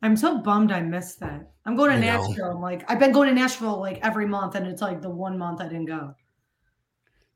I'm 0.03 0.17
so 0.17 0.39
bummed 0.39 0.73
I 0.73 0.81
missed 0.81 1.21
that. 1.21 1.53
I'm 1.65 1.77
going 1.77 1.91
to 1.91 1.97
I 1.97 2.01
Nashville. 2.01 2.51
I'm 2.51 2.61
like, 2.61 2.91
I've 2.91 2.99
been 2.99 3.13
going 3.13 3.29
to 3.29 3.35
Nashville 3.35 3.79
like 3.79 4.01
every 4.03 4.27
month, 4.27 4.57
and 4.57 4.67
it's 4.67 4.83
like 4.83 5.01
the 5.01 5.11
one 5.11 5.39
month 5.39 5.61
I 5.61 5.69
didn't 5.69 5.87
go. 5.87 6.15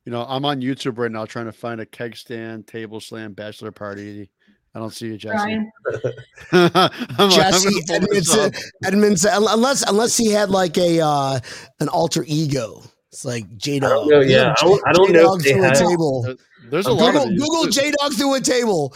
You 0.04 0.12
know, 0.12 0.24
I'm 0.28 0.44
on 0.44 0.60
YouTube 0.60 0.98
right 0.98 1.10
now 1.10 1.24
trying 1.26 1.46
to 1.46 1.52
find 1.52 1.80
a 1.80 1.86
keg 1.86 2.16
stand, 2.16 2.66
table 2.66 3.00
slam, 3.00 3.32
bachelor 3.32 3.72
party. 3.72 4.30
I 4.74 4.78
don't 4.78 4.92
see 4.92 5.06
you, 5.06 5.16
Jesse. 5.16 5.58
Jesse 6.52 7.82
Edmondson, 7.88 8.52
Edmondson, 8.84 9.30
unless 9.34 9.88
unless 9.88 10.16
he 10.16 10.30
had 10.30 10.50
like 10.50 10.76
a 10.76 11.00
uh, 11.00 11.40
an 11.80 11.88
alter 11.88 12.24
ego. 12.26 12.82
It's 13.16 13.24
like 13.24 13.56
J 13.56 13.78
Dog. 13.78 14.10
Yeah, 14.28 14.52
I 14.60 14.62
don't, 14.62 14.82
I 14.86 14.92
don't 14.92 15.10
know. 15.10 15.38
through 15.38 15.64
a 15.64 15.74
table. 15.74 16.36
There's 16.68 16.86
a 16.86 16.90
Google, 16.90 17.14
lot 17.14 17.16
of. 17.16 17.28
Google 17.30 17.66
J 17.68 17.90
Dog 17.98 18.12
through 18.12 18.34
a 18.34 18.40
table. 18.42 18.94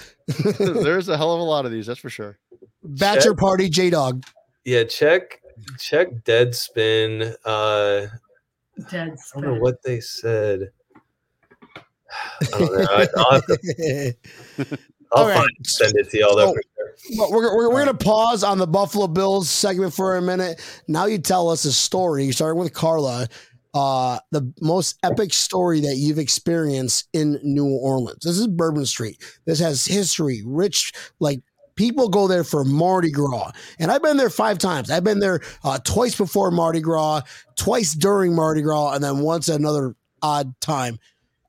There's 0.58 1.08
a 1.08 1.16
hell 1.16 1.32
of 1.32 1.40
a 1.40 1.42
lot 1.42 1.64
of 1.64 1.72
these, 1.72 1.86
that's 1.86 2.00
for 2.00 2.10
sure. 2.10 2.38
Bachelor 2.84 3.30
check, 3.30 3.38
party 3.38 3.70
J 3.70 3.88
Dog. 3.88 4.26
Yeah, 4.66 4.84
check 4.84 5.40
check 5.78 6.10
Deadspin. 6.24 7.34
Uh 7.46 8.08
Deadspin. 8.78 9.16
I 9.36 9.40
don't 9.40 9.54
know 9.54 9.60
what 9.60 9.82
they 9.84 10.00
said. 10.00 10.68
I 12.42 12.58
don't 12.58 12.72
know. 12.74 13.06
I'll 13.16 13.32
have 13.32 13.46
to, 13.46 14.16
I'll 15.12 15.28
right. 15.28 15.36
find, 15.38 15.50
send 15.62 15.96
it 15.96 16.10
to 16.10 16.18
y'all. 16.18 16.36
So, 16.36 16.54
well, 17.16 17.32
we're, 17.32 17.56
we're, 17.56 17.68
we're 17.70 17.84
going 17.84 17.96
to 17.96 18.04
pause 18.04 18.44
on 18.44 18.58
the 18.58 18.66
Buffalo 18.66 19.06
Bills 19.06 19.48
segment 19.48 19.94
for 19.94 20.16
a 20.16 20.22
minute. 20.22 20.60
Now 20.86 21.06
you 21.06 21.18
tell 21.18 21.48
us 21.48 21.64
a 21.64 21.72
story, 21.72 22.24
You 22.24 22.32
starting 22.32 22.60
with 22.60 22.74
Carla, 22.74 23.28
uh, 23.74 24.18
the 24.30 24.52
most 24.60 24.98
epic 25.02 25.32
story 25.32 25.80
that 25.80 25.96
you've 25.96 26.18
experienced 26.18 27.08
in 27.12 27.38
New 27.42 27.66
Orleans. 27.66 28.24
This 28.24 28.38
is 28.38 28.46
Bourbon 28.46 28.86
Street. 28.86 29.22
This 29.46 29.60
has 29.60 29.84
history, 29.84 30.42
rich, 30.44 30.92
like 31.20 31.40
people 31.76 32.08
go 32.08 32.28
there 32.28 32.44
for 32.44 32.64
Mardi 32.64 33.10
Gras. 33.10 33.52
And 33.78 33.90
I've 33.90 34.02
been 34.02 34.16
there 34.16 34.30
five 34.30 34.58
times. 34.58 34.90
I've 34.90 35.04
been 35.04 35.20
there 35.20 35.40
uh, 35.64 35.78
twice 35.78 36.16
before 36.16 36.50
Mardi 36.50 36.80
Gras, 36.80 37.22
twice 37.56 37.94
during 37.94 38.34
Mardi 38.34 38.62
Gras, 38.62 38.94
and 38.94 39.04
then 39.04 39.20
once 39.20 39.48
another 39.48 39.94
odd 40.22 40.52
time. 40.60 40.98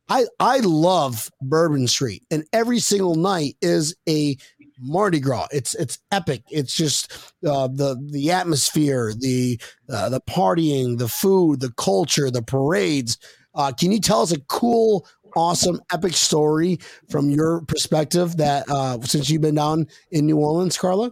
I, 0.09 0.25
I 0.39 0.59
love 0.59 1.29
Bourbon 1.41 1.87
Street, 1.87 2.23
and 2.29 2.45
every 2.51 2.79
single 2.79 3.15
night 3.15 3.55
is 3.61 3.95
a 4.07 4.35
Mardi 4.81 5.19
Gras. 5.19 5.47
It's 5.51 5.75
it's 5.75 5.99
epic. 6.11 6.43
It's 6.49 6.75
just 6.75 7.11
uh, 7.45 7.67
the 7.67 7.95
the 8.11 8.31
atmosphere, 8.31 9.13
the 9.17 9.59
uh, 9.89 10.09
the 10.09 10.21
partying, 10.21 10.97
the 10.97 11.07
food, 11.07 11.59
the 11.59 11.71
culture, 11.73 12.31
the 12.31 12.41
parades. 12.41 13.17
Uh, 13.53 13.71
can 13.71 13.91
you 13.91 13.99
tell 13.99 14.21
us 14.21 14.31
a 14.31 14.39
cool, 14.41 15.05
awesome, 15.35 15.81
epic 15.91 16.13
story 16.13 16.79
from 17.09 17.29
your 17.29 17.61
perspective 17.65 18.37
that 18.37 18.65
uh, 18.69 18.99
since 19.01 19.29
you've 19.29 19.41
been 19.41 19.55
down 19.55 19.87
in 20.11 20.25
New 20.25 20.37
Orleans, 20.37 20.77
Carla? 20.77 21.11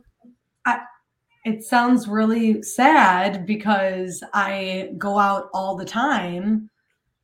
It 1.46 1.64
sounds 1.64 2.08
really 2.08 2.62
sad 2.62 3.46
because 3.46 4.22
I 4.34 4.92
go 4.98 5.18
out 5.18 5.50
all 5.54 5.76
the 5.78 5.86
time. 5.86 6.70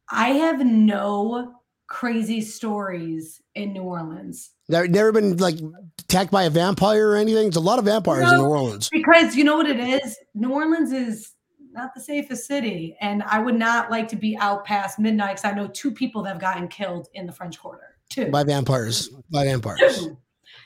I 0.10 0.30
have 0.30 0.66
no 0.66 1.54
crazy 1.88 2.42
stories 2.42 3.42
in 3.56 3.74
New 3.74 3.84
Orleans. 3.84 4.52
Never, 4.68 4.88
never 4.88 5.12
been 5.12 5.38
like 5.38 5.56
attacked 6.00 6.32
by 6.32 6.44
a 6.44 6.50
vampire 6.50 7.12
or 7.12 7.16
anything. 7.16 7.44
There's 7.44 7.56
a 7.56 7.62
lot 7.62 7.80
of 7.80 7.86
vampires 7.86 8.24
no, 8.24 8.32
in 8.32 8.38
New 8.38 8.48
Orleans. 8.48 8.90
Because 8.90 9.36
you 9.36 9.44
know 9.44 9.58
what 9.58 9.68
it 9.68 9.80
is? 9.80 10.18
New 10.34 10.52
Orleans 10.52 10.92
is 10.92 11.34
not 11.72 11.94
the 11.94 12.02
safest 12.02 12.48
city. 12.48 12.98
And 13.02 13.22
I 13.24 13.40
would 13.40 13.56
not 13.56 13.92
like 13.92 14.08
to 14.10 14.16
be 14.16 14.38
out 14.38 14.66
past 14.66 14.98
midnight 14.98 15.38
because 15.38 15.46
I 15.46 15.54
know 15.54 15.68
two 15.68 15.92
people 15.92 16.24
that 16.24 16.30
have 16.30 16.42
gotten 16.42 16.68
killed 16.68 17.08
in 17.14 17.26
the 17.26 17.32
French 17.32 17.60
Quarter. 17.60 17.98
Two. 18.10 18.32
By 18.32 18.44
vampires. 18.44 19.10
By 19.30 19.46
vampires. 19.46 20.00
Two. 20.00 20.18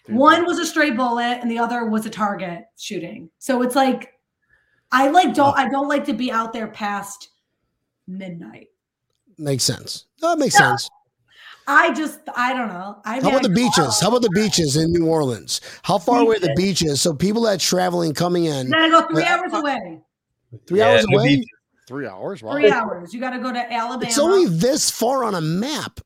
One 0.07 0.45
was 0.45 0.59
a 0.59 0.65
stray 0.65 0.91
bullet 0.91 1.39
and 1.41 1.49
the 1.49 1.59
other 1.59 1.85
was 1.85 2.05
a 2.05 2.09
target 2.09 2.65
shooting. 2.77 3.29
So 3.39 3.61
it's 3.61 3.75
like 3.75 4.13
I 4.91 5.09
like 5.09 5.33
don't 5.33 5.57
I 5.57 5.69
don't 5.69 5.87
like 5.87 6.05
to 6.05 6.13
be 6.13 6.31
out 6.31 6.53
there 6.53 6.67
past 6.67 7.29
midnight. 8.07 8.67
Makes 9.37 9.63
sense. 9.63 10.05
That 10.19 10.39
makes 10.39 10.59
yeah. 10.59 10.71
sense. 10.71 10.89
I 11.69 11.93
just, 11.93 12.19
I 12.35 12.53
don't 12.53 12.69
know. 12.69 12.99
I 13.05 13.21
How 13.21 13.29
about 13.29 13.43
the 13.43 13.49
beaches? 13.49 13.99
How 13.99 14.09
about 14.09 14.23
the 14.23 14.31
beaches 14.31 14.75
in 14.75 14.91
New 14.91 15.05
Orleans? 15.05 15.61
How 15.83 15.99
far 15.99 16.21
away 16.21 16.39
the 16.39 16.53
beaches? 16.55 16.99
So 16.99 17.13
people 17.13 17.43
that 17.43 17.59
traveling 17.59 18.13
coming 18.13 18.45
in. 18.45 18.67
You 18.67 18.73
gotta 18.73 18.89
go 18.89 19.07
three 19.07 19.23
hours 19.23 19.53
away. 19.53 20.01
Three 20.65 20.79
yeah, 20.79 20.91
hours 20.91 21.05
away. 21.11 21.45
Three 21.87 22.07
hours. 22.07 22.41
Wow. 22.41 22.53
Three 22.53 22.71
hours. 22.71 23.13
You 23.13 23.19
got 23.19 23.31
to 23.31 23.39
go 23.39 23.51
to 23.51 23.73
Alabama. 23.73 24.07
It's 24.07 24.19
only 24.19 24.45
this 24.47 24.91
far 24.91 25.23
on 25.23 25.35
a 25.35 25.41
map. 25.41 25.99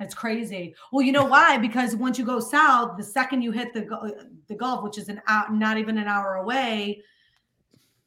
It's 0.00 0.14
crazy. 0.14 0.74
Well, 0.92 1.04
you 1.04 1.12
know 1.12 1.24
why? 1.24 1.58
Because 1.58 1.96
once 1.96 2.18
you 2.18 2.24
go 2.24 2.38
south, 2.38 2.96
the 2.96 3.02
second 3.02 3.42
you 3.42 3.50
hit 3.50 3.74
the 3.74 4.28
the 4.46 4.54
Gulf, 4.54 4.84
which 4.84 4.96
is 4.96 5.08
an 5.08 5.20
out, 5.26 5.52
not 5.52 5.76
even 5.76 5.98
an 5.98 6.06
hour 6.06 6.36
away, 6.36 7.02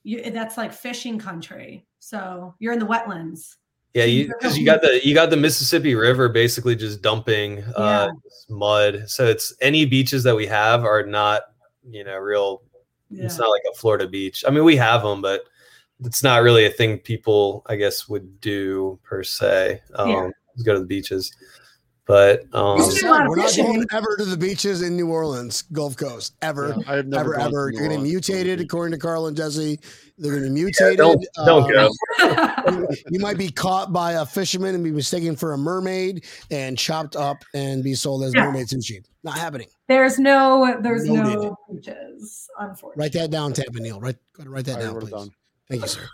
you, 0.03 0.31
that's 0.31 0.57
like 0.57 0.71
fishing 0.71 1.19
country. 1.19 1.85
So 1.99 2.55
you're 2.59 2.73
in 2.73 2.79
the 2.79 2.87
wetlands. 2.87 3.57
Yeah, 3.93 4.05
you 4.05 4.27
because 4.39 4.57
you 4.57 4.65
got 4.65 4.81
the 4.81 5.05
you 5.05 5.13
got 5.13 5.29
the 5.29 5.37
Mississippi 5.37 5.95
River 5.95 6.29
basically 6.29 6.75
just 6.75 7.01
dumping 7.01 7.63
uh, 7.75 8.09
mud. 8.49 9.09
So 9.09 9.25
it's 9.25 9.53
any 9.61 9.85
beaches 9.85 10.23
that 10.23 10.35
we 10.35 10.45
have 10.47 10.83
are 10.85 11.05
not 11.05 11.43
you 11.89 12.03
know 12.03 12.17
real. 12.17 12.63
Yeah. 13.09 13.25
It's 13.25 13.37
not 13.37 13.49
like 13.49 13.63
a 13.69 13.75
Florida 13.75 14.07
beach. 14.07 14.43
I 14.47 14.51
mean, 14.51 14.63
we 14.63 14.77
have 14.77 15.03
them, 15.03 15.21
but 15.21 15.43
it's 16.03 16.23
not 16.23 16.43
really 16.43 16.65
a 16.65 16.69
thing 16.69 16.97
people 16.97 17.63
I 17.67 17.75
guess 17.75 18.07
would 18.07 18.39
do 18.39 18.99
per 19.03 19.23
se. 19.23 19.81
Um, 19.95 20.09
yeah. 20.09 20.29
Go 20.63 20.73
to 20.73 20.79
the 20.79 20.85
beaches. 20.85 21.31
But 22.11 22.41
um, 22.53 22.77
we're 22.77 23.35
not 23.37 23.55
going 23.55 23.85
ever 23.93 24.17
to 24.17 24.25
the 24.25 24.35
beaches 24.35 24.81
in 24.81 24.97
New 24.97 25.09
Orleans, 25.09 25.61
Gulf 25.71 25.95
Coast, 25.95 26.35
ever, 26.41 26.75
yeah, 26.85 27.03
ever, 27.17 27.39
ever. 27.39 27.71
You're 27.71 27.87
going 27.87 27.97
to 27.97 28.03
mutated, 28.03 28.59
according 28.59 28.91
to 28.91 28.97
Carl 28.97 29.27
and 29.27 29.37
Jesse. 29.37 29.79
They're 30.21 30.33
going 30.33 30.43
to 30.43 30.49
be 30.49 30.53
mutated. 30.53 30.99
Yeah, 30.99 31.03
don't, 31.03 31.25
don't 31.45 31.75
um, 31.75 31.89
go. 32.19 32.87
you 33.09 33.19
might 33.19 33.39
be 33.39 33.49
caught 33.49 33.91
by 33.91 34.13
a 34.13 34.25
fisherman 34.25 34.75
and 34.75 34.83
be 34.83 34.91
mistaken 34.91 35.35
for 35.35 35.53
a 35.53 35.57
mermaid 35.57 36.25
and 36.51 36.77
chopped 36.77 37.15
up 37.15 37.37
and 37.55 37.83
be 37.83 37.95
sold 37.95 38.23
as 38.23 38.35
yeah. 38.35 38.45
mermaid 38.45 38.67
sushi. 38.67 39.03
Not 39.23 39.39
happening. 39.39 39.67
There's 39.87 40.19
no, 40.19 40.77
there's 40.79 41.05
no 41.05 41.57
beaches. 41.71 42.47
Unfortunately, 42.59 43.01
write 43.01 43.13
that 43.13 43.31
down, 43.31 43.53
Tampa 43.53 43.79
Neal. 43.79 43.99
Write, 43.99 44.17
write 44.45 44.65
that 44.65 44.79
down, 44.79 44.99
please. 44.99 45.11
Down. 45.11 45.31
Thank 45.67 45.81
you, 45.81 45.87
sir. 45.87 46.07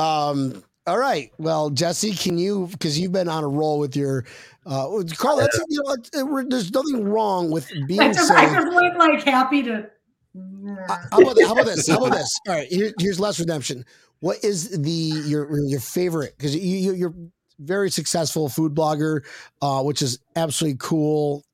Um, 0.00 0.64
all 0.88 0.98
right. 0.98 1.32
Well, 1.38 1.70
Jesse, 1.70 2.14
can 2.14 2.38
you 2.38 2.68
because 2.72 2.98
you've 2.98 3.12
been 3.12 3.28
on 3.28 3.44
a 3.44 3.48
roll 3.48 3.78
with 3.78 3.96
your 3.96 4.24
uh 4.66 5.02
Carl, 5.16 5.36
that's 5.36 5.60
you 5.68 5.82
know 5.82 5.92
it, 5.92 6.50
there's 6.50 6.72
nothing 6.72 7.04
wrong 7.04 7.50
with 7.50 7.70
being 7.86 8.00
I 8.00 8.12
just, 8.12 8.30
I 8.30 8.46
just 8.52 8.74
went 8.74 8.96
like 8.96 9.22
happy 9.24 9.62
to 9.64 9.88
uh, 10.36 10.96
how, 11.10 11.20
about, 11.20 11.36
how 11.42 11.52
about 11.52 11.66
this? 11.66 11.88
How 11.88 11.98
about 11.98 12.12
this? 12.12 12.40
All 12.48 12.54
right, 12.54 12.68
here, 12.68 12.92
here's 12.98 13.20
less 13.20 13.40
redemption. 13.40 13.84
What 14.20 14.42
is 14.42 14.70
the 14.70 14.90
your 14.90 15.58
your 15.66 15.80
favorite? 15.80 16.34
Because 16.36 16.56
you, 16.56 16.94
you 16.94 17.06
are 17.08 17.14
very 17.58 17.90
successful 17.90 18.48
food 18.48 18.74
blogger, 18.74 19.24
uh, 19.62 19.82
which 19.82 20.02
is 20.02 20.18
absolutely 20.36 20.78
cool. 20.80 21.44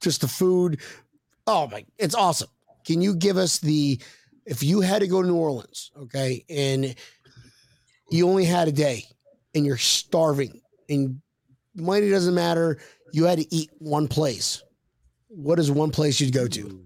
Just 0.00 0.20
the 0.20 0.28
food. 0.28 0.80
Oh 1.46 1.68
my, 1.68 1.84
it's 1.98 2.14
awesome. 2.14 2.48
Can 2.86 3.02
you 3.02 3.14
give 3.14 3.36
us 3.36 3.58
the 3.58 4.00
if 4.44 4.62
you 4.62 4.80
had 4.80 5.00
to 5.00 5.08
go 5.08 5.22
to 5.22 5.28
New 5.28 5.34
Orleans, 5.34 5.90
okay, 6.02 6.44
and 6.48 6.94
you 8.10 8.28
only 8.28 8.44
had 8.44 8.68
a 8.68 8.72
day 8.72 9.04
and 9.54 9.66
you're 9.66 9.76
starving 9.76 10.60
and 10.88 11.20
money 11.74 12.10
doesn't 12.10 12.34
matter. 12.34 12.78
You 13.12 13.24
had 13.24 13.38
to 13.38 13.54
eat 13.54 13.70
one 13.78 14.08
place. 14.08 14.62
What 15.28 15.58
is 15.58 15.70
one 15.70 15.90
place 15.90 16.20
you'd 16.20 16.32
go 16.32 16.46
to? 16.48 16.85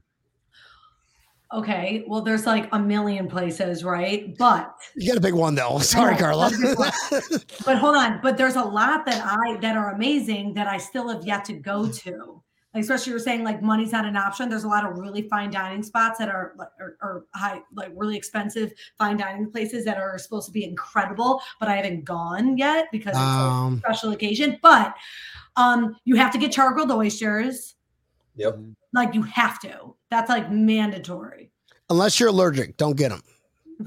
Okay, 1.52 2.04
well, 2.06 2.20
there's 2.20 2.46
like 2.46 2.68
a 2.72 2.78
million 2.78 3.26
places, 3.26 3.82
right? 3.82 4.36
But 4.38 4.72
you 4.94 5.08
got 5.08 5.16
a 5.18 5.20
big 5.20 5.34
one 5.34 5.56
though. 5.56 5.78
Sorry, 5.80 6.16
Carla. 6.16 6.50
but 7.64 7.76
hold 7.76 7.96
on, 7.96 8.20
but 8.22 8.36
there's 8.36 8.54
a 8.54 8.62
lot 8.62 9.04
that 9.06 9.20
I 9.24 9.56
that 9.56 9.76
are 9.76 9.92
amazing 9.92 10.54
that 10.54 10.68
I 10.68 10.78
still 10.78 11.08
have 11.08 11.24
yet 11.26 11.44
to 11.46 11.54
go 11.54 11.88
to. 11.90 12.40
like 12.72 12.82
especially 12.82 13.10
you're 13.10 13.18
saying 13.18 13.42
like 13.42 13.62
money's 13.62 13.90
not 13.90 14.04
an 14.04 14.16
option. 14.16 14.48
There's 14.48 14.62
a 14.62 14.68
lot 14.68 14.84
of 14.88 14.96
really 14.96 15.22
fine 15.22 15.50
dining 15.50 15.82
spots 15.82 16.20
that 16.20 16.28
are 16.28 16.52
like 16.56 16.68
or, 16.78 16.96
or 17.02 17.24
high, 17.34 17.60
like 17.74 17.90
really 17.96 18.16
expensive 18.16 18.72
fine 18.96 19.16
dining 19.16 19.50
places 19.50 19.84
that 19.86 19.98
are 19.98 20.18
supposed 20.18 20.46
to 20.46 20.52
be 20.52 20.62
incredible, 20.62 21.42
but 21.58 21.68
I 21.68 21.74
haven't 21.74 22.04
gone 22.04 22.58
yet 22.58 22.86
because 22.92 23.10
it's 23.16 23.18
Um, 23.18 23.74
a 23.74 23.78
special 23.78 24.12
occasion. 24.12 24.56
But 24.62 24.94
um, 25.56 25.96
you 26.04 26.14
have 26.14 26.30
to 26.30 26.38
get 26.38 26.52
charcoal 26.52 26.92
oysters. 26.92 27.74
Yep. 28.36 28.60
Like 28.92 29.14
you 29.14 29.22
have 29.22 29.58
to. 29.62 29.96
That's 30.10 30.28
like 30.28 30.50
mandatory. 30.50 31.50
Unless 31.88 32.20
you're 32.20 32.28
allergic, 32.28 32.76
don't 32.76 32.96
get 32.96 33.10
them. 33.10 33.22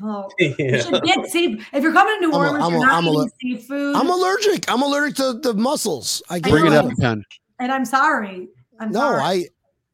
Well, 0.01 0.31
you 0.39 0.81
should 0.81 1.03
get 1.03 1.25
sea. 1.27 1.61
If 1.71 1.83
you're 1.83 1.93
coming 1.93 2.15
to 2.21 2.27
New 2.27 2.33
I'm 2.33 2.33
a- 2.33 2.37
Orleans, 2.37 2.63
I'm 2.65 2.71
you're 2.71 2.85
not 2.85 3.03
a 3.03 3.07
eating 3.07 3.19
li- 3.19 3.57
seafood. 3.57 3.95
I'm 3.95 4.09
allergic. 4.09 4.71
I'm 4.71 4.81
allergic 4.81 5.15
to 5.17 5.33
the 5.33 5.53
mussels. 5.53 6.23
I 6.29 6.39
can't 6.39 6.51
Bring 6.51 6.65
it 6.67 6.69
do 6.69 6.75
up, 6.75 6.97
Pen. 6.99 7.23
and 7.59 7.71
I'm 7.71 7.85
sorry. 7.85 8.47
I'm 8.79 8.91
No, 8.91 8.99
sorry. 8.99 9.21
I 9.21 9.45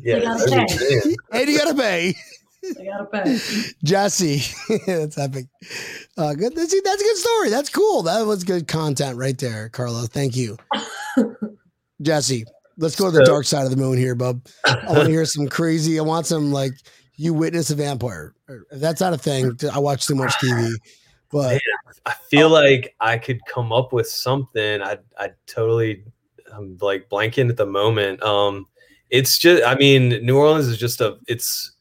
Yeah. 0.03 0.21
gotta 0.21 0.51
that'd 0.51 0.69
be 0.69 0.77
brilliant. 0.77 1.17
And 1.33 1.49
you 1.49 1.59
gotta 1.59 1.75
pay. 1.75 2.15
They 2.73 2.85
gotta 2.87 3.05
pay. 3.07 3.39
Jesse. 3.85 4.43
that's 4.87 5.19
epic. 5.19 5.47
Uh, 6.17 6.35
good. 6.35 6.55
That's, 6.55 6.75
that's 6.83 7.03
a 7.03 7.05
good 7.05 7.17
story. 7.17 7.51
That's 7.51 7.69
cool. 7.69 8.03
That 8.03 8.27
was 8.27 8.45
good 8.45 8.69
content 8.69 9.17
right 9.19 9.37
there, 9.39 9.69
Carla. 9.69 10.07
Thank 10.07 10.37
you. 10.37 10.57
Jesse, 12.03 12.45
let's 12.77 12.97
go 12.97 13.07
to 13.11 13.11
the 13.11 13.25
So- 13.25 13.33
dark 13.33 13.45
side 13.47 13.65
of 13.65 13.71
the 13.71 13.77
moon 13.77 13.99
here, 13.99 14.15
bub. 14.15 14.47
I 14.65 14.85
want 14.89 15.05
to 15.05 15.11
hear 15.11 15.25
some 15.25 15.49
crazy. 15.49 15.99
I 15.99 16.03
want 16.03 16.27
some 16.27 16.53
like 16.53 16.73
you 17.17 17.33
witness 17.35 17.71
a 17.71 17.77
vampire. 17.77 18.35
If 18.49 18.81
that's 18.81 19.01
not 19.01 19.13
a 19.13 19.19
thing, 19.19 19.57
I 19.73 19.79
watch 19.79 20.07
too 20.07 20.15
much 20.15 20.33
TV. 20.35 20.73
But 21.31 21.61
I 22.07 22.15
feel 22.31 22.49
like 22.49 22.95
I 23.01 23.19
could 23.19 23.41
come 23.47 23.73
up 23.73 23.93
with 23.93 24.09
something. 24.09 24.83
I 24.83 24.99
I 25.19 25.31
totally 25.47 26.05
I'm 26.53 26.77
like 26.81 27.09
blanking 27.09 27.49
at 27.49 27.57
the 27.57 27.67
moment. 27.67 28.23
Um 28.23 28.67
it's 29.11 29.39
just 29.39 29.65
I 29.65 29.75
mean, 29.77 30.25
New 30.25 30.37
Orleans 30.37 30.67
is 30.69 30.79
just 30.79 31.01
a 31.01 31.17
it's 31.27 31.74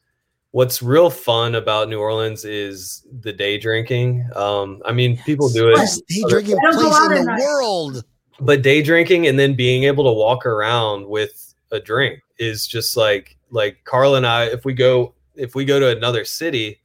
what's 0.54 0.80
real 0.84 1.10
fun 1.10 1.56
about 1.56 1.88
New 1.88 1.98
Orleans 1.98 2.44
is 2.44 3.04
the 3.22 3.32
day 3.32 3.58
drinking. 3.58 4.24
Um 4.36 4.80
I 4.86 4.92
mean, 4.92 5.16
people 5.26 5.48
do 5.48 5.68
it 5.70 5.74
best 5.74 6.06
day 6.06 6.22
drinking 6.28 6.56
They 6.62 6.70
place 6.76 7.00
in 7.06 7.14
the 7.14 7.24
night. 7.24 7.40
world. 7.40 8.04
but 8.38 8.62
day 8.62 8.80
drinking 8.80 9.26
and 9.26 9.36
then 9.36 9.54
being 9.54 9.82
able 9.82 10.04
to 10.04 10.12
walk 10.12 10.46
around 10.46 11.08
with 11.08 11.54
a 11.72 11.80
drink 11.80 12.20
is 12.38 12.68
just 12.68 12.96
like 12.96 13.36
like 13.50 13.82
Carl 13.82 14.14
and 14.14 14.24
I 14.26 14.44
if 14.44 14.64
we 14.64 14.74
go 14.74 15.14
if 15.34 15.56
we 15.56 15.64
go 15.64 15.80
to 15.80 15.88
another 15.96 16.24
city 16.24 16.80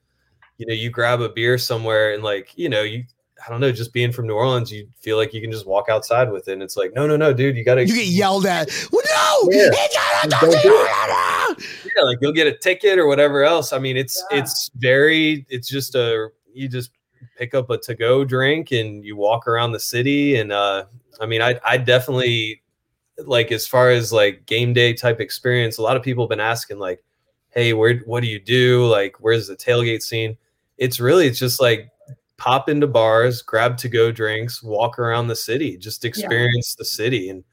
you 0.57 0.65
know 0.65 0.73
you 0.73 0.89
grab 0.89 1.21
a 1.21 1.29
beer 1.29 1.59
somewhere 1.59 2.13
and 2.15 2.23
like 2.23 2.57
you 2.57 2.69
know 2.69 2.81
you 2.81 3.03
I 3.45 3.49
don't 3.49 3.61
know 3.61 3.71
just 3.71 3.93
being 3.93 4.11
from 4.11 4.27
New 4.27 4.33
Orleans 4.33 4.71
you 4.71 4.87
feel 4.99 5.17
like 5.17 5.33
you 5.33 5.41
can 5.41 5.51
just 5.51 5.65
walk 5.65 5.87
outside 5.89 6.31
with 6.31 6.47
it 6.47 6.53
and 6.53 6.63
it's 6.63 6.75
like 6.77 6.93
no 6.93 7.07
no 7.07 7.15
no 7.17 7.33
dude 7.33 7.55
you 7.55 7.63
got 7.63 7.75
to 7.75 7.85
You 7.87 7.95
get 7.95 8.07
yelled 8.07 8.45
at. 8.45 8.69
Well, 8.91 9.01
no, 9.05 9.49
Yeah. 9.51 9.69
it's 9.71 9.95
not 9.95 10.25
a 10.25 10.29
Don't 10.29 10.51
dark 10.51 10.63
do 10.63 10.69
side. 10.69 11.91
yeah, 11.95 12.03
like 12.03 12.17
you'll 12.21 12.33
get 12.33 12.47
a 12.47 12.53
ticket 12.57 12.97
or 12.99 13.07
whatever 13.07 13.43
else. 13.43 13.71
I 13.73 13.79
mean, 13.79 13.97
it's 13.97 14.23
Yeah. 14.31 14.39
it's 14.39 14.69
very 14.75 15.45
it's 15.49 15.67
just 15.69 15.95
a 15.95 16.29
you 16.53 16.67
just 16.67 16.91
pick 17.37 17.53
up 17.53 17.69
a 17.69 17.77
to 17.77 17.95
go 17.95 18.23
drink 18.25 18.71
and 18.71 19.03
you 19.05 19.15
walk 19.15 19.47
around 19.47 19.71
the 19.71 19.79
city 19.79 20.35
and 20.37 20.51
uh 20.51 20.85
I 21.21 21.25
mean 21.25 21.41
I 21.41 21.59
I 21.65 21.77
definitely 21.77 22.61
like 23.25 23.51
as 23.51 23.67
far 23.67 23.89
as 23.89 24.13
like 24.13 24.45
game 24.45 24.71
day 24.73 24.93
type 24.93 25.19
experience, 25.19 25.77
a 25.77 25.81
lot 25.81 25.97
of 25.97 26.03
people 26.03 26.23
have 26.23 26.29
been 26.29 26.39
asking 26.39 26.79
like, 26.79 27.03
hey, 27.49 27.73
where 27.73 27.97
what 28.05 28.21
do 28.21 28.27
you 28.27 28.39
do? 28.39 28.85
Like 28.85 29.17
where's 29.19 29.47
the 29.47 29.55
tailgate 29.55 30.01
scene? 30.01 30.37
It's 30.77 30.99
really 31.01 31.27
it's 31.27 31.39
just 31.39 31.59
like 31.59 31.89
pop 32.39 32.69
into 32.69 32.87
bars, 32.87 33.41
grab 33.43 33.77
to 33.77 33.89
go 33.89 34.11
drinks, 34.11 34.63
walk 34.63 34.97
around 34.97 35.27
the 35.27 35.35
city, 35.35 35.77
just 35.77 36.05
experience 36.05 36.73
the 36.75 36.85
city. 36.85 37.29
And 37.29 37.43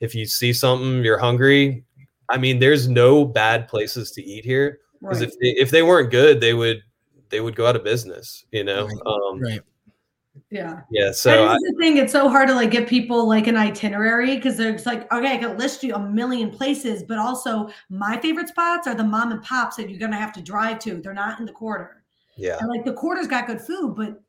if 0.00 0.14
you 0.14 0.24
see 0.26 0.52
something, 0.52 1.02
you're 1.04 1.18
hungry, 1.18 1.84
I 2.30 2.38
mean, 2.38 2.58
there's 2.58 2.88
no 2.88 3.24
bad 3.24 3.68
places 3.68 4.10
to 4.12 4.22
eat 4.24 4.44
here 4.44 4.78
because 5.00 5.20
Right. 5.20 5.28
if 5.28 5.38
they, 5.40 5.48
if 5.60 5.70
they 5.70 5.82
weren't 5.82 6.10
good, 6.10 6.40
they 6.40 6.54
would 6.54 6.82
they 7.28 7.40
would 7.40 7.56
go 7.56 7.66
out 7.66 7.74
of 7.76 7.82
business. 7.82 8.44
You 8.52 8.62
know, 8.64 8.86
Right. 8.86 8.96
um, 9.06 9.40
Right. 9.40 9.60
Yeah. 10.50 10.80
yeah. 10.90 11.06
that 11.06 11.14
So 11.16 11.44
I, 11.46 11.54
is 11.54 11.62
the 11.62 11.76
thing. 11.80 11.96
It's 11.96 12.12
so 12.12 12.28
hard 12.28 12.46
to 12.48 12.54
like 12.54 12.70
give 12.70 12.86
people 12.86 13.26
like 13.26 13.46
an 13.48 13.56
itinerary 13.56 14.36
because 14.36 14.56
they're 14.56 14.72
just 14.72 14.86
like, 14.86 15.10
okay, 15.12 15.34
I 15.34 15.36
can 15.38 15.56
list 15.58 15.82
you 15.82 15.94
a 15.94 15.98
million 15.98 16.50
places, 16.50 17.02
but 17.02 17.18
also 17.18 17.68
my 17.90 18.20
favorite 18.20 18.48
spots 18.48 18.86
are 18.86 18.94
the 18.94 19.02
mom 19.02 19.32
and 19.32 19.42
pops 19.42 19.76
that 19.76 19.88
you're 19.90 19.98
gonna 19.98 20.16
have 20.16 20.32
to 20.34 20.42
drive 20.42 20.78
to. 20.80 21.00
They're 21.00 21.14
not 21.14 21.40
in 21.40 21.46
the 21.46 21.52
quarter. 21.52 22.02
yeah, 22.36 22.58
And 22.60 22.68
like 22.68 22.84
the 22.84 22.92
quarter's 22.92 23.26
got 23.26 23.46
good 23.46 23.60
food, 23.60 23.94
but 23.96 24.22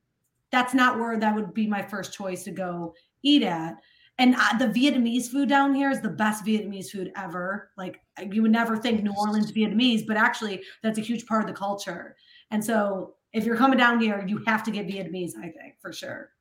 that's 0.51 0.73
not 0.73 0.97
where 0.99 1.17
that 1.17 1.35
would 1.35 1.53
be 1.53 1.67
my 1.67 1.81
first 1.81 2.13
choice 2.13 2.43
to 2.43 2.51
go 2.51 2.93
eat 3.23 3.43
at. 3.43 3.75
And 4.19 4.35
uh, 4.35 4.57
the 4.57 4.67
Vietnamese 4.67 5.27
food 5.29 5.47
down 5.47 5.75
here 5.75 5.91
is 5.91 6.01
the 6.01 6.09
best 6.09 6.43
Vietnamese 6.43 6.89
food 6.89 7.11
ever. 7.15 7.71
Like 7.77 8.01
you 8.31 8.41
would 8.41 8.51
never 8.51 8.75
think 8.77 9.03
New 9.03 9.13
Orleans 9.17 9.51
Vietnamese, 9.51 10.07
but 10.07 10.17
actually 10.17 10.63
that's 10.81 10.97
a 10.97 11.01
huge 11.01 11.25
part 11.27 11.41
of 11.41 11.47
the 11.47 11.53
culture. 11.53 12.15
And 12.49 12.63
so 12.63 13.15
if 13.33 13.43
you're 13.43 13.57
coming 13.57 13.77
down 13.77 13.99
here, 13.99 14.25
you 14.27 14.41
have 14.47 14.63
to 14.63 14.71
get 14.71 14.87
Vietnamese, 14.87 15.35
I 15.37 15.49
think, 15.49 15.75
for 15.79 15.93
sure. 15.93 16.31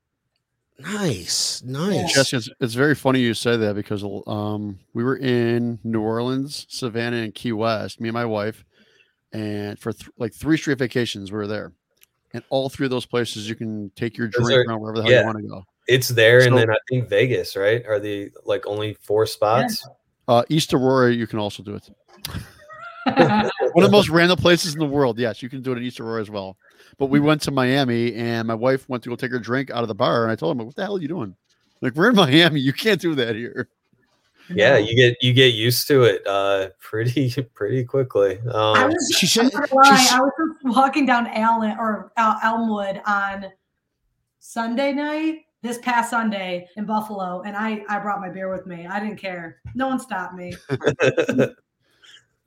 Nice, 0.79 1.63
nice. 1.63 2.13
Jesse, 2.13 2.37
it's, 2.37 2.49
it's 2.61 2.75
very 2.75 2.95
funny 2.95 3.21
you 3.21 3.33
say 3.33 3.57
that 3.57 3.75
because 3.75 4.05
um, 4.27 4.79
we 4.93 5.05
were 5.05 5.17
in 5.17 5.79
New 5.85 6.03
Orleans, 6.03 6.67
Savannah, 6.69 7.17
and 7.17 7.35
Key 7.35 7.53
West, 7.53 7.99
me 7.99 8.11
and 8.11 8.15
my 8.15 8.27
wife, 8.27 8.65
and 9.33 9.79
for 9.79 9.93
th- 9.93 10.11
like 10.19 10.35
three 10.35 10.59
straight 10.59 10.79
vacations, 10.79 11.33
we 11.33 11.39
were 11.39 11.47
there. 11.47 11.73
And 12.33 12.43
all 12.51 12.69
three 12.69 12.87
of 12.87 12.91
those 12.91 13.07
places, 13.07 13.49
you 13.49 13.55
can 13.55 13.91
take 13.97 14.17
your 14.17 14.29
drink 14.29 14.51
are- 14.51 14.65
around 14.69 14.81
wherever 14.81 14.99
the 14.99 15.05
hell 15.05 15.13
yeah. 15.13 15.21
you 15.21 15.27
want 15.27 15.39
to 15.39 15.45
go. 15.45 15.65
it's 15.89 16.09
there, 16.09 16.41
and 16.41 16.57
then 16.57 16.71
I 16.71 16.77
think 16.89 17.09
Vegas, 17.09 17.57
right? 17.57 17.85
Are 17.87 17.99
the 17.99 18.31
like 18.45 18.67
only 18.67 18.95
four 19.01 19.27
spots? 19.27 19.87
Uh, 20.29 20.43
East 20.49 20.75
Aurora, 20.75 21.13
you 21.13 21.27
can 21.27 21.39
also 21.39 21.63
do 21.63 21.77
it. 21.77 21.89
One 23.07 23.85
of 23.85 23.91
the 23.91 23.97
most 23.97 24.09
random 24.09 24.37
places 24.37 24.75
in 24.75 24.81
the 24.81 24.87
world. 24.87 25.19
Yes, 25.19 25.41
you 25.41 25.49
can 25.49 25.63
do 25.63 25.73
it 25.73 25.79
in 25.79 25.85
East 25.85 26.01
Aurora 26.01 26.21
as 26.21 26.29
well. 26.29 26.57
But 26.99 27.07
we 27.07 27.21
went 27.21 27.43
to 27.43 27.53
Miami, 27.53 28.15
and 28.15 28.49
my 28.49 28.55
wife 28.55 28.89
went 28.89 29.05
to 29.05 29.11
go 29.11 29.17
take 29.17 29.31
her 29.31 29.39
drink 29.39 29.71
out 29.71 29.83
of 29.83 29.89
the 29.89 29.95
bar, 29.95 30.25
and 30.25 30.33
I 30.33 30.35
told 30.35 30.59
him, 30.59 30.67
"What 30.67 30.75
the 30.75 30.83
hell 30.83 30.97
are 30.97 31.01
you 31.01 31.09
doing? 31.09 31.37
Like, 31.81 31.95
we're 31.95 32.09
in 32.09 32.17
Miami. 32.17 32.61
You 32.61 32.73
can't 32.73 33.01
do 33.01 33.15
that 33.15 33.37
here." 33.37 33.69
Yeah, 34.49 34.77
you 34.77 34.95
get 34.95 35.17
you 35.21 35.33
get 35.33 35.55
used 35.55 35.89
to 35.89 36.03
it 36.05 36.27
uh, 36.27 36.69
pretty 36.81 37.31
pretty 37.55 37.85
quickly. 37.85 38.39
I 38.53 38.83
Um, 38.85 38.89
was, 38.91 39.19
I'm 39.23 39.29
should- 39.29 39.53
not 39.55 39.69
gonna 39.71 39.75
lie, 39.75 39.97
she 39.97 40.07
sh- 40.07 40.13
I 40.13 40.21
was 40.21 40.33
just 40.63 40.77
walking 40.77 41.07
down 41.07 41.27
Allen 41.29 41.77
or 41.79 42.13
El- 42.17 42.39
Elmwood 42.43 43.03
on 43.07 43.47
Sunday 44.39 44.93
night, 44.93 45.41
this 45.63 45.79
past 45.79 46.11
Sunday 46.11 46.69
in 46.77 46.85
Buffalo, 46.87 47.43
and 47.45 47.57
I 47.57 47.83
I 47.89 47.99
brought 47.99 48.21
my 48.21 48.29
beer 48.29 48.49
with 48.55 48.67
me. 48.67 48.87
I 48.87 49.01
didn't 49.01 49.19
care. 49.19 49.61
No 49.75 49.89
one 49.89 49.99
stopped 49.99 50.35
me. 50.35 50.55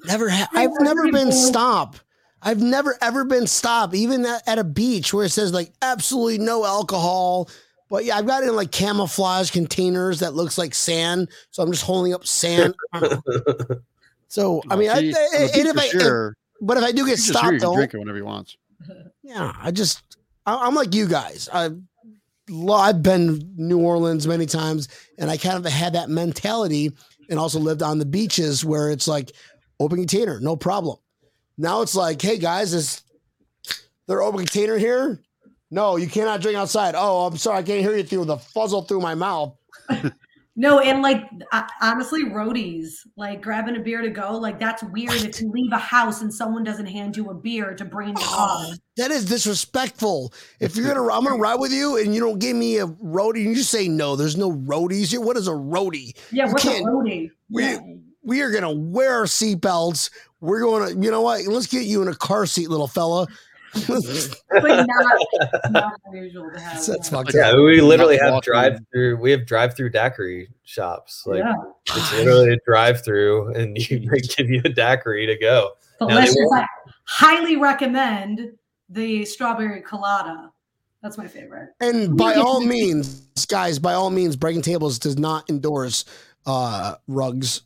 Never. 0.06 0.30
Ha- 0.30 0.50
I 0.54 0.64
I've 0.64 0.72
never 0.80 1.12
been 1.12 1.32
stopped. 1.32 2.04
I've 2.42 2.62
never 2.62 2.96
ever 3.02 3.26
been 3.26 3.48
stopped, 3.48 3.94
even 3.96 4.26
at, 4.26 4.48
at 4.48 4.60
a 4.60 4.64
beach 4.64 5.14
where 5.14 5.26
it 5.26 5.30
says 5.30 5.52
like 5.52 5.74
absolutely 5.82 6.38
no 6.38 6.64
alcohol. 6.66 7.50
But 7.90 8.06
yeah, 8.06 8.18
I've 8.18 8.28
got 8.28 8.44
it 8.44 8.50
in 8.50 8.56
like 8.56 8.72
camouflage 8.72 9.50
containers 9.52 10.20
that 10.20 10.36
looks 10.36 10.58
like 10.58 10.76
sand. 10.76 11.30
So 11.52 11.64
I'm 11.64 11.72
just 11.72 11.84
holding 11.84 12.14
up 12.14 12.26
sand. 12.26 12.76
so 14.28 14.62
I 14.70 14.76
mean, 14.76 14.90
I, 14.90 15.02
the 15.02 15.18
and 15.42 15.54
beach 15.54 15.66
if 15.66 15.78
I, 15.78 15.86
if- 15.86 16.34
but 16.62 16.78
if 16.78 16.84
I 16.84 16.92
do 16.92 17.06
get 17.06 17.18
stopped, 17.20 17.46
you 17.46 17.52
can 17.52 17.60
though, 17.60 17.76
drink 17.76 17.94
it 17.94 17.98
whenever 17.98 18.18
he 18.18 18.22
wants. 18.22 18.58
yeah, 19.24 19.54
I 19.60 19.72
just 19.72 20.04
I, 20.46 20.56
I'm 20.68 20.76
like 20.76 20.94
you 20.94 21.08
guys. 21.08 21.50
I 21.52 21.70
I've 22.72 23.02
been 23.04 23.54
New 23.58 23.80
Orleans 23.80 24.28
many 24.28 24.46
times, 24.46 24.88
and 25.18 25.30
I 25.30 25.38
kind 25.38 25.58
of 25.64 25.72
had 25.72 25.94
that 25.94 26.10
mentality, 26.10 26.92
and 27.30 27.40
also 27.40 27.60
lived 27.60 27.82
on 27.82 27.98
the 28.00 28.06
beaches 28.06 28.66
where 28.66 28.92
it's 28.92 29.08
like 29.08 29.32
open 29.80 29.98
container, 29.98 30.40
no 30.40 30.56
problem. 30.56 30.98
Now 31.58 31.82
it's 31.82 31.96
like, 31.96 32.22
hey 32.22 32.38
guys, 32.38 32.74
is 32.74 33.02
there 34.08 34.22
open 34.22 34.40
container 34.40 34.78
here? 34.78 35.20
No, 35.72 35.98
you 35.98 36.08
cannot 36.08 36.42
drink 36.42 36.58
outside. 36.58 36.96
Oh, 36.98 37.26
I'm 37.28 37.38
sorry, 37.38 37.60
I 37.60 37.64
can't 37.64 37.82
hear 37.82 37.96
you 37.96 38.04
through 38.04 38.26
the 38.26 38.38
fuzzle 38.38 38.88
through 38.88 39.02
my 39.02 39.16
mouth. 39.16 39.56
No, 40.56 40.80
and 40.82 41.02
like 41.02 41.24
uh, 41.54 41.64
honestly, 41.82 42.26
roadies, 42.26 42.88
like 43.16 43.42
grabbing 43.42 43.78
a 43.78 43.80
beer 43.80 44.02
to 44.02 44.10
go, 44.10 44.38
like 44.38 44.60
that's 44.60 44.84
weird 44.84 45.14
if 45.14 45.40
you 45.40 45.50
leave 45.50 45.72
a 45.72 45.78
house 45.78 46.22
and 46.22 46.34
someone 46.34 46.66
doesn't 46.66 46.86
hand 46.88 47.16
you 47.16 47.30
a 47.30 47.34
beer 47.34 47.74
to 47.76 47.86
bring 47.86 48.10
in 48.10 48.16
the 48.16 48.20
car. 48.20 48.48
Oh, 48.68 48.74
that 48.98 49.10
is 49.10 49.24
disrespectful. 49.24 50.34
If 50.60 50.76
you're 50.76 50.86
gonna, 50.94 51.14
I'm 51.14 51.24
gonna 51.24 51.38
ride 51.38 51.62
with 51.62 51.72
you, 51.72 51.96
and 51.98 52.14
you 52.14 52.20
don't 52.20 52.40
give 52.40 52.58
me 52.58 52.80
a 52.80 52.88
roadie, 52.88 53.38
and 53.38 53.52
you 53.52 53.56
just 53.56 53.70
say 53.72 53.88
no. 53.88 54.18
There's 54.18 54.36
no 54.36 54.52
roadies 54.52 55.12
here. 55.12 55.22
What 55.22 55.38
is 55.38 55.48
a 55.48 55.52
roadie? 55.52 56.18
Yeah, 56.30 56.48
You 56.48 56.52
what's 56.52 56.66
a 56.66 56.82
roadie? 56.82 57.30
We 57.50 57.64
Yeah. 57.64 57.80
we 58.22 58.42
are 58.42 58.52
gonna 58.52 58.74
wear 58.74 59.14
our 59.14 59.26
seatbelts. 59.28 60.10
We're 60.42 60.60
going 60.62 60.94
to, 60.94 61.02
you 61.06 61.10
know 61.12 61.22
what? 61.22 61.46
Let's 61.48 61.68
get 61.68 61.84
you 61.86 62.02
in 62.02 62.08
a 62.10 62.16
car 62.16 62.46
seat, 62.46 62.70
little 62.70 62.88
fella. 62.88 63.28
But 63.74 64.88
not, 64.88 65.72
not 65.72 65.94
unusual 66.06 66.50
to 66.52 66.60
have. 66.60 66.86
That's 66.86 67.12
yeah. 67.12 67.18
fucked 67.18 67.34
Yeah, 67.34 67.56
we 67.56 67.82
literally 67.82 68.18
Not 68.18 68.24
have 68.26 68.34
walking. 68.34 68.52
drive 68.52 68.80
through. 68.92 69.18
We 69.18 69.32
have 69.32 69.46
drive 69.46 69.76
through 69.76 69.92
daiquiri 69.92 70.50
shops. 70.64 71.24
Like 71.26 71.40
yeah. 71.40 71.54
it's 71.88 72.14
literally 72.14 72.54
a 72.54 72.58
drive 72.66 73.04
through, 73.04 73.54
and 73.54 73.78
you 73.78 74.00
they 74.00 74.20
give 74.38 74.50
you 74.50 74.62
a 74.66 74.70
daiquiri 74.70 75.28
to 75.28 75.38
go. 75.38 75.72
Delicious. 76.00 76.36
I 76.54 76.66
highly 77.06 77.58
recommend 77.58 78.54
the 78.90 79.26
strawberry 79.26 79.82
colada. 79.82 80.52
That's 81.04 81.18
my 81.18 81.28
favorite. 81.28 81.70
And 81.80 82.18
by 82.18 82.36
all 82.36 82.62
means, 82.62 83.28
guys, 83.48 83.80
by 83.80 83.94
all 83.94 84.10
means, 84.10 84.36
breaking 84.36 84.64
tables 84.64 85.00
does 85.00 85.18
not 85.18 85.50
endorse 85.50 86.06
uh 86.46 86.96
rugs. 87.08 87.64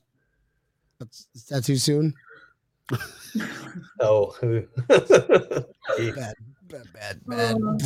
That's 0.99 1.27
is 1.33 1.45
that 1.45 1.63
too 1.63 1.77
soon. 1.77 2.13
Oh, 3.99 4.35
Bad, 4.39 6.33
bad, 6.69 6.85
bad, 6.93 7.19
bad. 7.25 7.55
Uh, 7.55 7.77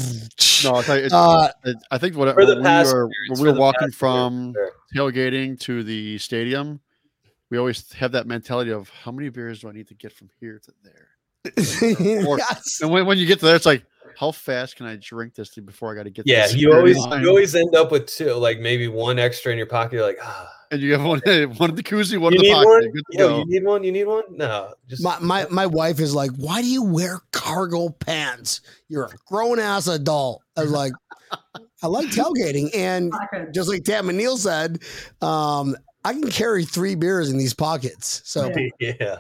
No, 0.64 0.76
I'll 0.76 0.84
tell 0.84 0.98
you, 0.98 1.06
it's, 1.06 1.14
Uh, 1.14 1.50
it- 1.64 1.78
I 1.92 1.98
think 1.98 2.16
what 2.18 2.34
For 2.34 2.46
the 2.46 2.56
when 2.56 2.64
past 2.64 2.88
we 2.88 2.94
were, 2.94 3.10
when 3.30 3.42
we 3.42 3.52
were 3.52 3.58
walking 3.58 3.80
past 3.80 3.92
years, 3.92 3.96
from 3.96 4.54
sure. 4.54 4.72
tailgating 4.96 5.60
to 5.62 5.84
the 5.84 6.18
stadium, 6.18 6.82
we 7.50 7.58
always 7.58 7.90
have 7.94 8.12
that 8.14 8.28
mentality 8.28 8.72
of 8.72 8.90
how 8.90 9.12
many 9.12 9.30
beers 9.30 9.60
do 9.62 9.70
I 9.70 9.72
need 9.72 9.88
to 9.88 9.94
get 9.96 10.12
from 10.12 10.30
here 10.40 10.60
to 10.66 10.72
there? 10.84 11.08
Or- 12.28 12.38
Yes. 12.40 12.80
And 12.82 12.92
when, 12.92 13.06
when 13.06 13.18
you 13.18 13.26
get 13.26 13.40
to 13.40 13.46
there, 13.46 13.56
it's 13.56 13.66
like, 13.66 13.86
how 14.18 14.32
fast 14.32 14.76
can 14.76 14.86
I 14.88 14.98
drink 15.00 15.36
this 15.36 15.54
before 15.56 15.92
I 15.92 15.96
got 15.96 16.04
to 16.04 16.10
get? 16.10 16.26
to 16.26 16.34
the 16.34 16.38
yeah, 16.38 16.48
you 16.48 16.74
always 16.74 16.98
line? 16.98 17.22
you 17.22 17.30
always 17.30 17.54
end 17.56 17.76
up 17.76 17.92
with 17.92 18.08
two, 18.08 18.34
like 18.34 18.60
maybe 18.60 18.88
one 18.88 19.20
extra 19.20 19.52
in 19.52 19.58
your 19.60 19.68
pocket. 19.68 19.94
You're 19.98 20.06
like, 20.06 20.18
ah, 20.22 20.52
and 20.72 20.82
you 20.82 20.94
have 20.94 21.04
one, 21.04 21.20
one 21.58 21.70
in 21.72 21.76
the 21.76 21.84
koozie, 21.84 22.18
one 22.18 22.34
you 22.34 22.40
in 22.40 22.46
the 22.46 22.52
pocket. 22.52 22.68
one. 22.68 22.82
Good 22.92 23.04
to 23.12 23.18
Yo, 23.18 23.28
go. 23.30 23.38
you 23.40 23.46
need 23.48 23.64
one. 23.64 23.84
You 23.84 23.92
need 23.92 24.06
one. 24.06 24.24
No, 24.32 24.74
just 24.88 25.04
My, 25.04 25.18
my 25.20 25.46
my 25.50 25.66
wife 25.66 26.00
is 26.00 26.14
like, 26.16 26.32
why 26.38 26.62
do 26.62 26.68
you 26.68 26.84
wear 26.84 27.20
cargo 27.32 27.90
pants? 27.90 28.62
You're 28.90 29.06
a 29.06 29.10
grown 29.28 29.60
ass 29.60 29.88
adult. 29.88 30.42
I 30.56 30.62
was 30.62 30.72
like, 30.72 30.94
I 31.84 31.88
like 31.88 32.08
tailgating, 32.08 32.70
and 32.76 33.12
just 33.54 33.70
like 33.70 33.84
Tampa 33.84 34.12
Neal 34.14 34.38
said, 34.38 34.82
um, 35.22 35.76
I 36.04 36.14
can 36.14 36.30
carry 36.30 36.64
three 36.66 36.96
beers 36.96 37.30
in 37.30 37.38
these 37.38 37.54
pockets. 37.54 38.22
So 38.26 38.52
Yeah. 38.80 38.94
yeah. 39.00 39.18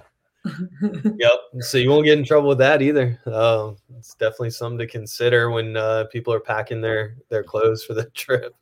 yep. 1.17 1.31
So 1.59 1.77
you 1.77 1.89
won't 1.89 2.05
get 2.05 2.17
in 2.17 2.23
trouble 2.23 2.47
with 2.49 2.59
that 2.59 2.81
either. 2.81 3.19
Um, 3.25 3.75
it's 3.97 4.15
definitely 4.15 4.51
something 4.51 4.77
to 4.79 4.87
consider 4.87 5.49
when 5.51 5.75
uh, 5.75 6.05
people 6.11 6.33
are 6.33 6.39
packing 6.39 6.79
their 6.79 7.15
their 7.29 7.43
clothes 7.43 7.83
for 7.83 7.93
the 7.93 8.05
trip. 8.11 8.53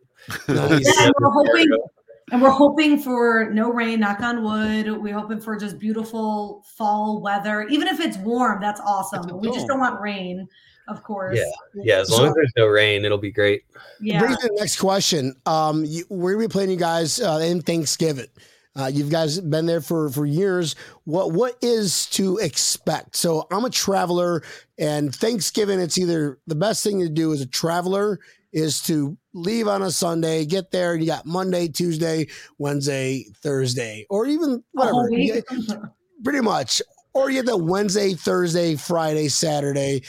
nice. 0.48 0.84
Yeah, 1.00 1.12
we're 1.20 1.30
hoping 1.30 1.68
and 2.32 2.42
we're 2.42 2.50
hoping 2.50 3.00
for 3.00 3.50
no 3.54 3.72
rain, 3.72 4.00
knock 4.00 4.22
on 4.22 4.44
wood. 4.44 5.02
We're 5.02 5.18
hoping 5.18 5.40
for 5.40 5.56
just 5.58 5.78
beautiful 5.78 6.64
fall 6.76 7.22
weather. 7.22 7.64
Even 7.70 7.88
if 7.88 8.00
it's 8.00 8.18
warm, 8.18 8.60
that's 8.62 8.82
awesome. 8.82 9.40
We 9.40 9.52
just 9.52 9.68
don't 9.68 9.80
want 9.80 10.02
rain, 10.02 10.48
of 10.88 11.04
course. 11.04 11.38
Yeah. 11.38 11.84
Yeah, 11.84 12.00
as 12.00 12.10
long 12.10 12.20
So- 12.22 12.26
as 12.28 12.34
there's 12.34 12.54
no 12.58 12.68
rain, 12.68 13.06
it'll 13.06 13.18
be 13.18 13.32
great. 13.32 13.64
Yeah. 14.02 14.20
Brings 14.20 14.38
to 14.38 14.48
the 14.48 14.56
next 14.60 14.78
question. 14.80 15.36
Um, 15.46 15.86
you, 15.86 16.06
we're 16.10 16.34
gonna 16.34 16.48
be 16.48 16.52
playing 16.52 16.72
you 16.72 16.78
guys 16.78 17.20
uh, 17.20 17.40
in 17.44 17.62
Thanksgiving. 17.62 18.28
Uh, 18.78 18.88
you've 18.88 19.10
guys 19.10 19.40
been 19.40 19.66
there 19.66 19.80
for 19.80 20.10
for 20.10 20.26
years. 20.26 20.76
What 21.06 21.32
what 21.32 21.58
is 21.62 22.08
to 22.08 22.38
expect? 22.40 23.16
So 23.16 23.48
I'm 23.50 23.64
a 23.64 23.70
traveler, 23.70 24.44
and 24.78 25.16
Thanksgiving 25.16 25.80
it's 25.80 25.98
either 25.98 26.40
the 26.48 26.56
best 26.56 26.84
thing 26.84 27.00
to 27.00 27.08
do 27.08 27.32
as 27.32 27.40
a 27.40 27.46
traveler 27.46 28.20
is 28.56 28.82
to 28.84 29.16
leave 29.34 29.68
on 29.68 29.84
a 29.84 29.92
Sunday, 29.92 30.46
get 30.46 30.72
there, 30.72 30.94
and 30.94 31.04
you 31.04 31.08
got 31.10 31.26
Monday, 31.26 31.68
Tuesday, 31.68 32.26
Wednesday, 32.58 33.26
Thursday, 33.44 34.06
or 34.10 34.26
even 34.26 34.64
whatever. 34.72 35.10
You 35.12 35.34
week. 35.34 35.46
get- 35.68 35.80
pretty 36.24 36.42
much. 36.42 36.82
Or 37.14 37.30
you 37.30 37.44
get 37.44 37.46
the 37.46 37.58
Wednesday, 37.58 38.14
Thursday, 38.14 38.76
Friday, 38.76 39.28
Saturday, 39.28 40.04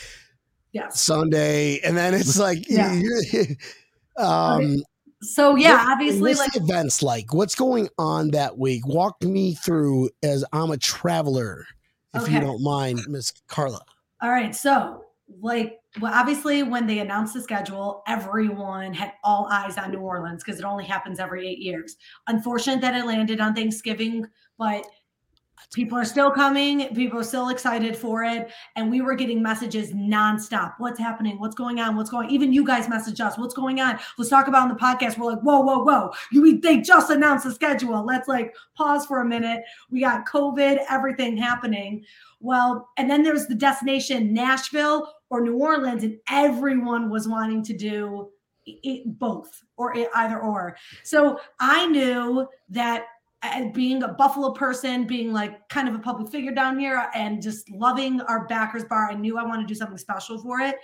yes. 0.73 1.01
Sunday, 1.01 1.81
and 1.81 1.97
then 1.97 2.15
it's 2.15 2.39
like 2.39 2.69
Yeah. 2.71 2.95
you- 2.95 3.57
um 4.17 4.77
So 5.23 5.57
yeah, 5.57 5.85
what- 5.85 5.93
obviously, 5.95 6.21
what's 6.21 6.39
like 6.39 6.53
the 6.53 6.61
events 6.61 7.03
like? 7.03 7.35
What's 7.35 7.55
going 7.57 7.89
on 7.99 8.31
that 8.31 8.57
week? 8.59 8.87
Walk 8.87 9.21
me 9.23 9.55
through 9.55 10.11
as 10.23 10.45
I'm 10.53 10.71
a 10.71 10.77
traveler, 10.77 11.67
if 12.15 12.31
you 12.31 12.39
don't 12.41 12.63
mind, 12.63 13.01
Miss 13.09 13.33
Carla. 13.49 13.81
All 14.23 14.31
right. 14.31 14.55
So, 14.55 15.03
like, 15.41 15.79
well, 16.01 16.13
obviously, 16.15 16.63
when 16.63 16.87
they 16.87 17.01
announced 17.01 17.35
the 17.35 17.41
schedule, 17.41 18.03
everyone 18.07 18.95
had 18.95 19.13
all 19.25 19.49
eyes 19.51 19.77
on 19.77 19.91
New 19.91 20.01
Orleans 20.01 20.45
because 20.45 20.61
it 20.61 20.65
only 20.65 20.85
happens 20.85 21.19
every 21.19 21.49
eight 21.49 21.59
years. 21.59 21.97
Unfortunate 22.29 22.81
that 22.81 22.95
it 22.95 23.07
landed 23.07 23.41
on 23.41 23.55
Thanksgiving, 23.55 24.27
but 24.59 24.87
people 25.73 25.99
are 25.99 26.05
still 26.05 26.31
coming. 26.31 26.95
People 26.95 27.19
are 27.19 27.25
still 27.25 27.49
excited 27.49 27.97
for 27.97 28.25
it. 28.25 28.51
And 28.77 28.91
we 28.91 29.01
were 29.01 29.15
getting 29.15 29.43
messages 29.43 29.93
nonstop. 29.93 30.75
What's 30.79 30.99
happening? 30.99 31.39
What's 31.39 31.55
going 31.55 31.81
on? 31.81 31.97
What's 31.97 32.11
going 32.11 32.31
Even 32.31 32.53
you 32.53 32.65
guys 32.65 32.89
message 32.89 33.21
us. 33.21 33.39
What's 33.39 33.55
going 33.55 33.81
on? 33.81 33.99
Let's 34.19 34.31
talk 34.31 34.49
about 34.49 34.63
on 34.63 34.69
the 34.69 34.75
podcast. 34.75 35.19
We're 35.19 35.33
like, 35.33 35.41
whoa, 35.41 35.61
whoa, 35.61 35.83
whoa. 35.83 36.13
You, 36.31 36.61
they 36.61 36.81
just 36.81 37.11
announced 37.11 37.45
the 37.45 37.53
schedule. 37.53 38.05
Let's 38.05 38.29
like 38.29 38.55
pause 38.77 39.07
for 39.07 39.21
a 39.21 39.25
minute. 39.25 39.63
We 39.91 40.01
got 40.01 40.27
COVID, 40.27 40.85
everything 40.89 41.37
happening. 41.37 42.05
Well, 42.41 42.89
and 42.97 43.11
then 43.11 43.23
there's 43.23 43.47
the 43.47 43.55
destination 43.55 44.33
Nashville 44.33 45.13
or 45.31 45.41
New 45.41 45.57
Orleans, 45.57 46.05
and 46.05 46.19
everyone 46.31 47.11
was 47.11 47.27
wanting 47.29 47.63
to 47.65 47.77
do 47.77 48.31
i- 48.69 48.79
i- 48.85 49.03
both 49.07 49.63
or 49.77 49.97
i- 49.97 50.09
either 50.17 50.39
or. 50.41 50.77
So 51.03 51.39
I 51.61 51.87
knew 51.87 52.49
that 52.71 53.07
uh, 53.43 53.67
being 53.75 54.03
a 54.03 54.09
Buffalo 54.09 54.51
person, 54.53 55.07
being 55.07 55.31
like 55.31 55.69
kind 55.69 55.89
of 55.89 55.95
a 55.95 55.99
public 55.99 56.31
figure 56.31 56.53
down 56.53 56.79
here, 56.79 57.11
and 57.15 57.43
just 57.43 57.71
loving 57.71 58.21
our 58.23 58.47
backers 58.47 58.83
bar, 58.85 59.11
I 59.11 59.15
knew 59.15 59.37
I 59.39 59.45
wanted 59.45 59.63
to 59.63 59.69
do 59.69 59.75
something 59.75 59.99
special 59.99 60.39
for 60.39 60.61
it. 60.61 60.77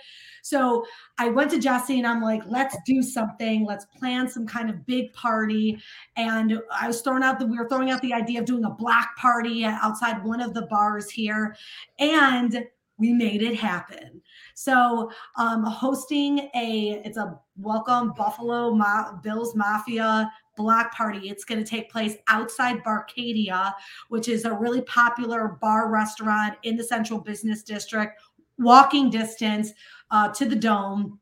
So 0.43 0.85
I 1.17 1.29
went 1.29 1.49
to 1.51 1.59
Jesse 1.59 1.97
and 1.97 2.05
I'm 2.07 2.21
like, 2.21 2.43
let's 2.45 2.77
do 2.85 3.01
something. 3.01 3.65
Let's 3.65 3.85
plan 3.97 4.29
some 4.29 4.45
kind 4.45 4.69
of 4.69 4.85
big 4.85 5.11
party. 5.13 5.81
And 6.15 6.61
I 6.71 6.87
was 6.87 7.01
throwing 7.01 7.23
out 7.23 7.39
the 7.39 7.47
we 7.47 7.57
were 7.57 7.67
throwing 7.67 7.89
out 7.89 8.01
the 8.01 8.13
idea 8.13 8.39
of 8.39 8.45
doing 8.45 8.65
a 8.65 8.69
black 8.69 9.15
party 9.17 9.65
outside 9.65 10.23
one 10.23 10.39
of 10.39 10.53
the 10.53 10.67
bars 10.67 11.09
here, 11.09 11.55
and 11.97 12.63
we 12.97 13.11
made 13.11 13.41
it 13.41 13.55
happen. 13.55 14.21
So 14.53 15.11
um 15.37 15.63
hosting 15.63 16.49
a 16.55 17.01
it's 17.03 17.17
a 17.17 17.39
welcome 17.57 18.13
Buffalo 18.15 18.73
Ma- 18.73 19.13
Bills 19.21 19.55
Mafia 19.55 20.31
black 20.55 20.93
party. 20.93 21.29
It's 21.29 21.45
going 21.45 21.63
to 21.63 21.69
take 21.69 21.91
place 21.91 22.15
outside 22.27 22.83
Barcadia, 22.83 23.73
which 24.09 24.27
is 24.27 24.45
a 24.45 24.53
really 24.53 24.81
popular 24.81 25.57
bar 25.61 25.89
restaurant 25.89 26.57
in 26.63 26.77
the 26.77 26.83
central 26.83 27.19
business 27.19 27.63
district, 27.63 28.21
walking 28.57 29.09
distance 29.09 29.71
uh, 30.11 30.29
to 30.29 30.45
the 30.45 30.55
dome. 30.55 31.19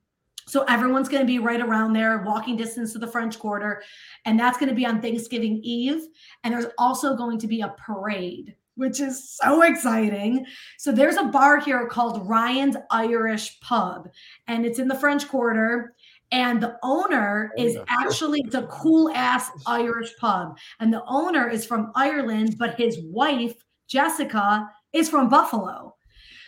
So 0.48 0.64
everyone's 0.64 1.08
going 1.08 1.22
to 1.22 1.28
be 1.28 1.40
right 1.40 1.62
around 1.62 1.94
there, 1.94 2.24
walking 2.24 2.58
distance 2.58 2.92
to 2.94 3.00
the 3.00 3.08
French 3.08 3.40
Quarter. 3.40 3.84
And 4.26 4.38
that's 4.38 4.58
going 4.58 4.70
to 4.70 4.76
be 4.76 4.86
on 4.86 5.02
Thanksgiving 5.02 5.62
Eve. 5.64 6.08
And 6.44 6.54
there's 6.54 6.66
also 6.78 7.16
going 7.16 7.40
to 7.40 7.48
be 7.48 7.62
a 7.62 7.74
parade, 7.78 8.56
which 8.82 9.00
is 9.00 9.38
so 9.38 9.62
exciting. 9.62 10.44
So 10.80 10.92
there's 10.92 11.18
a 11.18 11.26
bar 11.26 11.60
here 11.60 11.86
called 11.86 12.28
Ryan's 12.28 12.76
Irish 12.90 13.60
Pub, 13.62 14.10
and 14.48 14.66
it's 14.66 14.80
in 14.80 14.88
the 14.88 14.96
French 14.96 15.28
Quarter. 15.28 15.94
And 16.32 16.64
the 16.64 16.78
owner 16.82 17.52
is 17.58 17.78
actually, 17.90 18.42
it's 18.46 18.56
a 18.56 18.68
cool 18.68 19.12
ass 19.12 19.52
Irish 19.68 20.16
pub. 20.18 20.58
And 20.80 20.92
the 20.92 21.04
owner 21.06 21.48
is 21.48 21.66
from 21.66 21.92
Ireland, 21.94 22.58
but 22.58 22.76
his 22.76 22.98
wife, 23.04 23.54
Jessica, 23.88 24.68
is 24.94 25.10
from 25.10 25.30
Buffalo. 25.30 25.94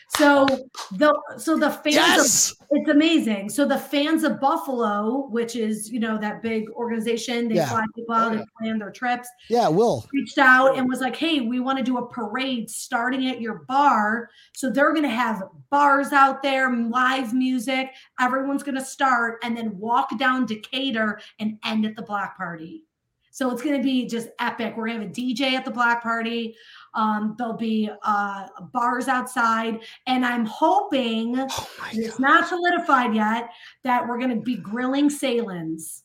So 0.10 0.46
the 0.92 1.20
so 1.38 1.58
the 1.58 1.70
fans 1.72 1.96
Yes. 1.96 2.52
of, 2.52 2.68
it's 2.72 2.90
amazing. 2.90 3.50
So 3.50 3.66
the 3.66 3.78
fans 3.78 4.24
of 4.24 4.40
Buffalo, 4.40 5.28
which 5.30 5.56
is 5.56 5.92
you 5.92 6.00
know 6.00 6.18
that 6.20 6.42
big 6.42 6.70
organization, 6.72 7.48
they 7.48 7.56
Yeah. 7.56 7.70
fly 7.70 7.84
people 7.96 8.14
Oh, 8.16 8.20
out, 8.20 8.32
yeah. 8.34 8.38
they 8.40 8.46
plan 8.60 8.80
their 8.80 8.92
trips. 8.92 9.28
Yeah, 9.50 9.68
Will. 9.70 10.06
Reached 10.14 10.38
out 10.38 10.78
and 10.78 10.88
was 10.88 11.02
like, 11.02 11.16
"Hey, 11.16 11.42
we 11.42 11.60
want 11.60 11.78
to 11.80 11.84
do 11.84 11.98
a 11.98 12.08
parade 12.08 12.70
starting 12.70 13.28
at 13.28 13.42
your 13.42 13.66
bar. 13.68 14.30
So 14.54 14.70
they're 14.70 14.92
going 14.92 15.04
to 15.04 15.10
have 15.10 15.44
bars 15.72 16.12
out 16.14 16.44
there, 16.44 16.72
live 16.76 17.34
music. 17.34 17.92
Everyone's 18.20 18.64
going 18.64 18.76
to 18.78 18.86
start 18.86 19.40
and 19.44 19.58
then 19.58 19.78
walk 19.80 20.18
down 20.20 20.46
Decatur 20.46 21.20
and 21.40 21.58
end 21.66 21.86
at 21.86 21.96
the 21.96 22.04
block 22.04 22.38
party." 22.38 22.86
So 23.32 23.50
it's 23.50 23.64
going 23.64 23.76
to 23.76 23.84
be 23.84 24.06
just 24.06 24.28
epic. 24.40 24.78
We're 24.78 24.86
going 24.86 25.00
to 25.00 25.06
have 25.08 25.12
a 25.12 25.12
DJ 25.12 25.56
at 25.56 25.66
the 25.66 25.72
block 25.72 26.04
party. 26.04 26.56
Um, 26.96 27.36
there'll 27.38 27.54
be 27.54 27.90
uh, 28.04 28.48
bars 28.72 29.08
outside, 29.08 29.82
and 30.08 30.26
I'm 30.26 30.46
hoping 30.46 31.36
oh 31.40 31.68
it's 31.92 32.20
not 32.20 32.48
solidified 32.48 33.16
yet 33.16 33.50
that 33.84 34.08
we're 34.08 34.18
going 34.18 34.36
to 34.36 34.42
be 34.42 34.58
grilling 34.58 35.10
Sahlen's. 35.10 36.04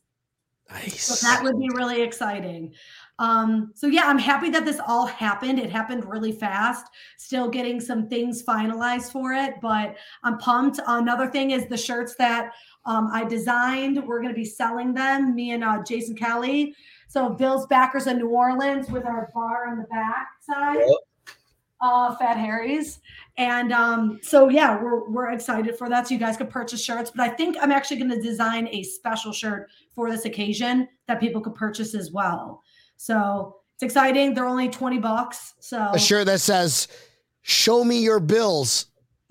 Nice. 0.70 1.02
So 1.02 1.26
that 1.26 1.42
would 1.42 1.58
be 1.58 1.70
really 1.74 2.02
exciting. 2.02 2.74
Um, 3.18 3.72
so 3.74 3.86
yeah, 3.86 4.02
I'm 4.04 4.18
happy 4.18 4.50
that 4.50 4.64
this 4.64 4.80
all 4.86 5.06
happened. 5.06 5.58
It 5.58 5.70
happened 5.70 6.04
really 6.04 6.30
fast. 6.30 6.86
Still 7.16 7.48
getting 7.48 7.80
some 7.80 8.08
things 8.08 8.42
finalized 8.42 9.10
for 9.10 9.32
it, 9.32 9.54
but 9.62 9.96
I'm 10.22 10.38
pumped. 10.38 10.78
Another 10.86 11.28
thing 11.28 11.52
is 11.52 11.66
the 11.66 11.76
shirts 11.76 12.14
that 12.16 12.52
um, 12.84 13.08
I 13.12 13.24
designed. 13.24 14.06
We're 14.06 14.20
going 14.20 14.32
to 14.32 14.38
be 14.38 14.44
selling 14.44 14.92
them. 14.92 15.34
Me 15.34 15.52
and 15.52 15.64
uh, 15.64 15.82
Jason 15.82 16.14
Kelly. 16.14 16.74
So 17.08 17.30
Bill's 17.30 17.66
backers 17.66 18.06
in 18.06 18.18
New 18.18 18.28
Orleans 18.28 18.90
with 18.90 19.06
our 19.06 19.30
bar 19.34 19.66
on 19.66 19.78
the 19.78 19.84
back 19.84 20.28
side. 20.42 20.76
Yep. 20.76 21.36
Uh, 21.80 22.14
Fat 22.16 22.36
Harry's. 22.36 23.00
And 23.38 23.72
um, 23.72 24.18
so 24.22 24.48
yeah, 24.50 24.80
we're 24.80 25.08
we're 25.08 25.30
excited 25.30 25.78
for 25.78 25.88
that. 25.88 26.06
So 26.06 26.14
you 26.14 26.20
guys 26.20 26.36
could 26.36 26.50
purchase 26.50 26.84
shirts. 26.84 27.10
But 27.14 27.30
I 27.30 27.30
think 27.30 27.56
I'm 27.60 27.72
actually 27.72 27.96
going 27.96 28.10
to 28.10 28.20
design 28.20 28.68
a 28.70 28.82
special 28.82 29.32
shirt 29.32 29.70
for 29.94 30.10
this 30.10 30.26
occasion 30.26 30.86
that 31.06 31.18
people 31.18 31.40
could 31.40 31.54
purchase 31.54 31.94
as 31.94 32.12
well. 32.12 32.62
So 32.96 33.56
it's 33.74 33.82
exciting. 33.82 34.34
They're 34.34 34.46
only 34.46 34.68
20 34.68 34.98
bucks. 34.98 35.54
So 35.60 35.90
a 35.94 35.98
shirt 35.98 36.26
that 36.26 36.40
says 36.40 36.88
"Show 37.40 37.84
me 37.84 38.02
your 38.02 38.20
bills." 38.20 38.86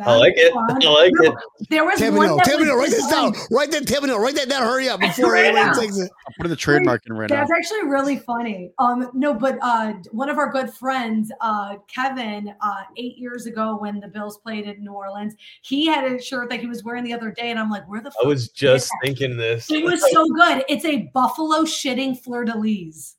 I 0.00 0.16
like 0.16 0.34
it. 0.36 0.52
fun. 0.52 0.70
I 0.70 0.88
like 0.88 1.12
No, 1.14 1.32
it. 1.32 1.68
There 1.68 1.84
was 1.84 2.00
one 2.00 2.10
Tampa 2.10 2.20
Neal, 2.20 2.36
that 2.36 2.44
Tampa 2.44 2.64
Neal, 2.64 2.76
was 2.76 2.80
write 2.80 2.90
this 2.90 3.06
down. 3.08 3.32
Write 3.50 3.70
that, 3.72 3.86
Tampa 3.86 4.06
Neal, 4.06 4.18
write 4.18 4.34
that 4.36 4.48
down. 4.48 4.62
Hurry 4.62 4.88
up 4.88 5.00
before 5.00 5.32
Right 5.32 5.46
anyone 5.46 5.78
takes 5.78 5.98
it. 5.98 6.10
I'm 6.26 6.32
putting 6.36 6.50
the 6.50 6.56
trademark 6.56 7.06
in 7.06 7.12
right 7.12 7.28
now. 7.28 7.36
That's 7.36 7.50
actually 7.50 7.88
really 7.88 8.18
funny. 8.18 8.72
Um, 8.78 9.10
no, 9.12 9.34
but 9.34 9.58
uh, 9.60 9.94
one 10.10 10.28
of 10.28 10.38
our 10.38 10.50
good 10.50 10.72
friends, 10.72 11.30
uh, 11.40 11.76
Kevin, 11.88 12.54
uh, 12.60 12.82
eight 12.96 13.18
years 13.18 13.46
ago 13.46 13.76
when 13.76 14.00
the 14.00 14.08
Bills 14.08 14.38
played 14.38 14.66
in 14.66 14.82
New 14.82 14.92
Orleans, 14.92 15.34
he 15.62 15.86
had 15.86 16.04
a 16.04 16.20
shirt 16.20 16.50
that 16.50 16.60
he 16.60 16.66
was 16.66 16.84
wearing 16.84 17.04
the 17.04 17.12
other 17.12 17.30
day, 17.30 17.50
and 17.50 17.58
I'm 17.58 17.70
like, 17.70 17.88
where 17.88 18.00
the 18.00 18.12
I 18.22 18.26
was 18.26 18.48
just 18.48 18.90
thinking 19.02 19.36
this. 19.36 19.70
It 19.70 19.84
was 19.84 20.02
so 20.12 20.26
good. 20.28 20.64
It's 20.68 20.84
a 20.84 21.10
buffalo 21.14 21.62
shitting 21.62 22.18
fleur 22.18 22.44
de 22.44 22.56
lis. 22.56 23.16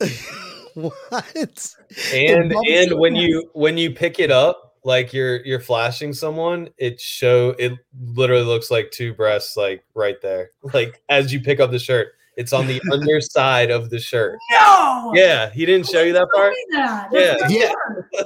what? 0.74 1.74
and 2.12 2.52
and 2.52 2.98
when 2.98 3.16
you 3.16 3.48
when 3.54 3.78
you 3.78 3.90
pick 3.90 4.20
it 4.20 4.30
up 4.30 4.65
like 4.86 5.12
you're 5.12 5.44
you're 5.44 5.58
flashing 5.60 6.12
someone 6.12 6.68
it 6.78 7.00
show 7.00 7.50
it 7.58 7.72
literally 8.14 8.44
looks 8.44 8.70
like 8.70 8.88
two 8.92 9.12
breasts 9.12 9.56
like 9.56 9.84
right 9.94 10.22
there 10.22 10.50
like 10.74 11.02
as 11.08 11.32
you 11.32 11.40
pick 11.40 11.58
up 11.58 11.70
the 11.72 11.78
shirt 11.78 12.08
it's 12.36 12.52
on 12.52 12.66
the 12.68 12.80
underside 12.92 13.70
of 13.72 13.90
the 13.90 13.98
shirt 13.98 14.38
No. 14.52 15.12
yeah 15.14 15.50
he 15.50 15.66
didn't 15.66 15.86
show 15.88 16.02
you 16.02 16.12
that 16.12 16.28
part 16.34 16.54
that. 16.72 17.08
Yeah. 17.12 17.34
That's 17.40 17.52
Yeah. 17.52 17.72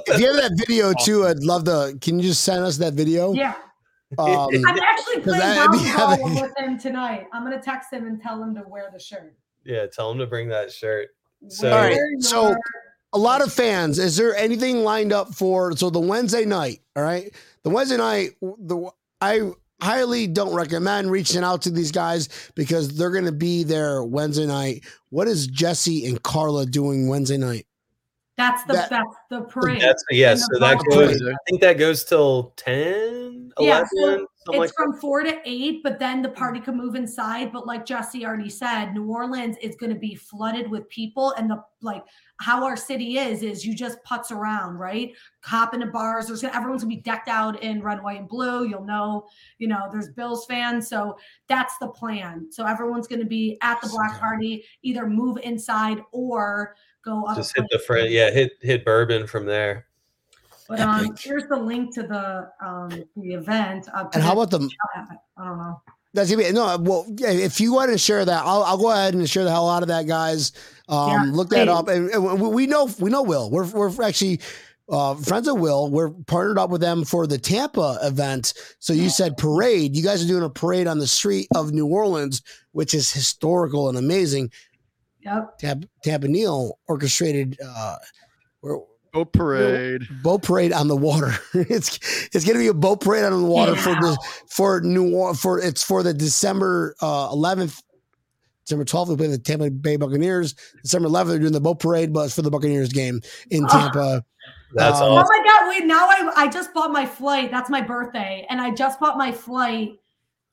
If 0.07 0.19
you 0.19 0.27
have 0.27 0.35
that 0.35 0.51
video 0.67 0.93
too, 1.03 1.25
I'd 1.25 1.39
love 1.39 1.63
to. 1.65 1.97
Can 2.01 2.19
you 2.19 2.27
just 2.29 2.43
send 2.43 2.63
us 2.63 2.77
that 2.77 2.93
video? 2.93 3.33
Yeah. 3.33 3.55
Um, 4.19 4.49
I'm 4.67 4.77
actually 4.79 5.15
'Cause 5.21 5.23
playing 5.23 5.39
that'd 5.39 5.71
be 5.71 5.77
volleyball 5.79 6.19
having- 6.19 6.35
with 6.41 6.53
him 6.57 6.77
tonight. 6.77 7.27
I'm 7.33 7.43
gonna 7.43 7.61
text 7.61 7.91
him 7.93 8.05
and 8.07 8.21
tell 8.21 8.41
him 8.43 8.53
to 8.55 8.63
wear 8.67 8.89
the 8.93 8.99
shirt. 8.99 9.33
yeah 9.65 9.85
tell 9.87 10.11
him 10.11 10.17
to 10.19 10.27
bring 10.27 10.49
that 10.49 10.71
shirt 10.71 11.09
So- 11.47 11.69
Wear 11.71 11.77
All 11.79 11.87
right, 11.89 12.21
so- 12.21 12.47
your- 12.49 12.59
a 13.13 13.17
lot 13.17 13.41
of 13.41 13.51
fans. 13.51 13.99
Is 13.99 14.17
there 14.17 14.35
anything 14.35 14.83
lined 14.83 15.13
up 15.13 15.33
for 15.33 15.75
so 15.75 15.89
the 15.89 15.99
Wednesday 15.99 16.45
night? 16.45 16.81
All 16.95 17.03
right, 17.03 17.33
the 17.63 17.69
Wednesday 17.69 17.97
night. 17.97 18.31
The 18.41 18.89
I 19.19 19.51
highly 19.81 20.27
don't 20.27 20.55
recommend 20.55 21.11
reaching 21.11 21.43
out 21.43 21.63
to 21.63 21.71
these 21.71 21.91
guys 21.91 22.29
because 22.55 22.95
they're 22.95 23.11
going 23.11 23.25
to 23.25 23.31
be 23.31 23.63
there 23.63 24.03
Wednesday 24.03 24.45
night. 24.45 24.83
What 25.09 25.27
is 25.27 25.47
Jesse 25.47 26.05
and 26.05 26.21
Carla 26.21 26.65
doing 26.65 27.07
Wednesday 27.07 27.37
night? 27.37 27.65
That's 28.41 28.63
the 28.63 28.73
that- 28.73 28.89
that's 28.89 29.15
the 29.29 29.41
parade. 29.41 29.81
that's 29.81 30.03
yeah 30.09 30.31
And 30.31 30.39
so 30.39 30.59
that 30.59 30.77
goes 30.89 31.21
i 31.21 31.35
think 31.47 31.61
that 31.61 31.77
goes 31.77 32.03
till 32.03 32.53
10 32.57 33.31
11 33.57 33.57
Yeah, 33.59 33.83
so 33.93 34.27
something 34.45 34.59
like 34.59 34.69
it's 34.69 34.75
from 34.75 34.93
four 34.93 35.21
to 35.23 35.39
eight, 35.45 35.83
but 35.83 35.99
then 35.99 36.21
the 36.21 36.29
mm. 36.29 36.35
party 36.35 36.59
can 36.59 36.75
move 36.75 36.95
inside. 36.95 37.51
But 37.51 37.67
like 37.67 37.85
Jesse 37.85 38.25
already 38.25 38.49
said, 38.49 38.93
New 38.93 39.05
Orleans 39.09 39.57
is 39.61 39.75
going 39.75 39.93
to 39.93 39.99
be 39.99 40.15
flooded 40.15 40.69
with 40.69 40.87
people, 40.89 41.33
and 41.37 41.49
the 41.49 41.63
like 41.81 42.03
how 42.39 42.63
our 42.63 42.75
city 42.75 43.17
is 43.17 43.43
is 43.43 43.65
you 43.65 43.75
just 43.75 44.03
putz 44.03 44.31
around, 44.31 44.77
right? 44.77 45.13
Hop 45.43 45.73
into 45.73 45.87
bars. 45.87 46.27
There's 46.27 46.41
gonna, 46.41 46.55
everyone's 46.55 46.83
gonna 46.83 46.95
be 46.95 47.01
decked 47.01 47.27
out 47.27 47.61
in 47.61 47.81
red, 47.81 48.01
white, 48.01 48.19
and 48.19 48.29
blue. 48.29 48.65
You'll 48.65 48.85
know, 48.85 49.27
you 49.57 49.67
know, 49.67 49.87
there's 49.91 50.09
Bills 50.09 50.45
fans, 50.45 50.87
so 50.87 51.17
that's 51.47 51.77
the 51.79 51.87
plan. 51.87 52.47
So 52.51 52.65
everyone's 52.65 53.07
gonna 53.07 53.25
be 53.25 53.57
at 53.61 53.81
the 53.81 53.89
black 53.89 54.19
party, 54.19 54.63
either 54.81 55.07
move 55.07 55.37
inside 55.43 56.01
or 56.11 56.75
go 57.03 57.23
up. 57.25 57.35
just 57.37 57.55
hit 57.55 57.65
the 57.71 57.79
front 57.79 58.09
yeah 58.09 58.29
hit 58.31 58.51
hit 58.61 58.83
bourbon 58.85 59.27
from 59.27 59.45
there 59.45 59.85
But 60.67 60.79
um, 60.79 61.05
Epic. 61.05 61.19
here's 61.19 61.47
the 61.47 61.57
link 61.57 61.93
to 61.95 62.03
the 62.03 62.49
um 62.65 62.89
the 63.17 63.33
event. 63.33 63.87
I'll 63.93 64.09
And 64.13 64.23
how 64.23 64.33
about 64.33 64.51
the 64.51 64.69
I 65.37 65.45
don't 65.45 65.57
know. 65.57 65.81
That's 66.13 66.29
gonna 66.29 66.43
be 66.43 66.51
no. 66.51 66.77
Well, 66.77 67.05
if 67.19 67.61
you 67.61 67.71
want 67.73 67.89
to 67.91 67.97
share 67.97 68.25
that, 68.25 68.43
I'll, 68.45 68.63
I'll 68.63 68.77
go 68.77 68.91
ahead 68.91 69.13
and 69.13 69.29
share 69.29 69.45
the 69.45 69.49
hell 69.49 69.69
out 69.69 69.81
of 69.81 69.87
that, 69.87 70.07
guys. 70.07 70.51
Um, 70.89 71.09
Yeah, 71.09 71.23
look 71.31 71.49
that 71.49 71.67
please. 71.67 71.71
up, 71.73 71.87
and, 71.87 72.09
and 72.09 72.41
we- 72.41 72.49
we 72.49 72.67
know 72.67 72.89
we 72.99 73.09
know 73.09 73.21
Will. 73.23 73.49
We're 73.49 73.65
we're 73.71 74.03
actually 74.03 74.41
uh, 74.89 75.15
friends 75.15 75.47
of 75.47 75.57
Will. 75.57 75.89
We're 75.89 76.09
partnered 76.09 76.57
up 76.59 76.69
with 76.69 76.81
them 76.81 77.05
for 77.05 77.27
the 77.27 77.37
Tampa 77.37 77.97
event. 78.03 78.53
So 78.79 78.91
you 78.91 79.09
said 79.09 79.37
parade. 79.37 79.95
You 79.95 80.03
guys 80.03 80.21
are 80.23 80.27
doing 80.27 80.43
a 80.43 80.49
parade 80.49 80.85
on 80.87 80.99
the 80.99 81.07
street 81.07 81.47
of 81.55 81.71
New 81.71 81.87
Orleans, 81.87 82.41
which 82.73 82.93
is 82.93 83.09
historical 83.09 83.87
and 83.87 83.97
amazing. 83.97 84.51
Yep. 85.23 85.57
Tampa, 85.59 85.87
Tampa 86.03 86.27
orchestrated. 86.87 87.57
Uh, 87.65 87.95
we're, 88.61 88.79
Boat 89.13 89.33
parade. 89.33 90.03
boat 90.23 90.41
parade 90.41 90.71
on 90.71 90.87
the 90.87 90.95
water. 90.95 91.33
it's 91.53 91.99
it's 92.33 92.45
gonna 92.45 92.59
be 92.59 92.67
a 92.67 92.73
boat 92.73 93.01
parade 93.01 93.25
on 93.25 93.33
the 93.41 93.45
water 93.45 93.75
for 93.75 93.89
the 93.95 94.17
for 94.49 94.79
New 94.79 95.33
for 95.33 95.59
it's 95.59 95.83
for 95.83 96.01
the 96.01 96.13
December 96.13 96.95
uh, 97.01 97.27
11th, 97.29 97.83
December 98.65 98.85
12th. 98.85 99.09
We 99.09 99.15
play 99.17 99.27
the 99.27 99.37
Tampa 99.37 99.69
Bay 99.69 99.97
Buccaneers. 99.97 100.55
December 100.81 101.09
11th, 101.09 101.27
they're 101.27 101.39
doing 101.39 101.51
the 101.51 101.59
boat 101.59 101.79
parade, 101.81 102.13
but 102.13 102.21
it's 102.27 102.35
for 102.35 102.41
the 102.41 102.49
Buccaneers 102.51 102.87
game 102.93 103.19
in 103.49 103.65
Oh. 103.65 103.67
Tampa. 103.67 104.23
that's 104.75 105.01
Um, 105.01 105.11
Oh 105.11 105.15
my 105.15 105.43
god! 105.45 105.67
Wait, 105.67 105.85
now 105.85 106.05
I 106.07 106.31
I 106.37 106.47
just 106.47 106.73
bought 106.73 106.91
my 106.93 107.05
flight. 107.05 107.51
That's 107.51 107.69
my 107.69 107.81
birthday, 107.81 108.45
and 108.49 108.61
I 108.61 108.71
just 108.71 108.97
bought 109.01 109.17
my 109.17 109.33
flight 109.33 109.97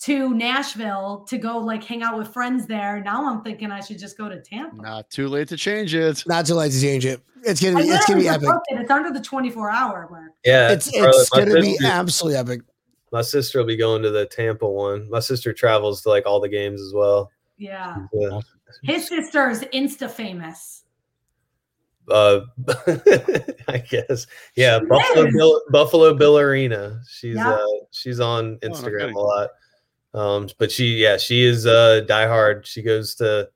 to 0.01 0.33
Nashville 0.35 1.25
to 1.29 1.39
go 1.39 1.59
like 1.59 1.83
hang 1.83 2.03
out 2.03 2.17
with 2.19 2.29
friends 2.33 2.67
there. 2.67 3.03
Now 3.03 3.29
I'm 3.29 3.43
thinking 3.43 3.71
I 3.73 3.81
should 3.81 3.99
just 3.99 4.17
go 4.17 4.29
to 4.29 4.41
Tampa. 4.41 4.81
Not 4.83 5.11
too 5.11 5.29
late 5.29 5.49
to 5.49 5.57
change 5.57 5.95
it. 5.95 6.23
Not 6.27 6.47
too 6.47 6.55
late 6.55 6.73
to 6.73 6.81
change 6.81 7.05
it. 7.05 7.21
It's 7.43 7.63
gonna 7.63 7.77
be 7.79 7.89
it's 7.89 8.07
gonna 8.07 8.21
be 8.21 8.29
epic. 8.29 8.49
it. 8.69 8.81
It's 8.81 8.91
under 8.91 9.13
the 9.13 9.21
24 9.25 9.71
hour 9.71 10.09
mark. 10.11 10.33
yeah 10.45 10.73
It's 10.73 10.91
Carla, 10.91 11.09
it's 11.21 11.33
my 11.35 11.39
gonna 11.41 11.61
be 11.61 11.73
sister- 11.73 11.87
absolutely 11.87 12.39
epic. 12.39 12.61
My 13.11 13.23
sister 13.23 13.59
will 13.59 13.67
be 13.67 13.77
going 13.77 14.03
to 14.03 14.11
the 14.11 14.27
Tampa 14.27 14.69
one. 14.69 15.09
My 15.11 15.21
sister 15.21 15.53
travels 15.53 16.03
to 16.03 16.11
like 16.11 16.27
all 16.27 16.41
the 16.41 16.49
games 16.49 16.81
as 16.83 16.93
well. 16.93 17.31
Yeah, 17.57 17.97
Yeah. 18.13 18.41
his 18.83 19.09
sister 19.09 19.49
is 19.51 19.63
insta 19.73 20.11
famous. 20.11 20.85
Uh, 22.11 22.41
I 23.69 23.79
guess. 23.79 24.27
Yeah, 24.57 24.79
She 24.81 24.87
Buffalo. 24.87 25.31
Bill, 25.31 25.63
Buffalo 25.71 26.15
Bill 26.15 26.39
Arena. 26.39 27.01
She's 27.09 27.37
Yeah. 27.37 27.51
uh 27.53 27.67
she's 27.91 28.21
on 28.21 28.59
no 28.63 28.69
Instagram 28.69 29.01
kidding. 29.01 29.17
a 29.17 29.21
lot. 29.21 29.51
Um, 30.19 30.49
but 30.59 30.73
she 30.73 30.97
yeah 30.97 31.17
she 31.17 31.45
is 31.45 31.65
uh 31.67 32.03
diehard. 32.09 32.67
She 32.67 32.83
goes 32.83 33.15
to 33.17 33.49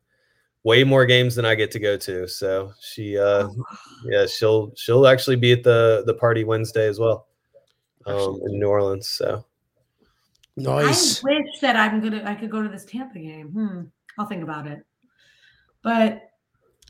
way 0.62 0.84
more 0.84 1.04
games 1.04 1.34
than 1.34 1.44
I 1.44 1.56
get 1.56 1.72
to 1.72 1.80
go 1.80 1.96
to. 1.96 2.28
So 2.28 2.72
she 2.80 3.18
uh 3.18 3.48
yeah 4.04 4.26
she'll 4.26 4.72
she'll 4.76 5.06
actually 5.06 5.36
be 5.36 5.52
at 5.52 5.64
the 5.64 6.04
the 6.06 6.14
party 6.14 6.44
Wednesday 6.44 6.86
as 6.86 7.00
well. 7.00 7.26
Um, 8.06 8.40
in 8.46 8.58
New 8.58 8.66
Orleans. 8.66 9.08
So 9.08 9.44
Nice. 10.56 11.24
I 11.24 11.30
wish 11.30 11.60
that 11.60 11.76
I'm 11.76 12.00
gonna 12.00 12.22
I 12.24 12.34
could 12.34 12.50
go 12.50 12.62
to 12.62 12.68
this 12.68 12.84
Tampa 12.84 13.18
game. 13.18 13.48
Hmm. 13.48 13.82
I'll 14.18 14.26
think 14.26 14.42
about 14.42 14.66
it. 14.66 14.84
But 15.82 16.22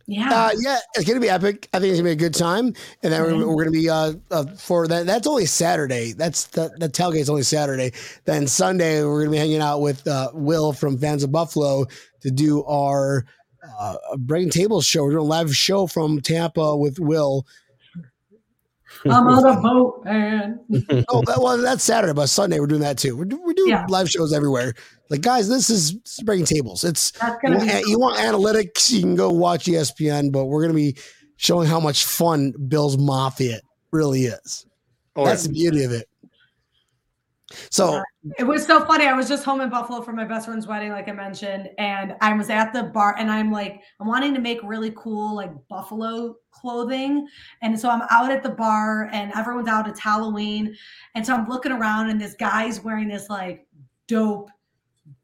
yeah, 0.06 0.28
Uh, 0.46 0.50
yeah, 0.60 0.78
it's 0.94 1.06
gonna 1.06 1.20
be 1.20 1.28
epic. 1.28 1.68
I 1.72 1.78
think 1.78 1.90
it's 1.90 1.98
gonna 2.00 2.08
be 2.08 2.12
a 2.12 2.16
good 2.16 2.34
time, 2.34 2.74
and 3.02 3.12
then 3.12 3.22
we're, 3.22 3.30
Mhm. 3.32 3.46
we're 3.54 3.64
gonna 3.64 3.70
be 3.70 3.88
uh, 3.88 4.12
uh 4.30 4.44
for 4.58 4.86
that. 4.88 5.06
That's 5.06 5.26
only 5.26 5.46
Saturday. 5.46 6.12
That's 6.12 6.44
the 6.48 6.70
the 6.78 6.88
tailgate's 6.88 7.28
only 7.30 7.42
Saturday. 7.44 7.92
Then 8.24 8.46
Sunday 8.46 9.02
we're 9.04 9.20
gonna 9.20 9.30
be 9.32 9.38
hanging 9.38 9.60
out 9.60 9.80
with 9.80 10.06
uh, 10.06 10.30
Will 10.34 10.72
from 10.72 10.98
Fans 10.98 11.22
of 11.22 11.30
Buffalo 11.32 11.84
to 12.22 12.30
do 12.30 12.64
our 12.64 13.24
uh, 13.78 13.96
Breaking 14.18 14.50
Tables 14.50 14.84
show. 14.84 15.04
We're 15.04 15.10
doing 15.12 15.22
a 15.22 15.28
live 15.28 15.54
show 15.54 15.86
from 15.86 16.20
Tampa 16.20 16.76
with 16.76 16.98
Will. 16.98 17.46
I'm 19.04 19.26
on 19.26 19.44
a 19.56 19.60
boat, 19.62 20.04
man. 20.04 20.60
oh, 21.08 21.22
that, 21.26 21.38
well, 21.40 21.56
that's 21.58 21.82
Saturday, 21.82 22.12
but 22.12 22.26
Sunday 22.28 22.60
we're 22.60 22.66
doing 22.66 22.82
that 22.82 22.98
too. 22.98 23.16
We're, 23.16 23.24
we're 23.24 23.52
doing 23.54 23.70
Yeah. 23.70 23.86
live 23.88 24.08
shows 24.10 24.32
everywhere. 24.32 24.74
Like, 25.12 25.20
guys, 25.20 25.46
this 25.46 25.68
is, 25.68 25.92
this 26.00 26.18
is 26.18 26.24
breaking 26.24 26.46
tables. 26.46 26.84
It's 26.84 27.12
you 27.22 27.36
gonna 27.42 27.58
want, 27.58 27.86
you 27.86 27.98
want 27.98 28.16
analytics, 28.16 28.90
you 28.90 29.02
can 29.02 29.14
go 29.14 29.28
watch 29.28 29.66
ESPN, 29.66 30.32
but 30.32 30.46
we're 30.46 30.62
gonna 30.62 30.72
be 30.72 30.96
showing 31.36 31.68
how 31.68 31.78
much 31.78 32.06
fun 32.06 32.54
Bill's 32.68 32.96
Mafia 32.96 33.60
really 33.90 34.22
is. 34.22 34.64
Oh, 35.14 35.26
That's 35.26 35.42
yeah. 35.42 35.48
the 35.48 35.52
beauty 35.52 35.84
of 35.84 35.92
it. 35.92 36.08
So 37.68 38.02
It 38.38 38.44
was 38.44 38.64
so 38.64 38.86
funny. 38.86 39.04
I 39.04 39.12
was 39.12 39.28
just 39.28 39.44
home 39.44 39.60
in 39.60 39.68
Buffalo 39.68 40.00
for 40.00 40.14
my 40.14 40.24
best 40.24 40.46
friend's 40.46 40.66
wedding, 40.66 40.92
like 40.92 41.10
I 41.10 41.12
mentioned, 41.12 41.68
and 41.76 42.16
I 42.22 42.32
was 42.32 42.48
at 42.48 42.72
the 42.72 42.84
bar 42.84 43.14
and 43.18 43.30
I'm 43.30 43.52
like, 43.52 43.82
I'm 44.00 44.06
wanting 44.06 44.32
to 44.32 44.40
make 44.40 44.60
really 44.62 44.94
cool, 44.96 45.36
like 45.36 45.50
Buffalo 45.68 46.36
clothing. 46.52 47.28
And 47.60 47.78
so 47.78 47.90
I'm 47.90 48.00
out 48.08 48.32
at 48.32 48.42
the 48.42 48.48
bar 48.48 49.10
and 49.12 49.30
everyone's 49.36 49.68
out. 49.68 49.86
It's 49.86 50.00
Halloween. 50.00 50.74
And 51.14 51.26
so 51.26 51.34
I'm 51.34 51.46
looking 51.50 51.72
around 51.72 52.08
and 52.08 52.18
this 52.18 52.32
guy's 52.32 52.82
wearing 52.82 53.08
this 53.08 53.28
like 53.28 53.66
dope 54.08 54.48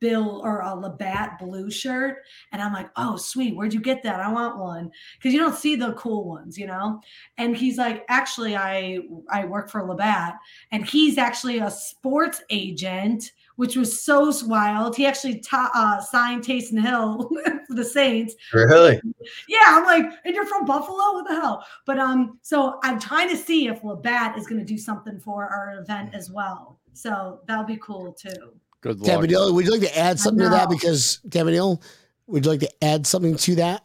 Bill 0.01 0.41
or 0.45 0.61
a 0.61 0.75
Labatt 0.75 1.39
blue 1.39 1.71
shirt. 1.71 2.19
And 2.53 2.63
I'm 2.63 2.73
like, 2.73 2.91
oh, 2.97 3.17
sweet. 3.17 3.57
Where'd 3.57 3.75
you 3.75 3.81
get 3.81 4.03
that? 4.03 4.21
I 4.21 4.33
want 4.33 4.59
one. 4.59 4.91
Because 5.17 5.33
you 5.33 5.41
don't 5.41 5.57
see 5.57 5.77
the 5.77 5.93
cool 5.95 6.25
ones, 6.25 6.59
you 6.59 6.67
know? 6.67 7.01
And 7.37 7.57
he's 7.57 7.79
like, 7.79 8.05
actually, 8.09 8.57
I 8.57 9.01
I 9.31 9.45
work 9.45 9.71
for 9.71 9.83
Labatt 9.83 10.37
and 10.73 10.87
he's 10.87 11.19
actually 11.19 11.59
a 11.59 11.71
sports 11.71 12.43
agent, 12.51 13.33
which 13.57 13.77
was 13.77 14.01
so 14.01 14.33
wild. 14.47 14.97
He 14.97 15.07
actually 15.07 15.41
ta- 15.41 15.71
uh, 15.75 16.01
signed 16.01 16.45
Taysom 16.45 16.81
Hill 16.81 17.31
for 17.67 17.75
the 17.75 17.85
Saints. 17.85 18.35
Really? 18.53 19.01
Yeah, 19.49 19.65
I'm 19.67 19.85
like, 19.85 20.13
and 20.25 20.35
you're 20.35 20.47
from 20.47 20.65
Buffalo? 20.65 21.15
What 21.15 21.29
the 21.29 21.35
hell? 21.35 21.65
But 21.87 21.99
um, 21.99 22.39
so 22.43 22.79
I'm 22.83 23.01
trying 23.01 23.29
to 23.31 23.37
see 23.37 23.69
if 23.69 23.83
Labatt 23.83 24.39
is 24.39 24.47
going 24.47 24.61
to 24.61 24.65
do 24.65 24.79
something 24.79 25.19
for 25.19 25.47
our 25.47 25.81
event 25.81 26.15
as 26.15 26.31
well. 26.31 26.79
So 26.93 27.41
that'll 27.47 27.65
be 27.65 27.79
cool 27.79 28.13
too. 28.13 28.53
Good 28.81 29.01
luck. 29.01 29.07
Tampa 29.07 29.27
Neal, 29.27 29.55
would 29.55 29.65
you 29.65 29.73
like 29.73 29.81
to 29.81 29.99
add 29.99 30.19
something 30.21 30.45
to 30.45 30.51
that? 30.51 30.71
know. 30.71 30.77
Because 30.77 31.21
Tampa 31.31 31.51
Neal, 31.51 31.83
would 32.27 32.45
you 32.45 32.51
like 32.51 32.61
to 32.61 32.85
add 32.85 33.07
something 33.07 33.37
to 33.37 33.55
that? 33.57 33.85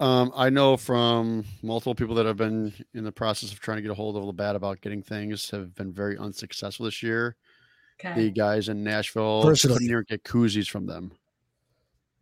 Um, 0.00 0.32
I 0.36 0.48
know 0.48 0.76
from 0.76 1.44
multiple 1.62 1.94
people 1.94 2.14
that 2.16 2.26
have 2.26 2.36
been 2.36 2.72
in 2.94 3.02
the 3.02 3.10
process 3.10 3.50
of 3.50 3.58
trying 3.58 3.78
to 3.78 3.82
get 3.82 3.90
a 3.90 3.94
hold 3.94 4.16
of 4.16 4.22
Labatt 4.22 4.54
about 4.54 4.80
getting 4.80 5.02
things 5.02 5.50
have 5.50 5.74
been 5.74 5.92
very 5.92 6.16
unsuccessful 6.16 6.84
this 6.84 7.02
year. 7.02 7.36
The 8.14 8.30
guys 8.30 8.68
in 8.68 8.84
Nashville 8.84 9.42
Personally. 9.42 9.74
couldn't 9.74 9.90
even 9.90 10.04
get 10.08 10.22
koozies 10.22 10.68
from 10.68 10.86
them. 10.86 11.10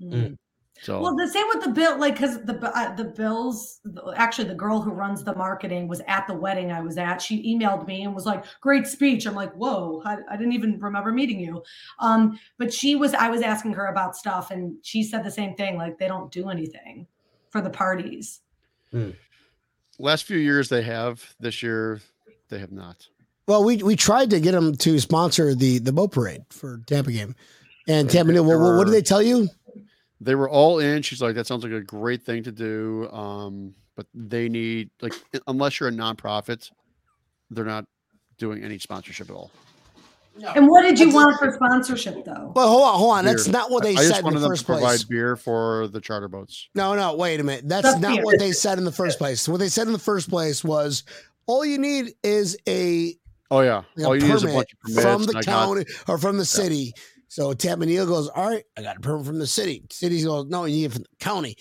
Mm. 0.00 0.38
So 0.82 1.00
Well, 1.00 1.16
the 1.16 1.28
same 1.28 1.46
with 1.48 1.64
the 1.64 1.70
bill, 1.70 1.98
like 1.98 2.14
because 2.14 2.42
the 2.44 2.58
uh, 2.76 2.94
the 2.94 3.04
bills. 3.04 3.80
Actually, 4.14 4.48
the 4.48 4.54
girl 4.54 4.80
who 4.80 4.90
runs 4.90 5.24
the 5.24 5.34
marketing 5.34 5.88
was 5.88 6.02
at 6.06 6.26
the 6.26 6.34
wedding 6.34 6.70
I 6.70 6.80
was 6.80 6.98
at. 6.98 7.22
She 7.22 7.42
emailed 7.54 7.86
me 7.86 8.02
and 8.02 8.14
was 8.14 8.26
like, 8.26 8.44
"Great 8.60 8.86
speech." 8.86 9.26
I'm 9.26 9.34
like, 9.34 9.52
"Whoa, 9.54 10.02
I, 10.04 10.18
I 10.30 10.36
didn't 10.36 10.52
even 10.52 10.78
remember 10.78 11.12
meeting 11.12 11.40
you." 11.40 11.62
Um, 11.98 12.38
but 12.58 12.72
she 12.72 12.94
was. 12.94 13.14
I 13.14 13.30
was 13.30 13.40
asking 13.40 13.72
her 13.72 13.86
about 13.86 14.16
stuff, 14.16 14.50
and 14.50 14.76
she 14.82 15.02
said 15.02 15.24
the 15.24 15.30
same 15.30 15.54
thing. 15.54 15.78
Like 15.78 15.98
they 15.98 16.08
don't 16.08 16.30
do 16.30 16.50
anything 16.50 17.06
for 17.50 17.60
the 17.60 17.70
parties. 17.70 18.40
last 19.98 20.24
few 20.24 20.38
years 20.38 20.68
they 20.68 20.82
have. 20.82 21.34
This 21.40 21.62
year 21.62 22.00
they 22.48 22.58
have 22.58 22.72
not. 22.72 23.08
Well, 23.48 23.64
we 23.64 23.78
we 23.78 23.96
tried 23.96 24.30
to 24.30 24.40
get 24.40 24.52
them 24.52 24.76
to 24.76 24.98
sponsor 25.00 25.54
the 25.54 25.78
the 25.78 25.92
boat 25.92 26.12
parade 26.12 26.44
for 26.50 26.82
Tampa 26.86 27.12
game, 27.12 27.34
and 27.88 28.10
Tampa 28.10 28.32
Tabanil, 28.32 28.44
what, 28.44 28.58
what, 28.58 28.76
what 28.76 28.84
did 28.84 28.92
they 28.92 28.98
they 28.98 29.02
tell 29.02 29.22
you? 29.22 29.48
They 30.20 30.34
were 30.34 30.48
all 30.48 30.78
in. 30.78 31.02
She's 31.02 31.20
like, 31.20 31.34
that 31.34 31.46
sounds 31.46 31.62
like 31.64 31.72
a 31.72 31.80
great 31.80 32.22
thing 32.22 32.42
to 32.44 32.52
do. 32.52 33.08
Um, 33.10 33.74
but 33.96 34.06
they 34.14 34.48
need 34.48 34.90
like 35.00 35.14
unless 35.46 35.78
you're 35.80 35.88
a 35.88 35.92
nonprofit, 35.92 36.70
they're 37.50 37.64
not 37.64 37.84
doing 38.38 38.62
any 38.62 38.78
sponsorship 38.78 39.30
at 39.30 39.36
all. 39.36 39.50
And 40.54 40.68
what 40.68 40.82
did 40.82 40.98
you 40.98 41.06
That's- 41.06 41.14
want 41.14 41.38
for 41.38 41.50
sponsorship, 41.54 42.22
though? 42.26 42.52
Well, 42.54 42.68
hold 42.68 42.82
on, 42.82 42.98
hold 42.98 43.10
on. 43.18 43.24
That's 43.24 43.48
not 43.48 43.70
what 43.70 43.82
they 43.82 43.92
I 43.92 43.94
just 43.94 44.08
said 44.10 44.18
in 44.18 44.24
wanted 44.24 44.36
the 44.36 44.40
them 44.42 44.50
first 44.50 44.60
to 44.62 44.66
provide 44.66 44.82
place. 44.88 45.04
beer 45.04 45.34
for 45.36 45.88
the 45.88 45.98
charter 46.00 46.28
boats. 46.28 46.68
No, 46.74 46.94
no, 46.94 47.14
wait 47.16 47.40
a 47.40 47.42
minute. 47.42 47.66
That's 47.66 47.84
That's 47.84 48.00
not 48.00 48.16
beer. 48.16 48.24
what 48.24 48.38
they 48.38 48.52
said 48.52 48.76
in 48.76 48.84
the 48.84 48.92
first 48.92 49.16
place. 49.16 49.48
What 49.48 49.60
they 49.60 49.68
said 49.70 49.86
in 49.86 49.94
the 49.94 49.98
first 49.98 50.28
place 50.28 50.62
was 50.62 51.04
all 51.46 51.64
you 51.64 51.78
need 51.78 52.12
is 52.22 52.54
a, 52.68 53.14
Oh 53.50 53.60
yeah, 53.62 53.82
a 53.98 54.04
all 54.04 54.14
you 54.14 54.26
need 54.26 54.34
is 54.34 54.42
a 54.42 54.46
permit 54.48 54.56
bunch 54.56 54.72
of 54.74 54.78
permits. 54.80 55.02
from 55.02 55.22
the 55.22 55.28
and 55.28 55.36
I 55.38 55.40
got- 55.40 55.66
county 55.66 55.84
or 56.06 56.18
from 56.18 56.36
the 56.36 56.44
city. 56.44 56.92
So 57.28 57.52
Tampa 57.52 57.86
Neal 57.86 58.06
goes, 58.06 58.28
All 58.28 58.48
right, 58.48 58.64
I 58.76 58.82
got 58.82 58.96
a 58.96 59.00
permit 59.00 59.26
from 59.26 59.38
the 59.38 59.46
city. 59.46 59.82
City 59.90 60.22
goes, 60.22 60.46
No, 60.46 60.64
you 60.64 60.76
need 60.76 60.84
it 60.86 60.92
from 60.92 61.02
the 61.02 61.08
county. 61.20 61.56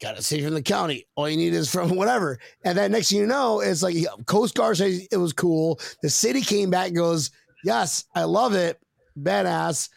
Got 0.00 0.18
a 0.18 0.22
city 0.22 0.44
from 0.44 0.54
the 0.54 0.62
county. 0.62 1.06
All 1.14 1.28
you 1.28 1.36
need 1.36 1.54
is 1.54 1.70
from 1.70 1.90
whatever. 1.96 2.38
And 2.64 2.76
then 2.76 2.92
next 2.92 3.10
thing 3.10 3.20
you 3.20 3.26
know, 3.26 3.60
it's 3.60 3.82
like 3.82 3.96
Coast 4.26 4.54
Guard 4.54 4.76
says 4.76 5.06
it 5.10 5.16
was 5.16 5.32
cool. 5.32 5.80
The 6.02 6.10
city 6.10 6.40
came 6.40 6.70
back 6.70 6.88
and 6.88 6.96
goes, 6.96 7.30
Yes, 7.64 8.04
I 8.14 8.24
love 8.24 8.54
it. 8.54 8.78
Badass. 9.18 9.88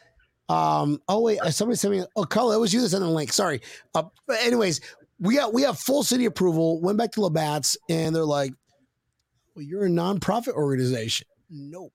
Um, 0.50 1.00
oh 1.08 1.22
wait, 1.22 1.40
uh, 1.40 1.52
somebody 1.52 1.78
sent 1.78 1.94
me. 1.94 2.04
Oh, 2.16 2.24
Carla, 2.24 2.56
it 2.56 2.60
was 2.60 2.74
you 2.74 2.82
that 2.82 2.90
sent 2.90 3.04
the 3.04 3.10
link. 3.10 3.32
Sorry. 3.32 3.62
Uh, 3.94 4.04
but 4.26 4.38
anyways, 4.42 4.82
we 5.20 5.36
got 5.36 5.54
we 5.54 5.62
have 5.62 5.78
full 5.78 6.04
city 6.04 6.26
approval. 6.26 6.82
Went 6.82 6.98
back 6.98 7.12
to 7.14 7.22
Labatt's, 7.22 7.78
and 7.88 8.16
they're 8.16 8.26
like, 8.26 8.54
"Well, 9.56 9.64
you're 9.64 9.86
a 9.86 9.90
nonprofit 9.90 10.54
organization." 10.54 11.28
Nope. 11.52 11.94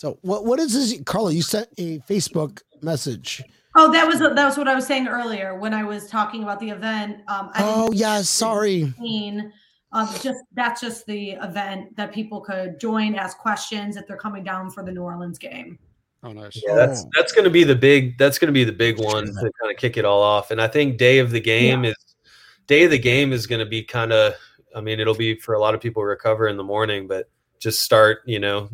So 0.00 0.18
what 0.22 0.46
what 0.46 0.58
is 0.58 0.72
this, 0.72 0.98
Carla? 1.04 1.30
You 1.30 1.42
sent 1.42 1.68
a 1.76 1.98
Facebook 1.98 2.62
message. 2.80 3.42
Oh, 3.76 3.92
that 3.92 4.06
was 4.06 4.20
that 4.20 4.34
was 4.34 4.56
what 4.56 4.66
I 4.66 4.74
was 4.74 4.86
saying 4.86 5.06
earlier 5.06 5.58
when 5.58 5.74
I 5.74 5.84
was 5.84 6.08
talking 6.08 6.42
about 6.42 6.58
the 6.58 6.70
event. 6.70 7.16
Um, 7.28 7.50
I 7.52 7.60
Oh 7.62 7.92
yeah, 7.92 8.22
sorry. 8.22 8.94
seen 8.98 9.52
um, 9.92 10.08
just 10.22 10.42
that's 10.54 10.80
just 10.80 11.04
the 11.04 11.32
event 11.32 11.94
that 11.96 12.14
people 12.14 12.40
could 12.40 12.80
join, 12.80 13.14
ask 13.14 13.36
questions 13.36 13.98
if 13.98 14.06
they're 14.06 14.16
coming 14.16 14.42
down 14.42 14.70
for 14.70 14.82
the 14.82 14.90
New 14.90 15.02
Orleans 15.02 15.38
game. 15.38 15.78
Oh 16.22 16.32
nice. 16.32 16.58
Yeah, 16.66 16.76
that's 16.76 17.02
Oh. 17.04 17.10
that's 17.14 17.32
going 17.32 17.44
to 17.44 17.50
be 17.50 17.64
the 17.64 17.76
big 17.76 18.16
that's 18.16 18.38
going 18.38 18.48
to 18.48 18.52
be 18.54 18.64
the 18.64 18.72
big 18.72 18.98
one 18.98 19.26
to 19.26 19.32
kind 19.34 19.70
of 19.70 19.76
kick 19.76 19.98
it 19.98 20.06
all 20.06 20.22
off. 20.22 20.50
And 20.50 20.62
I 20.62 20.66
think 20.68 20.96
day 20.96 21.18
of 21.18 21.30
the 21.30 21.40
game 21.40 21.84
is 21.84 21.94
day 22.66 22.84
of 22.84 22.90
the 22.90 22.98
game 22.98 23.34
is 23.34 23.46
going 23.46 23.62
to 23.62 23.68
be 23.68 23.82
kind 23.82 24.14
of 24.14 24.32
I 24.74 24.80
mean 24.80 24.98
it'll 24.98 25.14
be 25.14 25.34
for 25.36 25.52
a 25.52 25.60
lot 25.60 25.74
of 25.74 25.82
people 25.82 26.02
recover 26.02 26.48
in 26.48 26.56
the 26.56 26.64
morning, 26.64 27.06
but 27.06 27.28
just 27.58 27.80
start 27.80 28.20
you 28.24 28.38
know 28.38 28.70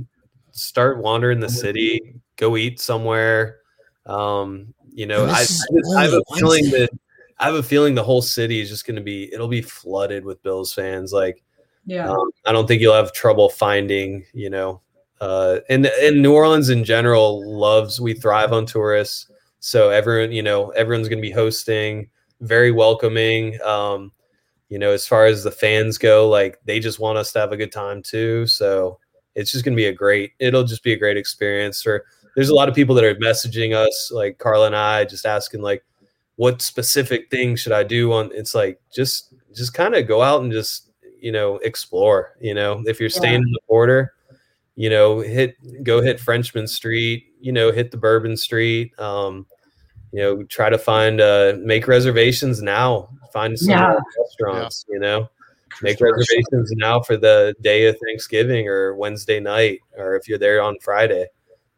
start 0.57 0.99
wandering 0.99 1.41
the 1.41 1.49
city, 1.49 2.15
go 2.37 2.57
eat 2.57 2.81
somewhere. 2.81 3.59
Um, 4.07 4.73
you 4.93 5.07
know, 5.07 5.27
I, 5.27 5.31
I, 5.31 5.41
just- 5.45 5.67
I 5.97 6.03
have 6.05 6.13
a 6.15 6.23
feeling 6.37 6.71
that 6.71 6.91
I 7.39 7.47
have 7.47 7.55
a 7.55 7.63
feeling 7.63 7.95
the 7.95 8.03
whole 8.03 8.23
city 8.23 8.61
is 8.61 8.69
just 8.71 8.87
going 8.87 8.97
to 8.97 9.03
be 9.03 9.33
it'll 9.33 9.49
be 9.49 9.63
flooded 9.63 10.25
with 10.25 10.43
Bills 10.43 10.73
fans. 10.73 11.13
Like 11.13 11.43
Yeah. 11.85 12.09
um, 12.11 12.31
I 12.47 12.53
don't 12.53 12.67
think 12.67 12.81
you'll 12.81 12.95
have 12.95 13.13
trouble 13.13 13.49
finding, 13.51 14.25
you 14.33 14.49
know, 14.51 14.81
uh, 15.21 15.59
and 15.69 15.87
and 15.87 16.23
New 16.23 16.33
Orleans 16.35 16.71
in 16.71 16.83
general 16.85 17.47
loves 17.59 18.01
we 18.01 18.15
thrive 18.15 18.53
on 18.53 18.65
tourists. 18.67 19.29
So 19.61 19.91
everyone, 19.91 20.33
you 20.33 20.43
know, 20.43 20.71
everyone's 20.71 21.09
going 21.09 21.19
to 21.19 21.29
be 21.29 21.31
hosting, 21.33 22.09
very 22.41 22.71
welcoming. 22.71 23.61
Um, 23.63 24.13
you 24.69 24.79
know, 24.79 24.91
as 24.91 25.07
far 25.07 25.27
as 25.27 25.45
the 25.45 25.51
fans 25.51 25.99
go, 25.99 26.29
like 26.29 26.59
they 26.65 26.81
just 26.81 26.99
want 27.01 27.19
us 27.19 27.33
to 27.33 27.39
have 27.41 27.53
a 27.53 27.57
good 27.57 27.73
time 27.73 28.03
too. 28.03 28.47
So 28.47 28.99
it's 29.37 29.53
just 29.53 29.65
going 29.65 29.75
to 29.75 29.81
be 29.81 29.87
a 29.87 29.93
great. 29.93 30.33
It'll 30.41 30.65
just 30.65 30.83
be 30.83 30.93
a 30.93 30.99
great 30.99 31.17
experience. 31.17 31.83
For 31.83 32.05
there's 32.35 32.49
a 32.49 32.55
lot 32.55 32.69
of 32.69 32.75
people 32.75 32.95
that 32.97 33.05
are 33.05 33.15
messaging 33.17 33.75
us, 33.75 34.11
like 34.13 34.39
Carla 34.39 34.67
and 34.67 34.77
I, 34.77 35.05
just 35.05 35.25
asking 35.27 35.63
like, 35.63 35.85
what 36.37 36.61
specific 36.61 37.31
things 37.31 37.61
should 37.61 37.73
I 37.73 37.83
do 37.83 38.13
on? 38.13 38.31
It's 38.35 38.55
like 38.55 38.81
just 38.93 39.35
just 39.55 39.73
kind 39.75 39.95
of 39.95 40.09
go 40.09 40.23
out 40.23 40.43
and 40.43 40.51
just 40.51 40.91
you 41.21 41.33
know 41.33 41.57
explore. 41.59 42.35
You 42.41 42.55
know, 42.55 42.83
if 42.87 42.99
you're 42.99 43.09
staying 43.11 43.37
in 43.43 43.53
the 43.53 43.61
border, 43.69 44.13
you 44.75 44.91
know, 44.91 45.21
hit 45.21 45.57
go 45.85 46.01
hit 46.03 46.19
Frenchmen 46.19 46.67
Street. 46.67 47.27
You 47.41 47.53
know, 47.53 47.71
hit 47.71 47.91
the 47.91 47.97
Bourbon 47.97 48.37
Street. 48.37 48.99
Um, 48.99 49.47
you 50.13 50.21
know, 50.23 50.43
try 50.45 50.71
to 50.71 50.79
find 50.79 51.21
uh 51.21 51.55
make 51.61 51.87
reservations 51.89 52.63
now. 52.63 53.11
Find 53.33 53.59
some 53.59 53.71
Yeah. 53.71 53.95
restaurants. 54.19 54.85
You 54.89 54.99
know, 54.99 55.29
make 55.83 56.01
reservations 56.01 56.71
now 56.77 57.01
for 57.01 57.17
the 57.17 57.55
day 57.61 57.87
of 57.87 57.97
Thanksgiving 58.07 58.69
or 58.69 58.95
Wednesday 58.95 59.41
night, 59.41 59.81
or 59.97 60.17
if 60.17 60.29
you're 60.29 60.39
there 60.39 60.63
on 60.63 60.77
Friday, 60.81 61.27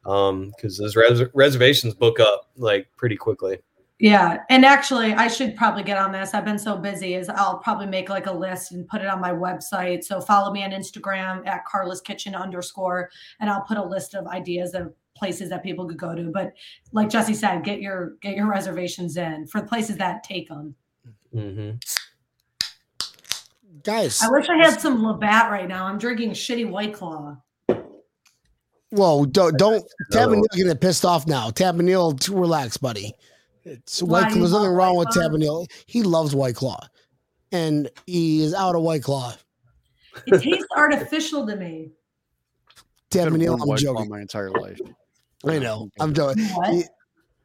um, 0.07 0.53
because 0.57 0.79
those 0.79 0.97
res- 0.97 1.29
reservations 1.35 1.95
book 1.95 2.21
up 2.21 2.51
like 2.57 2.89
pretty 2.97 3.17
quickly. 3.17 3.59
Yeah, 4.01 4.39
and 4.49 4.65
actually, 4.65 5.13
I 5.13 5.27
should 5.27 5.57
probably 5.57 5.83
get 5.83 5.99
on 5.99 6.13
this. 6.13 6.33
I've 6.33 6.45
been 6.45 6.59
so 6.59 6.77
busy, 6.77 7.15
is 7.15 7.29
I'll 7.29 7.59
probably 7.59 7.87
make 7.87 8.09
like 8.09 8.27
a 8.27 8.33
list 8.33 8.71
and 8.71 8.87
put 8.87 9.01
it 9.01 9.09
on 9.09 9.21
my 9.21 9.33
website. 9.33 10.05
So 10.05 10.21
follow 10.21 10.53
me 10.53 10.63
on 10.63 10.71
Instagram 10.71 11.45
at 11.49 11.65
Carla's 11.65 12.01
Kitchen 12.01 12.37
underscore, 12.37 13.11
and 13.41 13.51
I'll 13.51 13.63
put 13.63 13.77
a 13.77 13.83
list 13.83 14.15
of 14.15 14.27
ideas 14.29 14.75
of 14.75 14.95
places 15.17 15.51
that 15.51 15.65
people 15.65 15.89
could 15.89 15.99
go 15.99 16.15
to. 16.15 16.31
But 16.33 16.53
like 16.93 17.11
Jesse 17.11 17.35
said, 17.35 17.65
get 17.65 17.81
your 17.81 18.15
get 18.23 18.37
your 18.37 18.49
reservations 18.49 19.17
in 19.17 19.49
for 19.49 19.61
the 19.61 19.67
places 19.67 19.97
that 19.97 20.23
take 20.23 20.49
them. 20.49 20.77
hmm 21.33 21.71
Guys, 23.85 24.21
I 24.23 24.31
wish 24.31 24.49
I 24.49 24.57
had 24.57 24.81
some 24.81 25.03
Labatt 25.05 25.51
right 25.51 25.69
now. 25.69 25.85
I'm 25.87 25.99
drinking 25.99 26.31
shitty 26.31 26.69
White 26.69 26.95
Claw. 26.95 27.37
whoa, 28.91 29.25
don't 29.27 29.57
don't 29.59 29.85
Another 30.11 30.35
Tampa 30.35 30.37
Neal 30.57 30.67
get 30.67 30.81
pissed 30.81 31.05
off 31.05 31.27
now. 31.27 31.51
Tampa 31.51 31.83
Neal, 31.83 32.13
to 32.13 32.35
relax, 32.35 32.77
buddy. 32.77 33.13
It's 33.65 34.03
Why 34.03 34.23
White 34.23 34.33
Claw. 34.33 34.39
There's 34.41 34.53
nothing 34.53 34.71
wrong 34.71 34.97
with 34.97 35.11
Tampa 35.11 35.37
Neal. 35.39 35.67
He 35.87 36.03
loves 36.03 36.35
White 36.35 36.55
Claw, 36.57 36.87
and 37.53 37.91
he 38.07 38.43
is 38.43 38.55
out 38.55 38.75
of 38.75 38.83
White 38.83 39.03
Claw. 39.03 39.35
It 40.27 40.43
tastes 40.43 40.67
artificial 40.77 41.47
to 41.47 41.57
me. 41.57 41.91
Tampa 43.11 43.37
Neal, 43.37 43.55
I've 43.55 43.59
had 43.59 43.59
Neil, 43.59 43.59
one 43.59 43.63
I'm 43.63 43.69
White 43.69 43.81
Claw 43.81 43.95
joking. 43.95 44.11
my 44.11 44.21
entire 44.21 44.51
life. 44.51 44.81
I 45.47 45.59
know. 45.59 45.89
I'm 46.01 46.13
joking. 46.15 46.45
What? 46.47 46.87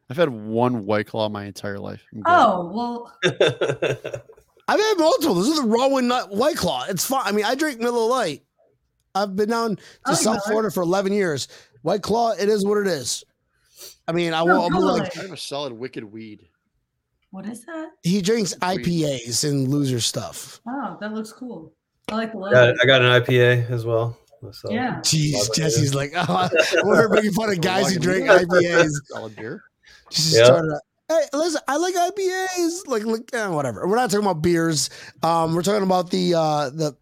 I've 0.09 0.17
had 0.17 0.29
one 0.29 0.86
White 0.86 1.07
Claw 1.07 1.29
my 1.29 1.45
entire 1.45 1.79
life. 1.79 2.03
Oh 2.25 2.67
well, 2.73 3.13
I've 4.68 4.80
had 4.80 4.93
multiple. 4.97 5.36
This 5.36 5.47
is 5.49 5.61
the 5.61 5.68
raw 5.68 5.88
one, 5.88 6.07
not 6.07 6.32
White 6.32 6.55
Claw. 6.55 6.86
It's 6.88 7.05
fine. 7.05 7.24
I 7.26 7.32
mean, 7.32 7.45
I 7.45 7.55
drink 7.55 7.80
Miller 7.80 8.07
Lite. 8.07 8.43
I've 9.16 9.36
been 9.36 9.49
down 9.49 9.76
to 9.76 9.82
I 10.05 10.14
South 10.14 10.26
Miller. 10.36 10.41
Florida 10.47 10.72
for 10.72 10.82
11 10.84 11.11
years. 11.14 11.47
White 11.82 12.01
Claw, 12.01 12.32
it 12.32 12.47
is 12.49 12.66
what 12.66 12.78
it 12.80 12.88
is. 12.88 13.24
I 14.07 14.11
mean, 14.14 14.34
I 14.34 14.39
No, 14.39 14.45
will. 14.45 14.61
I'll 14.61 14.70
be 14.70 14.78
like. 14.78 15.18
I 15.18 15.22
have 15.24 15.32
a 15.32 15.38
solid 15.38 15.74
wicked 15.74 16.03
weed. 16.03 16.47
what 17.32 17.45
is 17.45 17.66
that? 17.66 17.89
he 18.03 18.22
drinks 18.22 18.53
IPAs 18.55 19.47
and 19.49 19.68
loser 19.68 19.99
stuff. 19.99 20.61
Oh, 20.68 20.97
that 21.01 21.14
looks 21.14 21.32
cool. 21.34 21.74
I 22.09 22.16
like 22.16 22.32
the 22.32 22.38
got, 22.39 22.51
logo. 22.51 22.74
I 22.82 22.86
got 22.86 23.01
an 23.01 23.22
IPA 23.22 23.70
as 23.70 23.86
well. 23.86 24.18
So. 24.51 24.70
Yeah. 24.72 24.95
Jeez, 24.99 25.34
Love 25.36 25.47
it. 25.47 25.55
Jesse's 25.55 25.95
like, 25.95 26.11
oh, 26.16 26.49
we're 26.84 27.07
making 27.09 27.32
fun 27.32 27.49
of 27.49 27.61
guys 27.61 27.93
who 27.93 27.99
drink. 27.99 28.28
IPAs. 28.28 28.91
Solid 29.05 29.36
beer. 29.36 29.64
Just 30.09 30.36
Yeah. 30.36 30.45
started 30.45 30.74
out, 30.74 30.82
Hey, 31.09 31.21
listen, 31.33 31.61
I 31.67 31.77
like 31.77 31.95
IPAs. 31.95 32.87
Like, 32.87 33.03
look, 33.03 33.33
eh, 33.33 33.47
whatever. 33.47 33.87
We're 33.87 33.95
not 33.97 34.09
talking 34.09 34.25
about 34.25 34.41
beers. 34.41 34.89
Um, 35.21 35.53
we're 35.53 35.61
talking 35.61 35.83
about 35.83 36.09
the 36.09 36.33
uh 36.33 36.69
the 36.69 36.95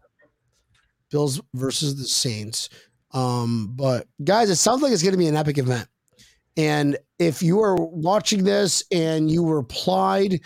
Bills 1.10 1.40
versus 1.54 1.96
the 1.96 2.04
Saints. 2.04 2.68
Um, 3.12 3.74
but 3.76 4.08
guys, 4.24 4.50
it 4.50 4.56
sounds 4.56 4.82
like 4.82 4.92
it's 4.92 5.02
going 5.02 5.12
to 5.12 5.18
be 5.18 5.28
an 5.28 5.36
epic 5.36 5.58
event. 5.58 5.86
And 6.56 6.98
if 7.18 7.42
you 7.42 7.60
are 7.60 7.76
watching 7.76 8.44
this 8.44 8.82
and 8.90 9.30
you 9.30 9.46
replied, 9.46 10.40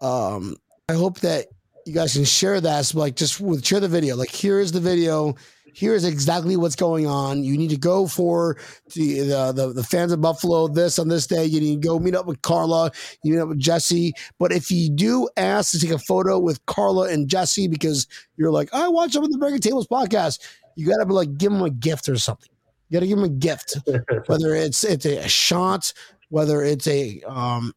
um, 0.00 0.56
I 0.88 0.92
hope 0.92 1.20
that 1.20 1.46
you 1.86 1.94
guys 1.94 2.12
can 2.12 2.24
share 2.24 2.60
that. 2.60 2.94
Like, 2.94 3.16
just 3.16 3.40
with 3.40 3.64
share 3.64 3.80
the 3.80 3.88
video. 3.88 4.16
Like, 4.16 4.30
here 4.30 4.60
is 4.60 4.72
the 4.72 4.80
video. 4.80 5.34
Here 5.74 5.92
is 5.92 6.04
exactly 6.04 6.56
what's 6.56 6.76
going 6.76 7.08
on. 7.08 7.42
You 7.42 7.58
need 7.58 7.70
to 7.70 7.76
go 7.76 8.06
for 8.06 8.56
the, 8.94 9.20
the 9.20 9.52
the 9.52 9.72
the 9.72 9.82
fans 9.82 10.12
of 10.12 10.20
Buffalo 10.20 10.68
this 10.68 11.00
on 11.00 11.08
this 11.08 11.26
day. 11.26 11.44
You 11.44 11.60
need 11.60 11.82
to 11.82 11.88
go 11.88 11.98
meet 11.98 12.14
up 12.14 12.26
with 12.26 12.40
Carla. 12.42 12.92
You 13.24 13.32
meet 13.32 13.40
up 13.40 13.48
with 13.48 13.58
Jesse. 13.58 14.12
But 14.38 14.52
if 14.52 14.70
you 14.70 14.88
do 14.88 15.28
ask 15.36 15.72
to 15.72 15.80
take 15.80 15.90
a 15.90 15.98
photo 15.98 16.38
with 16.38 16.64
Carla 16.66 17.08
and 17.08 17.28
Jesse 17.28 17.66
because 17.66 18.06
you're 18.36 18.52
like, 18.52 18.72
I 18.72 18.86
watch 18.86 19.14
them 19.14 19.24
on 19.24 19.32
the 19.32 19.38
Breaking 19.38 19.58
Tables 19.58 19.88
podcast, 19.88 20.38
you 20.76 20.86
got 20.86 20.98
to 20.98 21.06
be 21.06 21.12
like, 21.12 21.36
give 21.36 21.50
them 21.50 21.62
a 21.62 21.70
gift 21.70 22.08
or 22.08 22.18
something. 22.18 22.50
You 22.88 22.94
got 22.94 23.00
to 23.00 23.08
give 23.08 23.18
them 23.18 23.24
a 23.24 23.28
gift, 23.28 23.76
whether 24.26 24.54
it's 24.54 24.84
it's 24.84 25.06
a 25.06 25.28
shot, 25.28 25.92
whether 26.28 26.62
it's 26.62 26.86
a 26.86 27.20
um, 27.26 27.72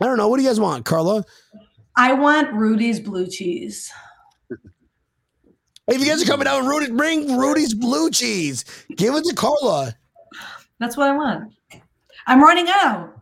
I 0.00 0.06
don't 0.06 0.16
know. 0.16 0.28
What 0.28 0.38
do 0.38 0.42
you 0.42 0.48
guys 0.48 0.58
want, 0.58 0.86
Carla? 0.86 1.22
I 1.96 2.14
want 2.14 2.50
Rudy's 2.54 2.98
blue 2.98 3.26
cheese. 3.26 3.92
If 5.90 6.00
you 6.00 6.06
guys 6.06 6.22
are 6.22 6.26
coming 6.26 6.44
down, 6.44 6.66
Rudy, 6.66 6.92
bring 6.92 7.36
Rudy's 7.36 7.74
blue 7.74 8.10
cheese. 8.10 8.64
Give 8.96 9.14
it 9.14 9.24
to 9.24 9.34
Carla. 9.34 9.94
That's 10.78 10.96
what 10.96 11.08
I 11.08 11.16
want. 11.16 11.52
I'm 12.26 12.40
running 12.42 12.66
out. 12.68 13.20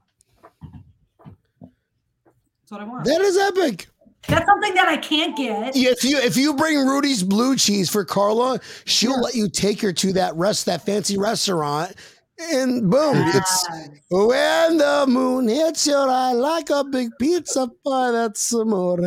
That's 1.61 2.71
what 2.71 2.81
I 2.81 2.85
want. 2.85 3.05
That 3.05 3.21
is 3.21 3.37
epic. 3.39 3.89
That's 4.29 4.45
something 4.45 4.75
that 4.75 4.89
I 4.89 4.99
can't 4.99 5.35
get. 5.37 5.75
If 5.75 6.05
you 6.05 6.19
if 6.19 6.37
you 6.37 6.55
bring 6.55 6.79
Rudy's 6.87 7.23
blue 7.23 7.57
cheese 7.57 7.89
for 7.89 8.05
Carla, 8.05 8.61
she'll 8.85 9.19
let 9.21 9.35
you 9.35 9.49
take 9.49 9.81
her 9.81 9.93
to 9.95 10.13
that 10.13 10.37
rest 10.37 10.67
that 10.67 10.85
fancy 10.85 11.17
restaurant, 11.17 11.95
and 12.39 12.91
boom, 12.91 13.17
it's 13.17 13.67
Ah, 13.71 13.85
when 14.11 14.77
the 14.77 15.07
moon 15.09 15.49
hits 15.49 15.87
your 15.87 16.11
eye 16.11 16.33
like 16.33 16.69
a 16.69 16.85
big 16.85 17.11
pizza 17.19 17.71
pie. 17.87 18.11
That's 18.11 18.53
amore. 18.53 18.99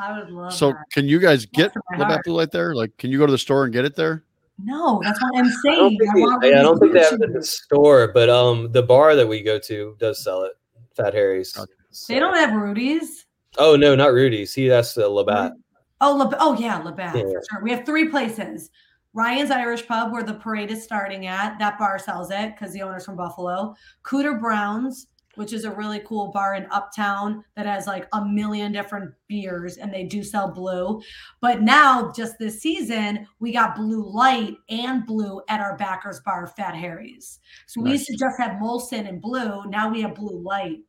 I 0.00 0.18
would 0.18 0.30
love 0.30 0.52
So 0.52 0.68
that. 0.70 0.84
can 0.92 1.06
you 1.06 1.18
guys 1.18 1.44
get 1.46 1.72
to 1.72 1.80
my 1.90 1.98
Labatt. 1.98 2.24
Blue 2.24 2.34
Light 2.34 2.50
there? 2.52 2.74
Like, 2.74 2.96
can 2.98 3.10
you 3.10 3.18
go 3.18 3.26
to 3.26 3.32
the 3.32 3.38
store 3.38 3.64
and 3.64 3.72
get 3.72 3.84
it 3.84 3.96
there? 3.96 4.24
No, 4.62 5.00
that's 5.04 5.20
what 5.22 5.30
I'm 5.36 5.44
I 5.44 5.48
don't 5.48 5.58
saying. 5.62 5.98
think, 5.98 6.32
I 6.32 6.38
they, 6.40 6.54
I 6.54 6.62
don't 6.62 6.78
think 6.78 6.92
they 6.92 7.00
have 7.00 7.12
it 7.14 7.22
in 7.22 7.32
the 7.32 7.42
store, 7.42 8.10
but 8.12 8.28
um, 8.28 8.70
the 8.72 8.82
bar 8.82 9.14
that 9.14 9.26
we 9.26 9.42
go 9.42 9.58
to 9.58 9.96
does 10.00 10.22
sell 10.22 10.42
it. 10.44 10.52
Fat 10.96 11.14
Harry's. 11.14 11.56
Okay. 11.56 11.70
They 12.08 12.18
don't 12.18 12.34
have 12.34 12.54
Rudy's. 12.54 13.26
Oh 13.56 13.76
no, 13.76 13.94
not 13.94 14.12
Rudy's. 14.12 14.52
See, 14.52 14.68
that's 14.68 14.94
the 14.94 15.08
Labatt. 15.08 15.52
Oh, 16.00 16.16
Lab- 16.16 16.36
oh 16.40 16.56
yeah, 16.58 16.78
Labatt 16.78 17.16
Yeah. 17.16 17.22
for 17.22 17.42
sure. 17.50 17.62
We 17.62 17.70
have 17.70 17.84
three 17.86 18.08
places. 18.08 18.70
Ryan's 19.14 19.50
Irish 19.50 19.86
Pub, 19.86 20.12
where 20.12 20.22
the 20.22 20.34
parade 20.34 20.70
is 20.70 20.82
starting 20.84 21.26
at. 21.26 21.58
That 21.58 21.78
bar 21.78 21.98
sells 21.98 22.30
it 22.30 22.54
because 22.54 22.72
the 22.72 22.82
owner's 22.82 23.04
from 23.04 23.16
Buffalo. 23.16 23.74
Cooter 24.04 24.38
Brown's, 24.38 25.06
which 25.38 25.52
is 25.52 25.64
a 25.64 25.70
really 25.70 26.00
cool 26.00 26.32
bar 26.32 26.54
in 26.54 26.66
Uptown 26.72 27.44
that 27.54 27.64
has 27.64 27.86
like 27.86 28.08
a 28.12 28.24
million 28.24 28.72
different 28.72 29.14
beers, 29.28 29.76
and 29.76 29.94
they 29.94 30.02
do 30.02 30.24
sell 30.24 30.50
blue. 30.50 31.00
But 31.40 31.62
now, 31.62 32.10
just 32.12 32.38
this 32.38 32.60
season, 32.60 33.26
we 33.38 33.52
got 33.52 33.76
blue 33.76 34.04
light 34.12 34.56
and 34.68 35.06
blue 35.06 35.40
at 35.48 35.60
our 35.60 35.76
backers 35.76 36.20
bar, 36.20 36.46
Fat 36.48 36.74
Harry's. 36.74 37.38
So 37.66 37.80
we 37.80 37.92
used 37.92 38.06
to 38.06 38.16
just 38.16 38.38
have 38.38 38.60
Molson 38.60 39.08
and 39.08 39.22
blue. 39.22 39.64
Now 39.66 39.88
we 39.90 40.00
have 40.02 40.16
blue 40.16 40.42
light. 40.42 40.80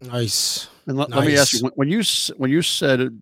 Nice. 0.00 0.68
And 0.86 0.96
let, 0.96 1.10
let 1.10 1.26
me 1.26 1.36
ask 1.36 1.52
you 1.52 1.60
when, 1.60 1.72
when 1.74 1.88
you 1.88 2.02
when 2.38 2.50
you 2.50 2.62
said 2.62 3.20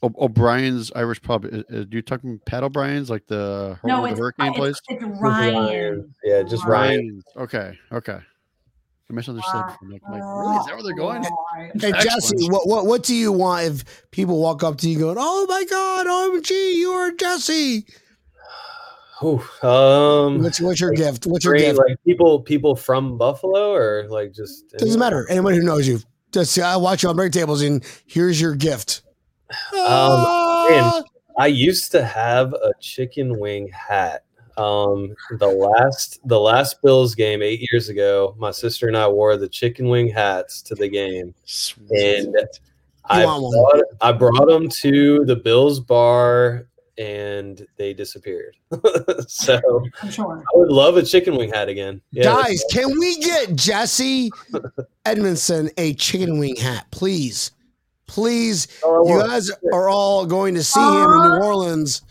O- 0.00 0.14
O'Brien's 0.26 0.92
Irish 0.94 1.20
Pub, 1.22 1.44
i- 1.52 1.64
i- 1.74 1.82
do 1.84 1.96
you 1.96 2.02
talking 2.02 2.38
Pat 2.46 2.62
O'Brien's 2.62 3.10
like 3.10 3.26
the, 3.26 3.76
No, 3.82 4.02
the 4.02 4.10
it's, 4.10 4.18
hurricane 4.20 4.48
it's, 4.50 4.58
place? 4.58 4.80
it's 4.88 5.04
Ryan. 5.20 6.14
Yeah, 6.22 6.42
just 6.44 6.64
Ryan. 6.64 6.98
Ryan's. 7.00 7.24
Okay, 7.36 7.78
okay. 7.90 8.18
I 9.10 9.12
misunderstood. 9.12 9.54
Wow. 9.54 9.76
I'm 9.82 9.90
like, 9.90 10.02
like, 10.02 10.22
really? 10.22 10.56
Is 10.56 10.66
that 10.66 10.74
where 10.74 10.82
they're 10.82 10.94
going? 10.94 11.24
Ryan. 11.54 11.78
Hey 11.78 11.92
Jesse, 11.92 12.48
what, 12.48 12.66
what 12.66 12.86
what 12.86 13.02
do 13.02 13.14
you 13.14 13.32
want 13.32 13.66
if 13.66 14.10
people 14.10 14.40
walk 14.40 14.62
up 14.62 14.78
to 14.78 14.88
you 14.88 14.98
going, 14.98 15.16
"Oh 15.18 15.46
my 15.48 15.64
God, 15.68 16.06
OMG, 16.06 16.74
you 16.74 16.90
are 16.90 17.12
Jesse"? 17.12 17.86
Oof, 19.22 19.64
um, 19.64 20.42
What's 20.42 20.60
what's 20.60 20.80
your 20.80 20.92
gift? 20.92 21.26
What's 21.26 21.44
your 21.44 21.52
great, 21.52 21.66
gift? 21.66 21.78
like 21.78 21.96
people, 22.04 22.40
people 22.40 22.74
from 22.74 23.16
Buffalo, 23.16 23.72
or 23.72 24.06
like 24.08 24.32
just 24.32 24.68
Doesn't 24.70 24.98
matter. 24.98 25.26
Anyone 25.30 25.54
who 25.54 25.62
knows 25.62 25.86
you, 25.86 26.00
just 26.32 26.52
say, 26.52 26.62
I 26.62 26.76
watch 26.76 27.02
you 27.02 27.08
on 27.08 27.16
break 27.16 27.32
tables, 27.32 27.62
and 27.62 27.84
here's 28.06 28.40
your 28.40 28.54
gift. 28.54 29.02
Ah! 29.74 31.02
I 31.38 31.46
used 31.46 31.92
to 31.92 32.04
have 32.04 32.52
a 32.52 32.72
chicken 32.80 33.38
wing 33.38 33.68
hat. 33.68 34.24
Um, 34.56 35.14
the 35.38 35.48
last 35.48 36.20
the 36.24 36.38
last 36.38 36.80
Bills 36.82 37.14
game 37.14 37.42
eight 37.42 37.66
years 37.72 37.88
ago, 37.88 38.34
my 38.38 38.50
sister 38.50 38.86
and 38.86 38.96
I 38.96 39.08
wore 39.08 39.36
the 39.36 39.48
chicken 39.48 39.88
wing 39.88 40.08
hats 40.08 40.62
to 40.62 40.74
the 40.74 40.88
game, 40.88 41.34
and 41.90 42.36
I 43.06 43.24
brought, 43.24 43.82
I 44.00 44.12
brought 44.12 44.46
them 44.46 44.68
to 44.68 45.24
the 45.24 45.36
Bills 45.36 45.80
bar, 45.80 46.68
and 46.98 47.66
they 47.76 47.92
disappeared. 47.92 48.56
so 49.26 49.84
I'm 50.02 50.10
sure. 50.10 50.42
I 50.42 50.58
would 50.58 50.70
love 50.70 50.96
a 50.96 51.02
chicken 51.02 51.36
wing 51.36 51.52
hat 51.52 51.68
again. 51.68 52.00
Yeah, 52.12 52.24
Guys, 52.24 52.64
can 52.70 52.98
we 52.98 53.18
get 53.18 53.56
Jesse 53.56 54.30
Edmondson 55.04 55.70
a 55.76 55.94
chicken 55.94 56.38
wing 56.38 56.56
hat, 56.56 56.86
please? 56.90 57.50
Please, 58.06 58.66
that's 58.66 58.82
all 58.84 59.08
I 59.08 59.14
you 59.14 59.28
guys 59.28 59.50
are 59.72 59.88
all 59.88 60.26
going 60.26 60.54
to 60.54 60.62
see 60.62 60.80
him 60.80 61.10
in 61.10 61.20
New 61.20 61.42
Orleans. 61.42 62.02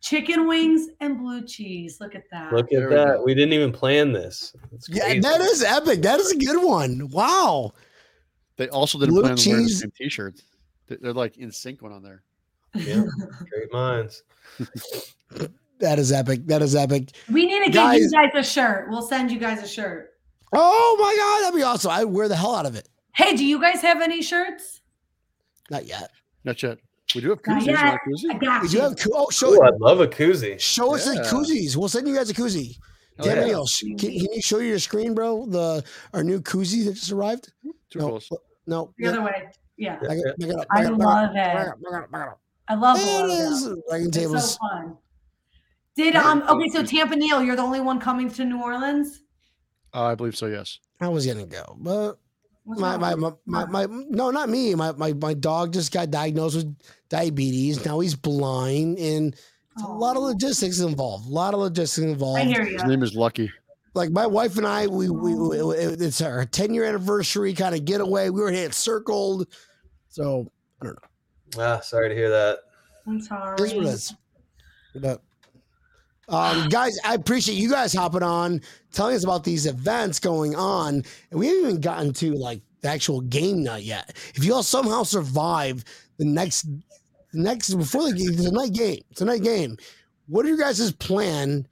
Chicken 0.00 0.46
wings 0.46 0.88
and 1.00 1.18
blue 1.18 1.44
cheese. 1.44 1.98
Look 2.00 2.14
at 2.14 2.24
that. 2.30 2.52
Look 2.52 2.72
at 2.72 2.88
we 2.88 2.94
that. 2.94 3.06
go. 3.16 3.22
We 3.24 3.34
didn't 3.34 3.52
even 3.52 3.72
plan 3.72 4.12
this. 4.12 4.54
Yeah, 4.88 5.18
that 5.20 5.40
is 5.40 5.62
epic. 5.62 6.02
That 6.02 6.20
is 6.20 6.30
a 6.32 6.36
good 6.36 6.62
one. 6.64 7.08
Wow. 7.10 7.72
They 8.56 8.68
also 8.68 8.98
didn't 8.98 9.14
Blue 9.14 9.22
plan 9.22 9.32
on 9.32 9.38
wearing 9.46 9.62
the 9.64 9.68
cheese. 9.68 9.80
same 9.80 9.92
T-shirts. 9.96 10.42
They're, 10.86 10.98
they're 11.00 11.12
like 11.12 11.36
in 11.36 11.50
sync 11.50 11.82
one 11.82 11.92
on 11.92 12.02
there. 12.02 12.22
Yeah, 12.74 13.04
great 13.50 13.72
minds. 13.72 14.22
That 15.80 16.00
is 16.00 16.10
epic. 16.10 16.44
That 16.48 16.60
is 16.60 16.74
epic. 16.74 17.10
we 17.30 17.46
need 17.46 17.64
to 17.66 17.70
Guys- 17.70 18.00
give 18.00 18.02
you 18.02 18.10
guys 18.10 18.30
a 18.34 18.42
shirt. 18.42 18.90
We'll 18.90 19.00
send 19.06 19.30
you 19.30 19.38
guys 19.38 19.62
a 19.62 19.68
shirt. 19.68 20.10
Oh 20.52 20.96
my 20.98 21.14
God, 21.16 21.44
that'd 21.44 21.56
be 21.56 21.62
awesome. 21.62 21.92
I'd 21.92 22.04
wear 22.06 22.26
the 22.26 22.34
hell 22.34 22.56
out 22.56 22.66
of 22.66 22.74
it. 22.74 22.88
Hey, 23.14 23.36
do 23.36 23.44
you 23.44 23.60
guys 23.60 23.80
have 23.82 24.00
any 24.02 24.20
shirts? 24.20 24.80
Not 25.70 25.86
yet. 25.86 26.10
Not 26.42 26.60
yet. 26.64 26.78
We 27.18 27.22
do 27.22 27.30
have 27.30 27.42
koozies. 27.42 27.66
You 27.66 27.72
yet. 27.72 27.98
want? 28.06 28.34
I 28.34 28.38
got 28.38 28.62
We 28.62 28.68
you. 28.68 28.74
do 28.74 28.80
have, 28.80 28.96
coo- 28.96 29.12
oh, 29.14 29.28
show, 29.30 29.52
Ooh, 29.54 29.62
I'd 29.62 29.74
love 29.80 30.00
a 30.00 30.06
koozie. 30.06 30.58
show 30.60 30.94
us 30.94 31.04
the 31.04 31.16
koozies. 31.22 31.76
We'll 31.76 31.88
send 31.88 32.06
you 32.08 32.14
guys 32.14 32.30
a 32.30 32.34
koozie. 32.34 32.76
Oh, 33.20 33.24
Damn 33.24 33.48
yeah. 33.48 33.62
Can, 33.80 33.98
can 33.98 34.12
you 34.12 34.40
show 34.40 34.58
your 34.58 34.78
screen, 34.78 35.12
bro? 35.14 35.46
The 35.46 35.84
our 36.14 36.22
new 36.22 36.40
koozie 36.40 36.84
that 36.84 36.94
just 36.94 37.10
arrived. 37.10 37.52
Too 37.90 37.98
no, 37.98 38.08
close. 38.10 38.30
no. 38.66 38.94
the 38.98 39.08
other 39.08 39.22
way. 39.22 39.48
Yeah. 39.76 39.96
Back 39.98 40.18
it- 40.18 40.38
back 40.38 40.48
it 40.50 40.54
up, 40.56 40.66
I 40.70 40.82
back 40.84 40.92
love 40.98 41.30
it. 41.30 41.36
it 41.36 41.40
up, 41.40 41.56
back 41.56 41.66
it 41.66 41.94
up, 41.94 42.10
back 42.12 42.26
it 42.26 42.28
up. 42.30 42.40
I 42.68 42.74
love 42.74 42.98
the 42.98 43.04
There 43.04 43.24
it 43.24 43.28
logo. 43.28 44.34
is. 44.36 44.50
So 44.52 44.58
fun. 44.60 44.96
Did 45.96 46.14
um 46.14 46.44
okay, 46.48 46.68
so 46.68 46.84
Tampa 46.84 47.16
Neal, 47.16 47.42
you're 47.42 47.56
the 47.56 47.62
only 47.62 47.80
one 47.80 47.98
coming 47.98 48.30
to 48.30 48.44
New 48.44 48.62
Orleans? 48.62 49.22
Uh, 49.92 50.04
I 50.04 50.14
believe 50.14 50.36
so. 50.36 50.46
Yes. 50.46 50.78
I 51.00 51.08
was 51.08 51.26
gonna 51.26 51.46
go, 51.46 51.76
but 51.80 51.90
What's 51.96 52.18
my 52.68 52.96
my, 52.96 53.14
my, 53.14 53.32
my 53.46 53.66
my 53.66 53.86
no, 53.90 54.30
not 54.30 54.48
me. 54.48 54.74
My 54.74 54.92
my 54.92 55.12
my 55.14 55.34
dog 55.34 55.72
just 55.72 55.92
got 55.92 56.10
diagnosed 56.10 56.56
with 56.56 56.76
diabetes. 57.08 57.84
Now 57.84 58.00
he's 58.00 58.14
blind, 58.14 58.98
and 58.98 59.34
it's 59.34 59.82
a 59.82 59.88
lot 59.88 60.16
of 60.16 60.22
logistics 60.22 60.80
involved. 60.80 61.26
A 61.26 61.32
lot 61.32 61.54
of 61.54 61.60
logistics 61.60 62.04
involved. 62.04 62.40
I 62.40 62.44
hear 62.44 62.64
His 62.64 62.84
name 62.84 63.02
is 63.02 63.14
Lucky. 63.14 63.50
like 63.94 64.10
my 64.10 64.26
wife 64.26 64.58
and 64.58 64.66
I, 64.66 64.86
we, 64.86 65.08
we, 65.08 65.34
we 65.34 65.56
it's 65.58 66.20
our 66.20 66.44
10 66.44 66.74
year 66.74 66.84
anniversary 66.84 67.54
kind 67.54 67.74
of 67.74 67.84
getaway. 67.84 68.28
We 68.28 68.40
were 68.40 68.50
hit 68.50 68.74
circled. 68.74 69.48
So 70.08 70.50
I 70.82 70.86
don't 70.86 70.98
know. 71.56 71.62
Ah, 71.62 71.80
sorry 71.80 72.08
to 72.10 72.14
hear 72.14 72.28
that. 72.30 72.58
I'm 73.06 73.20
sorry. 73.20 73.54
it 73.54 73.60
is 73.60 73.74
what 73.74 73.86
it 73.86 73.88
is. 73.88 74.14
But 74.96 75.22
Um, 76.28 76.68
guys, 76.68 76.98
I 77.04 77.14
appreciate 77.14 77.56
you 77.56 77.70
guys 77.70 77.92
hopping 77.94 78.22
on, 78.22 78.60
telling 78.92 79.16
us 79.16 79.24
about 79.24 79.44
these 79.44 79.66
events 79.66 80.18
going 80.20 80.54
on, 80.54 81.02
and 81.30 81.40
we 81.40 81.46
haven't 81.46 81.62
even 81.62 81.80
gotten 81.80 82.12
to 82.14 82.32
like 82.34 82.60
the 82.82 82.88
actual 82.88 83.20
game 83.22 83.62
night 83.62 83.82
yet. 83.84 84.14
If 84.34 84.44
you 84.44 84.54
all 84.54 84.62
somehow 84.62 85.04
survive 85.04 85.84
the 86.18 86.26
next, 86.26 86.62
the 87.32 87.40
next 87.40 87.74
before 87.74 88.10
the 88.10 88.12
game, 88.16 88.32
it's 88.32 88.44
a 88.44 88.52
night 88.52 88.72
game. 88.72 89.00
It's 89.10 89.20
a 89.22 89.24
night 89.24 89.42
game. 89.42 89.76
What 90.26 90.44
are 90.44 90.48
your 90.48 90.58
guys' 90.58 90.92
plan 90.92 91.66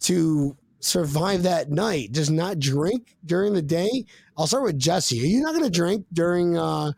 to 0.00 0.56
survive 0.80 1.42
that 1.44 1.70
night? 1.70 2.12
Just 2.12 2.30
not 2.30 2.58
drink 2.58 3.16
during 3.24 3.54
the 3.54 3.62
day? 3.62 4.04
I'll 4.36 4.46
start 4.46 4.64
with 4.64 4.78
Jesse. 4.78 5.20
Are 5.22 5.24
you 5.26 5.40
not 5.40 5.52
going 5.52 5.64
to 5.64 5.70
drink 5.70 6.04
during 6.12 6.58
uh, 6.58 6.92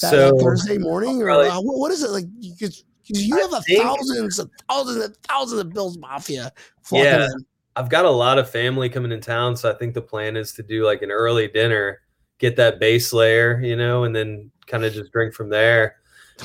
that, 0.00 0.10
so 0.10 0.38
Thursday 0.40 0.78
morning, 0.78 1.22
or 1.22 1.26
probably- 1.26 1.48
uh, 1.48 1.60
what 1.60 1.92
is 1.92 2.02
it 2.02 2.10
like? 2.10 2.24
Because 2.40 2.84
you 3.06 3.36
I 3.36 3.40
have 3.42 3.52
a 3.52 3.60
think- 3.62 3.82
thousands 3.82 4.38
of 4.38 4.50
thousands 4.68 5.04
and 5.04 5.16
thousands 5.28 5.60
of 5.60 5.72
Bills 5.72 5.98
Mafia 5.98 6.52
flocking 6.82 7.06
Yeah. 7.06 7.24
in. 7.26 7.46
I've 7.76 7.88
got 7.88 8.04
a 8.04 8.10
lot 8.10 8.38
of 8.38 8.48
family 8.48 8.88
coming 8.88 9.10
in 9.10 9.20
town, 9.20 9.56
so 9.56 9.68
I 9.70 9.74
think 9.74 9.94
the 9.94 10.00
plan 10.02 10.36
is 10.36 10.52
to 10.52 10.62
do 10.62 10.84
like 10.84 11.02
an 11.02 11.10
early 11.10 11.48
dinner, 11.48 12.02
get 12.38 12.54
that 12.56 12.78
base 12.78 13.12
layer, 13.12 13.60
you 13.60 13.74
know, 13.76 14.04
and 14.04 14.14
then 14.14 14.50
kind 14.66 14.84
of 14.84 14.92
just 14.92 15.10
drink 15.10 15.34
from 15.34 15.48
there. 15.48 15.96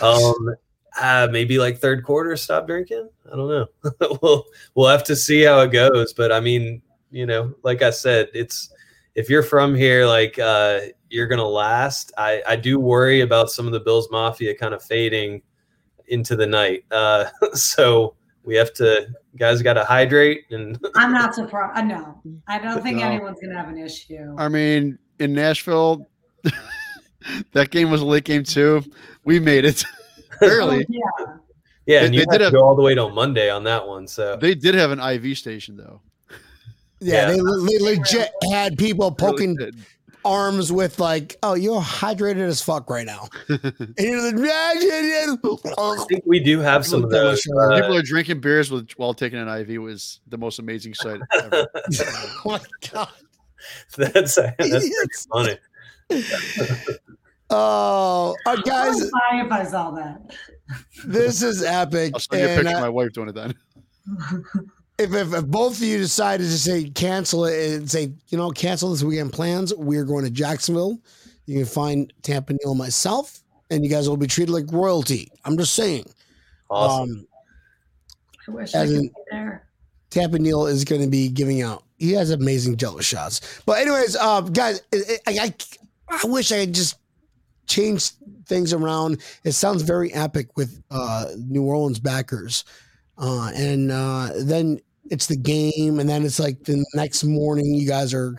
Um, 0.01 0.55
uh, 0.99 1.27
maybe 1.31 1.59
like 1.59 1.77
third 1.77 2.03
quarter, 2.03 2.35
stop 2.35 2.65
drinking. 2.65 3.09
I 3.31 3.35
don't 3.35 3.47
know. 3.47 3.67
we'll 4.21 4.45
we'll 4.73 4.87
have 4.87 5.03
to 5.05 5.15
see 5.15 5.43
how 5.43 5.59
it 5.61 5.71
goes. 5.71 6.13
But 6.13 6.31
I 6.31 6.39
mean, 6.39 6.81
you 7.11 7.25
know, 7.27 7.53
like 7.63 7.83
I 7.83 7.91
said, 7.91 8.29
it's 8.33 8.73
if 9.15 9.29
you're 9.29 9.43
from 9.43 9.75
here, 9.75 10.07
like 10.07 10.39
uh, 10.39 10.79
you're 11.09 11.27
gonna 11.27 11.47
last. 11.47 12.11
I 12.17 12.41
I 12.47 12.55
do 12.55 12.79
worry 12.79 13.21
about 13.21 13.51
some 13.51 13.67
of 13.67 13.71
the 13.71 13.79
Bills 13.79 14.09
Mafia 14.11 14.55
kind 14.55 14.73
of 14.73 14.81
fading 14.83 15.43
into 16.09 16.35
the 16.35 16.45
night. 16.47 16.83
Uh, 16.91 17.25
so 17.53 18.15
we 18.43 18.55
have 18.55 18.73
to 18.73 19.07
guys 19.37 19.61
got 19.61 19.73
to 19.73 19.83
hydrate 19.83 20.43
and 20.51 20.77
I'm 20.95 21.11
not 21.13 21.35
surprised. 21.35 21.85
No, 21.87 22.21
I 22.47 22.59
don't 22.59 22.81
think 22.81 22.97
No. 22.97 23.03
anyone's 23.05 23.39
gonna 23.41 23.55
have 23.57 23.69
an 23.69 23.77
issue. 23.77 24.35
I 24.37 24.47
mean, 24.49 24.97
in 25.19 25.33
Nashville, 25.33 26.07
that 27.53 27.69
game 27.71 27.91
was 27.91 28.01
a 28.01 28.05
late 28.05 28.23
game 28.23 28.43
too. 28.43 28.83
We 29.25 29.39
made 29.39 29.65
it 29.65 29.83
early 30.41 30.77
Oh, 30.77 30.85
yeah. 30.89 31.35
Yeah, 31.85 31.99
They- 32.01 32.05
and 32.05 32.15
you 32.15 32.21
they 32.21 32.25
had 32.25 32.31
did 32.31 32.37
to 32.39 32.43
have- 32.45 32.53
go 32.53 32.63
all 32.63 32.75
the 32.75 32.81
way 32.83 32.95
till 32.95 33.09
Monday 33.09 33.49
on 33.49 33.63
that 33.65 33.87
one. 33.87 34.07
So 34.07 34.37
They 34.37 34.55
did 34.55 34.75
have 34.75 34.91
an 34.91 34.99
IV 34.99 35.37
station 35.37 35.75
though. 35.77 36.01
Yeah, 37.01 37.29
Yeah. 37.29 37.31
they, 37.31 37.37
they 37.37 37.79
legit 37.83 38.31
had 38.51 38.77
people 38.77 39.11
poking 39.11 39.55
Really 39.55 39.71
did. 39.71 39.85
Arms 40.29 40.71
with 40.71 40.99
like, 40.99 41.37
"Oh, 41.43 41.55
you're 41.55 41.81
hydrated 41.81 42.47
as 42.47 42.61
fuck 42.61 42.89
right 42.89 43.05
now." 43.05 43.27
and 43.49 43.93
you're 43.97 44.31
like, 44.31 44.35
"Yeah, 44.37 44.73
yeah, 44.79 45.01
yeah." 45.01 45.35
I 45.77 46.05
think 46.07 46.23
we 46.25 46.39
do 46.39 46.59
have 46.59 46.85
some 46.85 47.03
of 47.03 47.09
those. 47.09 47.45
uh, 47.47 47.73
People 47.75 47.95
are 47.97 48.01
drinking 48.01 48.39
beers 48.41 48.69
with 48.71 48.91
while 48.97 49.13
taking 49.13 49.39
an 49.39 49.47
IV 49.49 49.81
was 49.81 50.19
the 50.27 50.37
most 50.37 50.59
amazing 50.59 50.93
sight 50.93 51.19
ever. 51.41 51.67
oh 51.75 52.41
my 52.45 52.59
god! 52.91 53.09
that's 53.97 54.35
that's 54.35 54.55
pretty 54.57 54.75
Idiots. 54.75 55.27
funny. 55.31 55.57
Oh, 57.51 58.35
uh, 58.45 58.55
guys, 58.57 59.01
I'm 59.01 59.09
fine 59.09 59.45
if 59.47 59.51
I 59.51 59.63
saw 59.65 59.91
that. 59.91 60.21
this 61.05 61.41
is 61.41 61.63
epic. 61.63 62.11
I'll 62.13 62.19
send 62.19 62.41
you 62.41 62.47
a 62.47 62.49
And, 62.51 62.57
picture 62.61 62.77
of 62.77 62.77
uh, 62.77 62.81
my 62.85 62.89
wife 62.89 63.11
doing 63.11 63.29
it 63.29 63.35
then. 63.35 63.55
if, 64.99 65.13
if, 65.13 65.33
if 65.33 65.45
both 65.47 65.77
of 65.77 65.83
you 65.83 65.97
decided 65.97 66.43
to 66.43 66.57
say 66.57 66.89
cancel 66.89 67.45
it 67.45 67.77
and 67.77 67.89
say, 67.89 68.11
you 68.27 68.37
know, 68.37 68.49
cancel 68.51 68.91
this 68.91 69.01
weekend 69.01 69.33
plans, 69.33 69.73
we're 69.73 70.03
going 70.03 70.25
to 70.25 70.29
Jacksonville. 70.29 70.99
You 71.45 71.59
can 71.59 71.65
find 71.65 72.13
Tampa 72.21 72.53
Neal 72.53 72.71
and 72.71 72.77
myself, 72.77 73.39
and 73.71 73.83
you 73.83 73.89
guys 73.89 74.07
will 74.09 74.17
be 74.17 74.27
treated 74.27 74.51
like 74.51 74.65
royalty. 74.71 75.31
I'm 75.45 75.57
just 75.57 75.73
saying. 75.73 76.05
Awesome. 76.69 77.09
Um, 77.09 77.27
I 78.47 78.51
wish 78.51 78.75
I 78.75 78.85
could 78.85 78.95
in- 78.95 79.01
be 79.03 79.11
there. 79.31 79.65
Tampa 80.09 80.39
Neal 80.39 80.65
is 80.65 80.83
going 80.83 81.01
to 81.01 81.07
be 81.07 81.29
giving 81.29 81.61
out. 81.61 81.83
He 81.97 82.13
has 82.13 82.31
amazing 82.31 82.77
jello 82.77 82.99
shots. 82.99 83.61
But 83.65 83.79
anyways, 83.79 84.15
uh, 84.15 84.41
guys, 84.41 84.81
I, 84.93 85.17
I, 85.27 85.53
I 86.09 86.27
wish 86.27 86.51
I 86.51 86.65
could 86.65 86.73
just 86.73 86.97
change 87.67 88.11
things 88.47 88.73
around. 88.73 89.21
It 89.43 89.51
sounds 89.51 89.83
very 89.83 90.13
epic 90.13 90.57
with 90.57 90.81
uh, 90.89 91.27
New 91.37 91.63
Orleans 91.63 91.99
backers, 91.99 92.65
uh, 93.17 93.51
and 93.55 93.91
uh, 93.91 94.31
then 94.39 94.81
it's 95.09 95.27
the 95.27 95.35
game, 95.35 95.99
and 95.99 96.09
then 96.09 96.23
it's 96.23 96.39
like 96.39 96.63
the 96.63 96.85
next 96.93 97.23
morning. 97.23 97.73
You 97.73 97.87
guys 97.87 98.13
are 98.13 98.37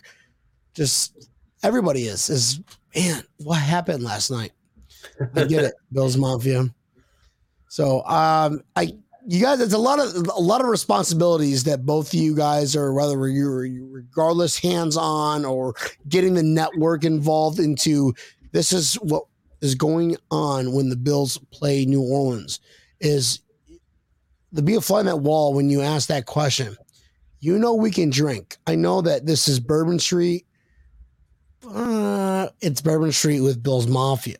just 0.74 1.28
everybody 1.62 2.04
is 2.04 2.30
is 2.30 2.60
man. 2.94 3.22
What 3.38 3.58
happened 3.58 4.02
last 4.02 4.30
night? 4.30 4.52
I 5.34 5.44
get 5.44 5.64
it, 5.64 5.74
Bills 5.92 6.16
Mafia. 6.16 6.72
So 7.68 8.04
um, 8.04 8.62
I 8.76 8.92
you 9.26 9.40
guys 9.40 9.60
it's 9.60 9.74
a 9.74 9.78
lot 9.78 9.98
of 9.98 10.14
a 10.34 10.40
lot 10.40 10.60
of 10.60 10.66
responsibilities 10.66 11.64
that 11.64 11.84
both 11.84 12.14
you 12.14 12.34
guys 12.34 12.74
are 12.74 12.92
whether 12.92 13.28
you're 13.28 13.68
regardless 13.90 14.58
hands 14.58 14.96
on 14.96 15.44
or 15.44 15.74
getting 16.08 16.34
the 16.34 16.42
network 16.42 17.04
involved 17.04 17.58
into 17.58 18.14
this 18.52 18.72
is 18.72 18.94
what 18.94 19.24
is 19.60 19.74
going 19.74 20.16
on 20.30 20.72
when 20.72 20.88
the 20.88 20.96
bills 20.96 21.38
play 21.52 21.84
new 21.84 22.00
orleans 22.02 22.60
is 23.00 23.40
the 24.52 24.62
be 24.62 24.74
a 24.74 24.80
fly 24.80 25.02
that 25.02 25.20
wall 25.20 25.54
when 25.54 25.70
you 25.70 25.80
ask 25.80 26.08
that 26.08 26.26
question 26.26 26.76
you 27.40 27.58
know 27.58 27.74
we 27.74 27.90
can 27.90 28.10
drink 28.10 28.56
i 28.66 28.74
know 28.74 29.00
that 29.00 29.26
this 29.26 29.48
is 29.48 29.60
bourbon 29.60 29.98
street 29.98 30.46
uh, 31.68 32.48
it's 32.60 32.80
bourbon 32.80 33.12
street 33.12 33.40
with 33.40 33.62
bill's 33.62 33.86
mafia 33.86 34.38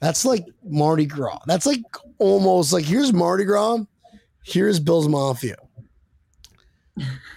that's 0.00 0.24
like 0.24 0.44
mardi 0.64 1.06
gras 1.06 1.38
that's 1.46 1.66
like 1.66 1.82
almost 2.18 2.72
like 2.72 2.84
here's 2.84 3.12
mardi 3.12 3.44
gras 3.44 3.78
here's 4.44 4.80
Bill's 4.80 5.08
Mafia. 5.08 5.56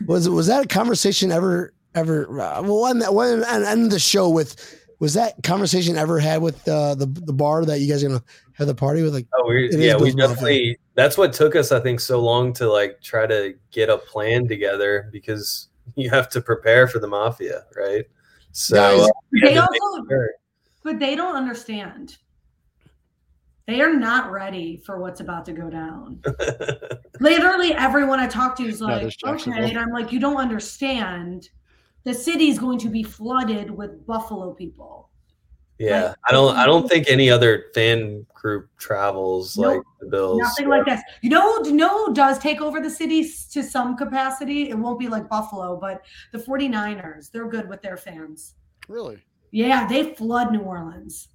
Was 0.05 0.27
was 0.27 0.47
that 0.47 0.65
a 0.65 0.67
conversation 0.67 1.31
ever 1.31 1.73
ever? 1.93 2.25
Uh, 2.39 2.61
well, 2.61 2.81
when 2.81 2.99
that 2.99 3.13
when 3.13 3.43
and 3.43 3.91
the 3.91 3.99
show 3.99 4.29
with 4.29 4.84
was 5.05 5.13
that 5.13 5.35
conversation 5.43 5.97
ever 5.97 6.17
had 6.17 6.41
with 6.41 6.67
uh, 6.67 6.95
the 6.95 7.05
the 7.05 7.31
bar 7.31 7.63
that 7.63 7.79
you 7.79 7.87
guys 7.87 8.03
are 8.03 8.07
gonna 8.07 8.23
have 8.53 8.65
the 8.65 8.73
party 8.73 9.03
with? 9.03 9.13
Like, 9.13 9.27
Oh, 9.37 9.47
we 9.47 9.69
yeah, 9.71 9.93
we 9.95 10.05
Bill's 10.05 10.15
Mafia. 10.15 10.27
definitely. 10.29 10.77
That's 10.95 11.15
what 11.15 11.31
took 11.31 11.55
us, 11.55 11.71
I 11.71 11.79
think, 11.79 11.99
so 11.99 12.19
long 12.19 12.53
to 12.53 12.67
like 12.67 12.99
try 13.03 13.27
to 13.27 13.53
get 13.69 13.87
a 13.91 13.99
plan 13.99 14.47
together 14.47 15.09
because 15.11 15.67
you 15.93 16.09
have 16.09 16.27
to 16.29 16.41
prepare 16.41 16.87
for 16.87 16.97
the 16.97 17.07
mafia, 17.07 17.65
right? 17.77 18.05
So 18.51 18.75
Guys, 18.77 19.07
uh, 19.07 19.11
we 19.31 19.41
had 19.41 19.49
They 19.51 19.57
also, 19.59 20.05
sure. 20.09 20.29
but 20.83 20.97
they 20.97 21.15
don't 21.15 21.35
understand. 21.35 22.17
They 23.67 23.81
are 23.81 23.93
not 23.93 24.31
ready 24.31 24.81
for 24.83 24.99
what's 24.99 25.19
about 25.19 25.45
to 25.45 25.53
go 25.53 25.69
down. 25.69 26.19
Literally, 27.19 27.73
everyone 27.75 28.19
I 28.19 28.25
talk 28.27 28.55
to 28.57 28.63
is 28.63 28.81
like, 28.81 29.01
there's 29.01 29.17
okay. 29.23 29.69
And 29.69 29.77
I'm 29.77 29.91
like, 29.91 30.11
you 30.11 30.19
don't 30.19 30.37
understand. 30.37 31.49
The 32.05 32.13
city's 32.13 32.57
going 32.57 32.79
to 32.79 32.89
be 32.89 33.03
flooded 33.03 33.69
with 33.69 34.05
Buffalo 34.07 34.53
people. 34.53 35.09
yeah, 35.79 36.03
Like, 36.03 36.15
I 36.29 36.31
don't. 36.31 36.55
I 36.55 36.65
don't 36.65 36.87
think 36.87 37.09
any 37.09 37.29
other 37.29 37.65
fan 37.73 38.25
group 38.33 38.69
travels 38.77 39.57
Nope. 39.57 39.77
like 39.77 39.81
the 39.99 40.07
Bills. 40.07 40.39
Nothing 40.39 40.69
like 40.69 40.85
this. 40.85 41.01
You 41.21 41.31
know, 41.31 41.63
you 41.65 41.73
know 41.73 42.13
does 42.13 42.39
take 42.39 42.61
over 42.61 42.79
the 42.79 42.89
city 42.89 43.27
to 43.51 43.63
some 43.63 43.97
capacity? 43.97 44.69
It 44.69 44.77
won't 44.77 44.99
be 44.99 45.07
like 45.09 45.27
Buffalo, 45.27 45.77
but 45.77 46.05
the 46.31 46.37
49ers, 46.37 47.31
they're 47.31 47.49
good 47.49 47.67
with 47.67 47.81
their 47.81 47.97
fans. 47.97 48.53
Really? 48.87 49.17
Yeah, 49.51 49.87
they 49.87 50.13
flood 50.13 50.51
New 50.51 50.61
Orleans 50.61 51.29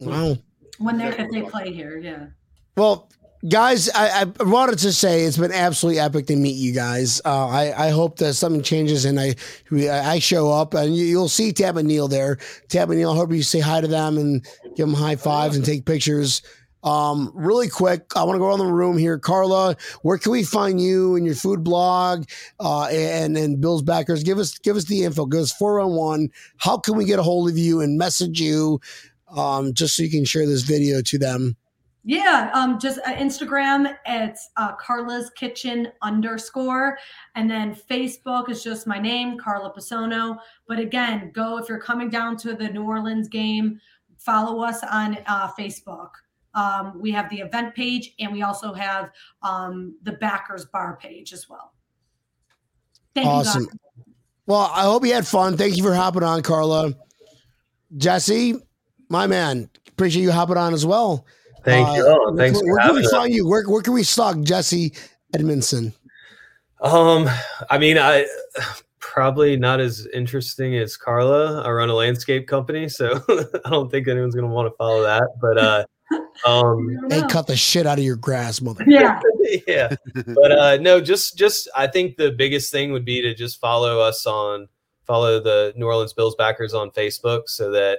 wow. 0.00 0.36
when 0.78 0.96
they 0.96 1.08
if 1.08 1.30
they 1.30 1.42
play 1.42 1.72
here. 1.72 1.98
Yeah. 1.98 2.26
Well, 2.76 3.10
guys, 3.48 3.90
I, 3.94 4.22
I 4.40 4.44
wanted 4.44 4.78
to 4.80 4.92
say 4.92 5.24
it's 5.24 5.36
been 5.36 5.52
absolutely 5.52 6.00
epic 6.00 6.26
to 6.26 6.36
meet 6.36 6.56
you 6.56 6.72
guys. 6.72 7.20
Uh, 7.24 7.48
I, 7.48 7.86
I 7.86 7.90
hope 7.90 8.18
that 8.18 8.34
something 8.34 8.62
changes 8.62 9.04
and 9.04 9.20
I 9.20 9.34
I 9.72 10.18
show 10.18 10.50
up 10.50 10.74
and 10.74 10.96
you, 10.96 11.04
you'll 11.04 11.28
see 11.28 11.52
Tampa 11.52 11.82
Neal 11.82 12.08
there. 12.08 12.38
Tampa 12.68 12.94
Neal, 12.94 13.10
I 13.10 13.16
hope 13.16 13.32
you 13.32 13.42
say 13.42 13.60
hi 13.60 13.80
to 13.80 13.86
them 13.86 14.18
and 14.18 14.44
give 14.76 14.86
them 14.86 14.94
high 14.94 15.16
fives 15.16 15.56
and 15.56 15.64
take 15.64 15.84
pictures. 15.84 16.42
Um, 16.82 17.32
really 17.34 17.68
quick, 17.68 18.12
I 18.14 18.24
want 18.24 18.36
to 18.36 18.38
go 18.38 18.46
around 18.46 18.58
the 18.58 18.66
room 18.66 18.98
here. 18.98 19.18
Carla, 19.18 19.74
where 20.02 20.18
can 20.18 20.32
we 20.32 20.44
find 20.44 20.78
you 20.78 21.16
and 21.16 21.24
your 21.24 21.34
food 21.34 21.64
blog 21.64 22.26
uh, 22.60 22.84
and 22.84 23.36
and 23.38 23.60
Bill's 23.60 23.82
backers? 23.82 24.22
Give 24.22 24.38
us 24.38 24.58
give 24.58 24.76
us 24.76 24.84
the 24.84 25.04
info. 25.04 25.24
Give 25.26 25.40
us 25.40 25.52
four 25.52 25.80
on 25.80 25.92
one. 25.92 26.28
How 26.58 26.76
can 26.76 26.96
we 26.96 27.06
get 27.06 27.18
a 27.18 27.22
hold 27.22 27.48
of 27.48 27.56
you 27.56 27.80
and 27.80 27.96
message 27.98 28.40
you? 28.40 28.80
Um, 29.34 29.72
just 29.72 29.96
so 29.96 30.02
you 30.02 30.10
can 30.10 30.24
share 30.24 30.46
this 30.46 30.62
video 30.62 31.00
to 31.02 31.18
them. 31.18 31.56
Yeah, 32.06 32.50
um, 32.52 32.78
just 32.78 32.98
uh, 32.98 33.14
Instagram. 33.14 33.96
It's 34.04 34.50
uh, 34.58 34.74
Carla's 34.76 35.30
Kitchen 35.30 35.88
underscore, 36.02 36.98
and 37.34 37.50
then 37.50 37.74
Facebook 37.74 38.50
is 38.50 38.62
just 38.62 38.86
my 38.86 38.98
name, 38.98 39.38
Carla 39.38 39.72
Pesona. 39.72 40.36
But 40.68 40.78
again, 40.78 41.30
go 41.34 41.56
if 41.56 41.68
you're 41.68 41.80
coming 41.80 42.10
down 42.10 42.36
to 42.38 42.54
the 42.54 42.68
New 42.68 42.84
Orleans 42.84 43.26
game, 43.28 43.80
follow 44.18 44.62
us 44.62 44.82
on 44.84 45.16
uh, 45.26 45.50
Facebook. 45.58 46.10
Um, 46.54 47.00
we 47.00 47.10
have 47.12 47.30
the 47.30 47.40
event 47.40 47.74
page, 47.74 48.14
and 48.20 48.32
we 48.32 48.42
also 48.42 48.74
have 48.74 49.10
um, 49.42 49.96
the 50.02 50.12
backers 50.12 50.66
bar 50.66 50.98
page 51.00 51.32
as 51.32 51.48
well. 51.48 51.72
Thank 53.14 53.26
Awesome. 53.26 53.62
you. 53.62 54.12
Well, 54.46 54.70
I 54.74 54.82
hope 54.82 55.06
you 55.06 55.14
had 55.14 55.26
fun. 55.26 55.56
Thank 55.56 55.78
you 55.78 55.82
for 55.82 55.94
hopping 55.94 56.22
on, 56.22 56.42
Carla. 56.42 56.92
Jesse, 57.96 58.56
my 59.08 59.26
man, 59.26 59.70
appreciate 59.88 60.22
you 60.22 60.32
hopping 60.32 60.58
on 60.58 60.74
as 60.74 60.84
well. 60.84 61.24
Thank 61.64 61.88
Uh, 61.88 61.92
you. 61.94 62.04
Oh, 62.06 62.36
thanks 62.36 62.62
where, 62.62 62.64
for 62.64 62.72
where 62.78 62.86
can 62.86 62.96
we 62.96 63.04
us. 63.06 63.10
find 63.10 63.32
you? 63.34 63.46
Where, 63.48 63.64
where 63.68 63.82
can 63.82 63.92
we 63.94 64.02
stalk 64.02 64.40
Jesse 64.42 64.92
Edmondson? 65.34 65.92
Um, 66.80 67.28
I 67.70 67.78
mean, 67.78 67.96
I 67.98 68.26
probably 69.00 69.56
not 69.56 69.80
as 69.80 70.06
interesting 70.12 70.76
as 70.76 70.96
Carla. 70.96 71.62
I 71.62 71.70
run 71.70 71.88
a 71.88 71.94
landscape 71.94 72.46
company, 72.46 72.88
so 72.88 73.22
I 73.64 73.70
don't 73.70 73.90
think 73.90 74.08
anyone's 74.08 74.34
gonna 74.34 74.48
want 74.48 74.70
to 74.70 74.76
follow 74.76 75.02
that. 75.02 75.22
But 75.40 75.58
uh, 75.58 75.84
um, 76.46 76.90
You 76.90 77.08
Hey, 77.10 77.22
cut 77.30 77.46
the 77.46 77.56
shit 77.56 77.86
out 77.86 77.98
of 77.98 78.04
your 78.04 78.16
grass, 78.16 78.60
mother. 78.60 78.84
Yeah. 78.86 79.20
yeah, 79.66 79.94
but 80.26 80.52
uh, 80.52 80.76
no, 80.78 81.00
just 81.00 81.38
just 81.38 81.68
I 81.76 81.86
think 81.86 82.16
the 82.16 82.32
biggest 82.32 82.70
thing 82.72 82.92
would 82.92 83.04
be 83.04 83.22
to 83.22 83.34
just 83.34 83.60
follow 83.60 84.00
us 84.00 84.26
on 84.26 84.68
follow 85.06 85.40
the 85.40 85.72
New 85.76 85.86
Orleans 85.86 86.12
Bills 86.12 86.34
backers 86.34 86.74
on 86.74 86.90
Facebook, 86.90 87.42
so 87.46 87.70
that 87.70 87.98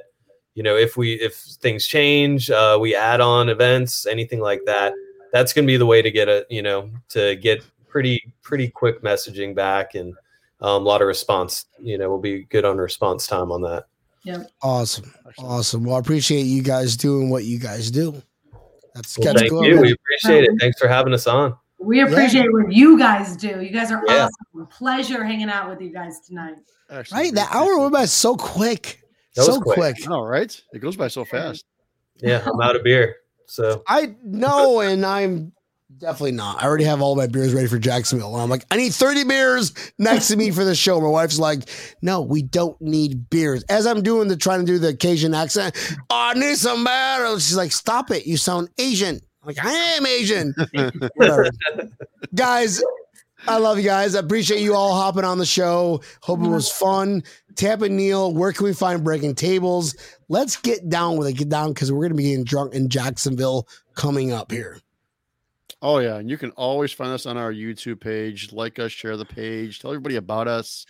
you 0.55 0.63
know 0.63 0.75
if 0.75 0.97
we 0.97 1.13
if 1.13 1.35
things 1.35 1.85
change, 1.85 2.49
uh, 2.49 2.77
we 2.81 2.95
add 2.95 3.21
on 3.21 3.49
events, 3.49 4.05
anything 4.07 4.39
like 4.39 4.61
that. 4.65 4.93
That's 5.31 5.53
gonna 5.53 5.67
be 5.67 5.77
the 5.77 5.85
way 5.85 6.01
to 6.01 6.09
get 6.09 6.27
a 6.27 6.45
you 6.49 6.61
know 6.63 6.89
to 7.09 7.35
get 7.35 7.63
pretty 7.87 8.33
pretty 8.41 8.69
quick 8.69 9.01
messaging 9.03 9.53
back 9.55 9.95
and 9.95 10.13
um, 10.61 10.81
a 10.81 10.85
lot 10.85 11.01
of 11.01 11.07
response. 11.07 11.65
You 11.79 11.97
know, 11.97 12.09
we'll 12.09 12.19
be 12.19 12.43
good 12.45 12.65
on 12.65 12.77
response 12.77 13.27
time 13.27 13.51
on 13.51 13.61
that. 13.61 13.85
Yep. 14.23 14.49
Awesome. 14.63 15.13
Awesome. 15.37 15.83
Well, 15.83 15.97
I 15.97 15.99
appreciate 15.99 16.43
you 16.43 16.63
guys 16.63 16.97
doing 16.97 17.29
what 17.29 17.43
you 17.43 17.59
guys 17.59 17.91
do. 17.91 18.11
That's 18.95 19.15
Well, 19.17 19.27
Sketch 19.27 19.37
thank 19.37 19.51
Club. 19.51 19.65
you. 19.65 19.79
We 19.81 19.91
appreciate 19.91 20.45
it. 20.45 20.51
Thanks 20.59 20.79
for 20.79 20.87
having 20.87 21.13
us 21.13 21.27
on. 21.27 21.55
We 21.77 21.99
appreciate 22.01 22.51
what 22.51 22.71
you 22.71 22.97
guys 22.97 23.35
do. 23.35 23.61
You 23.61 23.69
guys 23.69 23.91
are 23.91 24.01
Yeah. 24.07 24.27
awesome. 24.55 24.67
Pleasure 24.67 25.23
hanging 25.23 25.49
out 25.49 25.69
with 25.69 25.79
you 25.81 25.91
guys 25.93 26.21
tonight. 26.21 26.55
Actually, 26.89 27.19
Right? 27.21 27.33
The 27.35 27.45
hour 27.51 27.77
went 27.77 27.93
by 27.93 28.05
so 28.05 28.35
quick. 28.35 29.01
That 29.35 29.47
was 29.47 29.55
so 29.55 29.61
quick. 29.61 29.75
quick. 29.75 30.09
All 30.09 30.25
right, 30.25 30.61
it 30.73 30.79
goes 30.79 30.95
by 30.95 31.07
so 31.07 31.25
fast. 31.25 31.65
Yeah, 32.17 32.41
I'm 32.45 32.59
out 32.61 32.75
of 32.75 32.83
beer. 32.83 33.17
So 33.47 33.83
I 33.87 34.15
know, 34.23 34.79
and 34.79 35.05
I'm 35.05 35.51
definitely 35.97 36.31
not. 36.31 36.61
I 36.61 36.65
already 36.65 36.83
have 36.85 37.01
all 37.01 37.15
my 37.15 37.27
beers 37.27 37.53
ready 37.53 37.67
for 37.67 37.77
Jacksonville. 37.77 38.33
And 38.33 38.41
I'm 38.41 38.49
like, 38.49 38.65
I 38.71 38.77
need 38.77 38.93
30 38.93 39.23
beers 39.25 39.73
next 39.97 40.27
to 40.29 40.37
me 40.37 40.51
for 40.51 40.63
the 40.63 40.75
show. 40.75 40.99
My 40.99 41.07
wife's 41.07 41.39
like, 41.39 41.69
no, 42.01 42.21
we 42.21 42.41
don't 42.41 42.79
need 42.81 43.29
beers. 43.29 43.63
As 43.69 43.85
I'm 43.85 44.01
doing 44.01 44.27
the 44.27 44.35
trying 44.35 44.61
to 44.61 44.65
do 44.65 44.79
the 44.79 44.95
Cajun 44.95 45.33
accent, 45.33 45.75
oh, 46.09 46.31
I 46.31 46.33
need 46.33 46.57
some 46.57 46.83
barrels. 46.83 47.45
She's 47.45 47.57
like, 47.57 47.71
stop 47.71 48.11
it. 48.11 48.25
You 48.25 48.37
sound 48.37 48.69
Asian. 48.77 49.21
I'm 49.41 49.47
like, 49.47 49.63
I 49.63 49.71
am 49.71 50.05
Asian. 50.05 50.55
Guys, 52.35 52.83
I 53.47 53.57
love 53.57 53.77
you 53.77 53.83
guys. 53.83 54.15
I 54.15 54.19
appreciate 54.19 54.61
you 54.61 54.73
all 54.73 54.93
hopping 54.95 55.23
on 55.23 55.37
the 55.37 55.45
show. 55.45 56.01
Hope 56.21 56.41
it 56.41 56.47
was 56.47 56.71
fun. 56.71 57.23
Tampa 57.55 57.87
Neal, 57.87 58.33
where 58.33 58.51
can 58.51 58.65
we 58.65 58.73
find 58.73 59.03
breaking 59.03 59.35
tables? 59.35 59.95
Let's 60.29 60.57
get 60.57 60.89
down 60.89 61.17
with 61.17 61.27
it. 61.27 61.33
Get 61.33 61.49
down 61.49 61.73
because 61.73 61.91
we're 61.91 62.01
going 62.01 62.11
to 62.11 62.17
be 62.17 62.23
getting 62.23 62.43
drunk 62.43 62.73
in 62.73 62.89
Jacksonville 62.89 63.67
coming 63.93 64.31
up 64.31 64.51
here. 64.51 64.79
Oh 65.81 65.99
yeah, 65.99 66.15
and 66.15 66.29
you 66.29 66.37
can 66.37 66.51
always 66.51 66.91
find 66.91 67.11
us 67.11 67.25
on 67.27 67.37
our 67.37 67.53
YouTube 67.53 67.99
page. 67.99 68.51
Like 68.51 68.79
us, 68.79 68.91
share 68.91 69.17
the 69.17 69.25
page, 69.25 69.79
tell 69.79 69.91
everybody 69.91 70.15
about 70.15 70.47
us. 70.47 70.85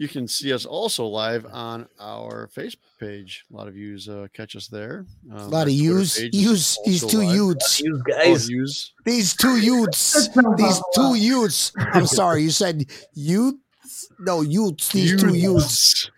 You 0.00 0.08
can 0.08 0.26
see 0.26 0.50
us 0.54 0.64
also 0.64 1.04
live 1.04 1.44
on 1.52 1.86
our 2.00 2.48
Facebook 2.56 2.78
page. 2.98 3.44
A 3.52 3.54
lot 3.54 3.68
of 3.68 3.76
yous 3.76 4.08
uh, 4.08 4.28
catch 4.32 4.56
us 4.56 4.66
there. 4.66 5.04
Um, 5.30 5.36
A 5.36 5.48
lot 5.48 5.66
of 5.68 5.74
Twitter 5.74 5.84
use, 5.84 6.18
page 6.18 6.34
is 6.34 6.40
use 6.42 6.78
these 6.86 7.06
two 7.06 7.20
youths. 7.20 7.80
you 7.82 8.02
guys, 8.08 8.48
yous. 8.48 8.94
These 9.04 9.36
two 9.36 9.58
youths. 9.58 10.30
These 10.56 10.82
two 10.94 11.16
youths. 11.16 11.72
I'm 11.76 12.06
sorry, 12.06 12.44
you 12.44 12.50
said 12.50 12.86
youths. 13.12 14.10
No, 14.18 14.40
youths. 14.40 14.90
These 14.90 15.20
two 15.20 15.34
youths. 15.34 16.10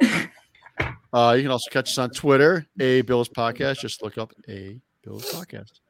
Uh, 0.00 1.34
you 1.36 1.42
can 1.42 1.50
also 1.50 1.70
catch 1.72 1.90
us 1.90 1.98
on 1.98 2.10
Twitter, 2.10 2.64
A 2.78 3.02
Bills 3.02 3.28
Podcast. 3.28 3.80
Just 3.80 4.00
look 4.00 4.16
up 4.16 4.32
A 4.48 4.80
Bills 5.02 5.24
Podcast. 5.32 5.80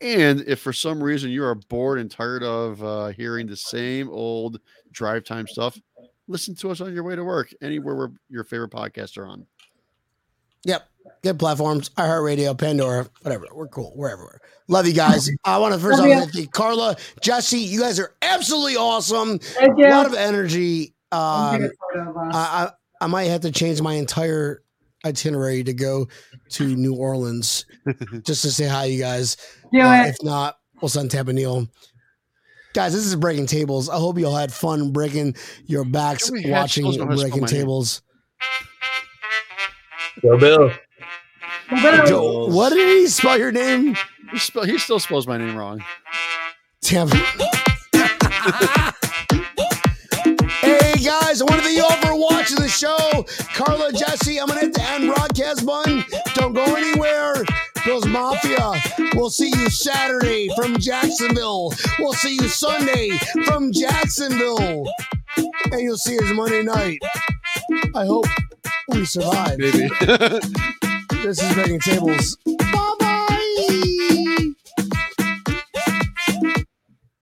And 0.00 0.40
if 0.48 0.60
for 0.60 0.72
some 0.72 1.00
reason 1.00 1.30
you 1.30 1.44
are 1.44 1.54
bored 1.54 1.98
and 1.98 2.10
tired 2.10 2.42
of 2.42 2.82
uh, 2.82 3.08
hearing 3.08 3.46
the 3.46 3.56
same 3.56 4.08
old 4.08 4.58
drive 4.92 5.24
time 5.24 5.46
stuff, 5.46 5.78
listen 6.30 6.54
to 6.54 6.70
us 6.70 6.80
on 6.80 6.94
your 6.94 7.02
way 7.02 7.16
to 7.16 7.24
work, 7.24 7.52
anywhere 7.60 7.94
where 7.94 8.12
your 8.28 8.44
favorite 8.44 8.70
podcasts 8.70 9.18
are 9.18 9.26
on. 9.26 9.46
Yep. 10.64 10.88
Good 11.22 11.38
platforms. 11.38 11.88
iHeartRadio, 11.90 12.56
Pandora, 12.56 13.06
whatever. 13.22 13.46
We're 13.52 13.68
cool. 13.68 13.92
We're 13.96 14.10
everywhere. 14.10 14.40
Love 14.68 14.86
you 14.86 14.92
guys. 14.92 15.30
I 15.44 15.58
want 15.58 15.74
to 15.74 15.80
first 15.80 16.00
off 16.00 16.06
thank 16.06 16.34
you, 16.34 16.46
Carla, 16.48 16.96
Jesse. 17.22 17.58
You 17.58 17.80
guys 17.80 17.98
are 17.98 18.14
absolutely 18.22 18.76
awesome. 18.76 19.38
Thank 19.38 19.78
A 19.78 19.88
lot 19.90 20.06
of 20.06 20.14
energy. 20.14 20.94
I'll 21.10 21.54
Um, 21.54 21.64
a 21.64 21.68
photo 21.94 22.10
of 22.10 22.16
us. 22.16 22.34
I, 22.36 22.38
I 22.64 22.70
I 23.02 23.06
might 23.06 23.24
have 23.24 23.40
to 23.40 23.50
change 23.50 23.80
my 23.80 23.94
entire 23.94 24.62
itinerary 25.06 25.64
to 25.64 25.72
go 25.72 26.06
to 26.50 26.76
New 26.76 26.94
Orleans 26.94 27.64
just 28.22 28.42
to 28.42 28.50
say 28.52 28.66
hi, 28.68 28.84
you 28.84 29.00
guys. 29.00 29.38
Do 29.72 29.80
Uh, 29.80 30.04
it. 30.04 30.08
if 30.10 30.22
not, 30.22 30.58
we'll 30.82 30.90
send 30.90 31.10
Tampa 31.10 31.32
Neal. 31.32 31.66
Guys, 32.72 32.92
this 32.92 33.04
is 33.04 33.16
breaking 33.16 33.46
tables. 33.46 33.88
I 33.88 33.96
hope 33.96 34.16
you 34.16 34.26
all 34.26 34.36
had 34.36 34.52
fun 34.52 34.92
breaking 34.92 35.34
your 35.66 35.84
backs 35.84 36.30
watching 36.30 36.84
knows 36.84 36.98
how 36.98 37.04
to 37.04 37.16
spell 37.16 37.28
breaking 37.28 37.46
tables. 37.46 38.02
go 40.22 40.38
Bill. 40.38 40.72
Boom. 41.70 42.06
Joe, 42.06 42.46
what 42.48 42.70
did 42.70 42.86
he 42.86 43.08
spell 43.08 43.38
your 43.38 43.50
name? 43.50 43.96
He, 44.30 44.38
spell, 44.38 44.64
he 44.64 44.78
still 44.78 45.00
spells 45.00 45.26
my 45.26 45.36
name 45.36 45.56
wrong. 45.56 45.84
Tampa. 46.80 47.16
hey 50.60 50.94
guys, 50.94 51.40
I 51.40 51.44
want 51.44 51.56
to 51.56 51.62
thank 51.62 51.76
you 51.76 51.82
all 51.82 51.96
for 51.96 52.14
watching 52.16 52.56
the 52.56 52.68
show. 52.68 53.24
Carla, 53.54 53.92
Jesse, 53.92 54.38
I'm 54.38 54.46
gonna 54.46 54.60
hit 54.60 54.74
the 54.74 54.82
end 54.82 55.12
broadcast 55.12 55.66
button. 55.66 56.04
Don't 56.34 56.52
go 56.52 56.64
anywhere. 56.76 56.99
Bills 57.90 58.06
Mafia. 58.06 58.80
We'll 59.16 59.30
see 59.30 59.48
you 59.48 59.68
Saturday 59.68 60.48
from 60.54 60.78
Jacksonville. 60.78 61.74
We'll 61.98 62.12
see 62.12 62.34
you 62.34 62.46
Sunday 62.46 63.10
from 63.44 63.72
Jacksonville. 63.72 64.86
And 65.36 65.80
you'll 65.80 65.96
see 65.96 66.16
us 66.16 66.32
Monday 66.32 66.62
night. 66.62 67.00
I 67.96 68.06
hope 68.06 68.26
we 68.90 69.04
survive. 69.04 69.58
Maybe. 69.58 69.90
This 71.22 71.42
is 71.42 71.52
Breaking 71.52 71.80
Tables. 71.80 72.38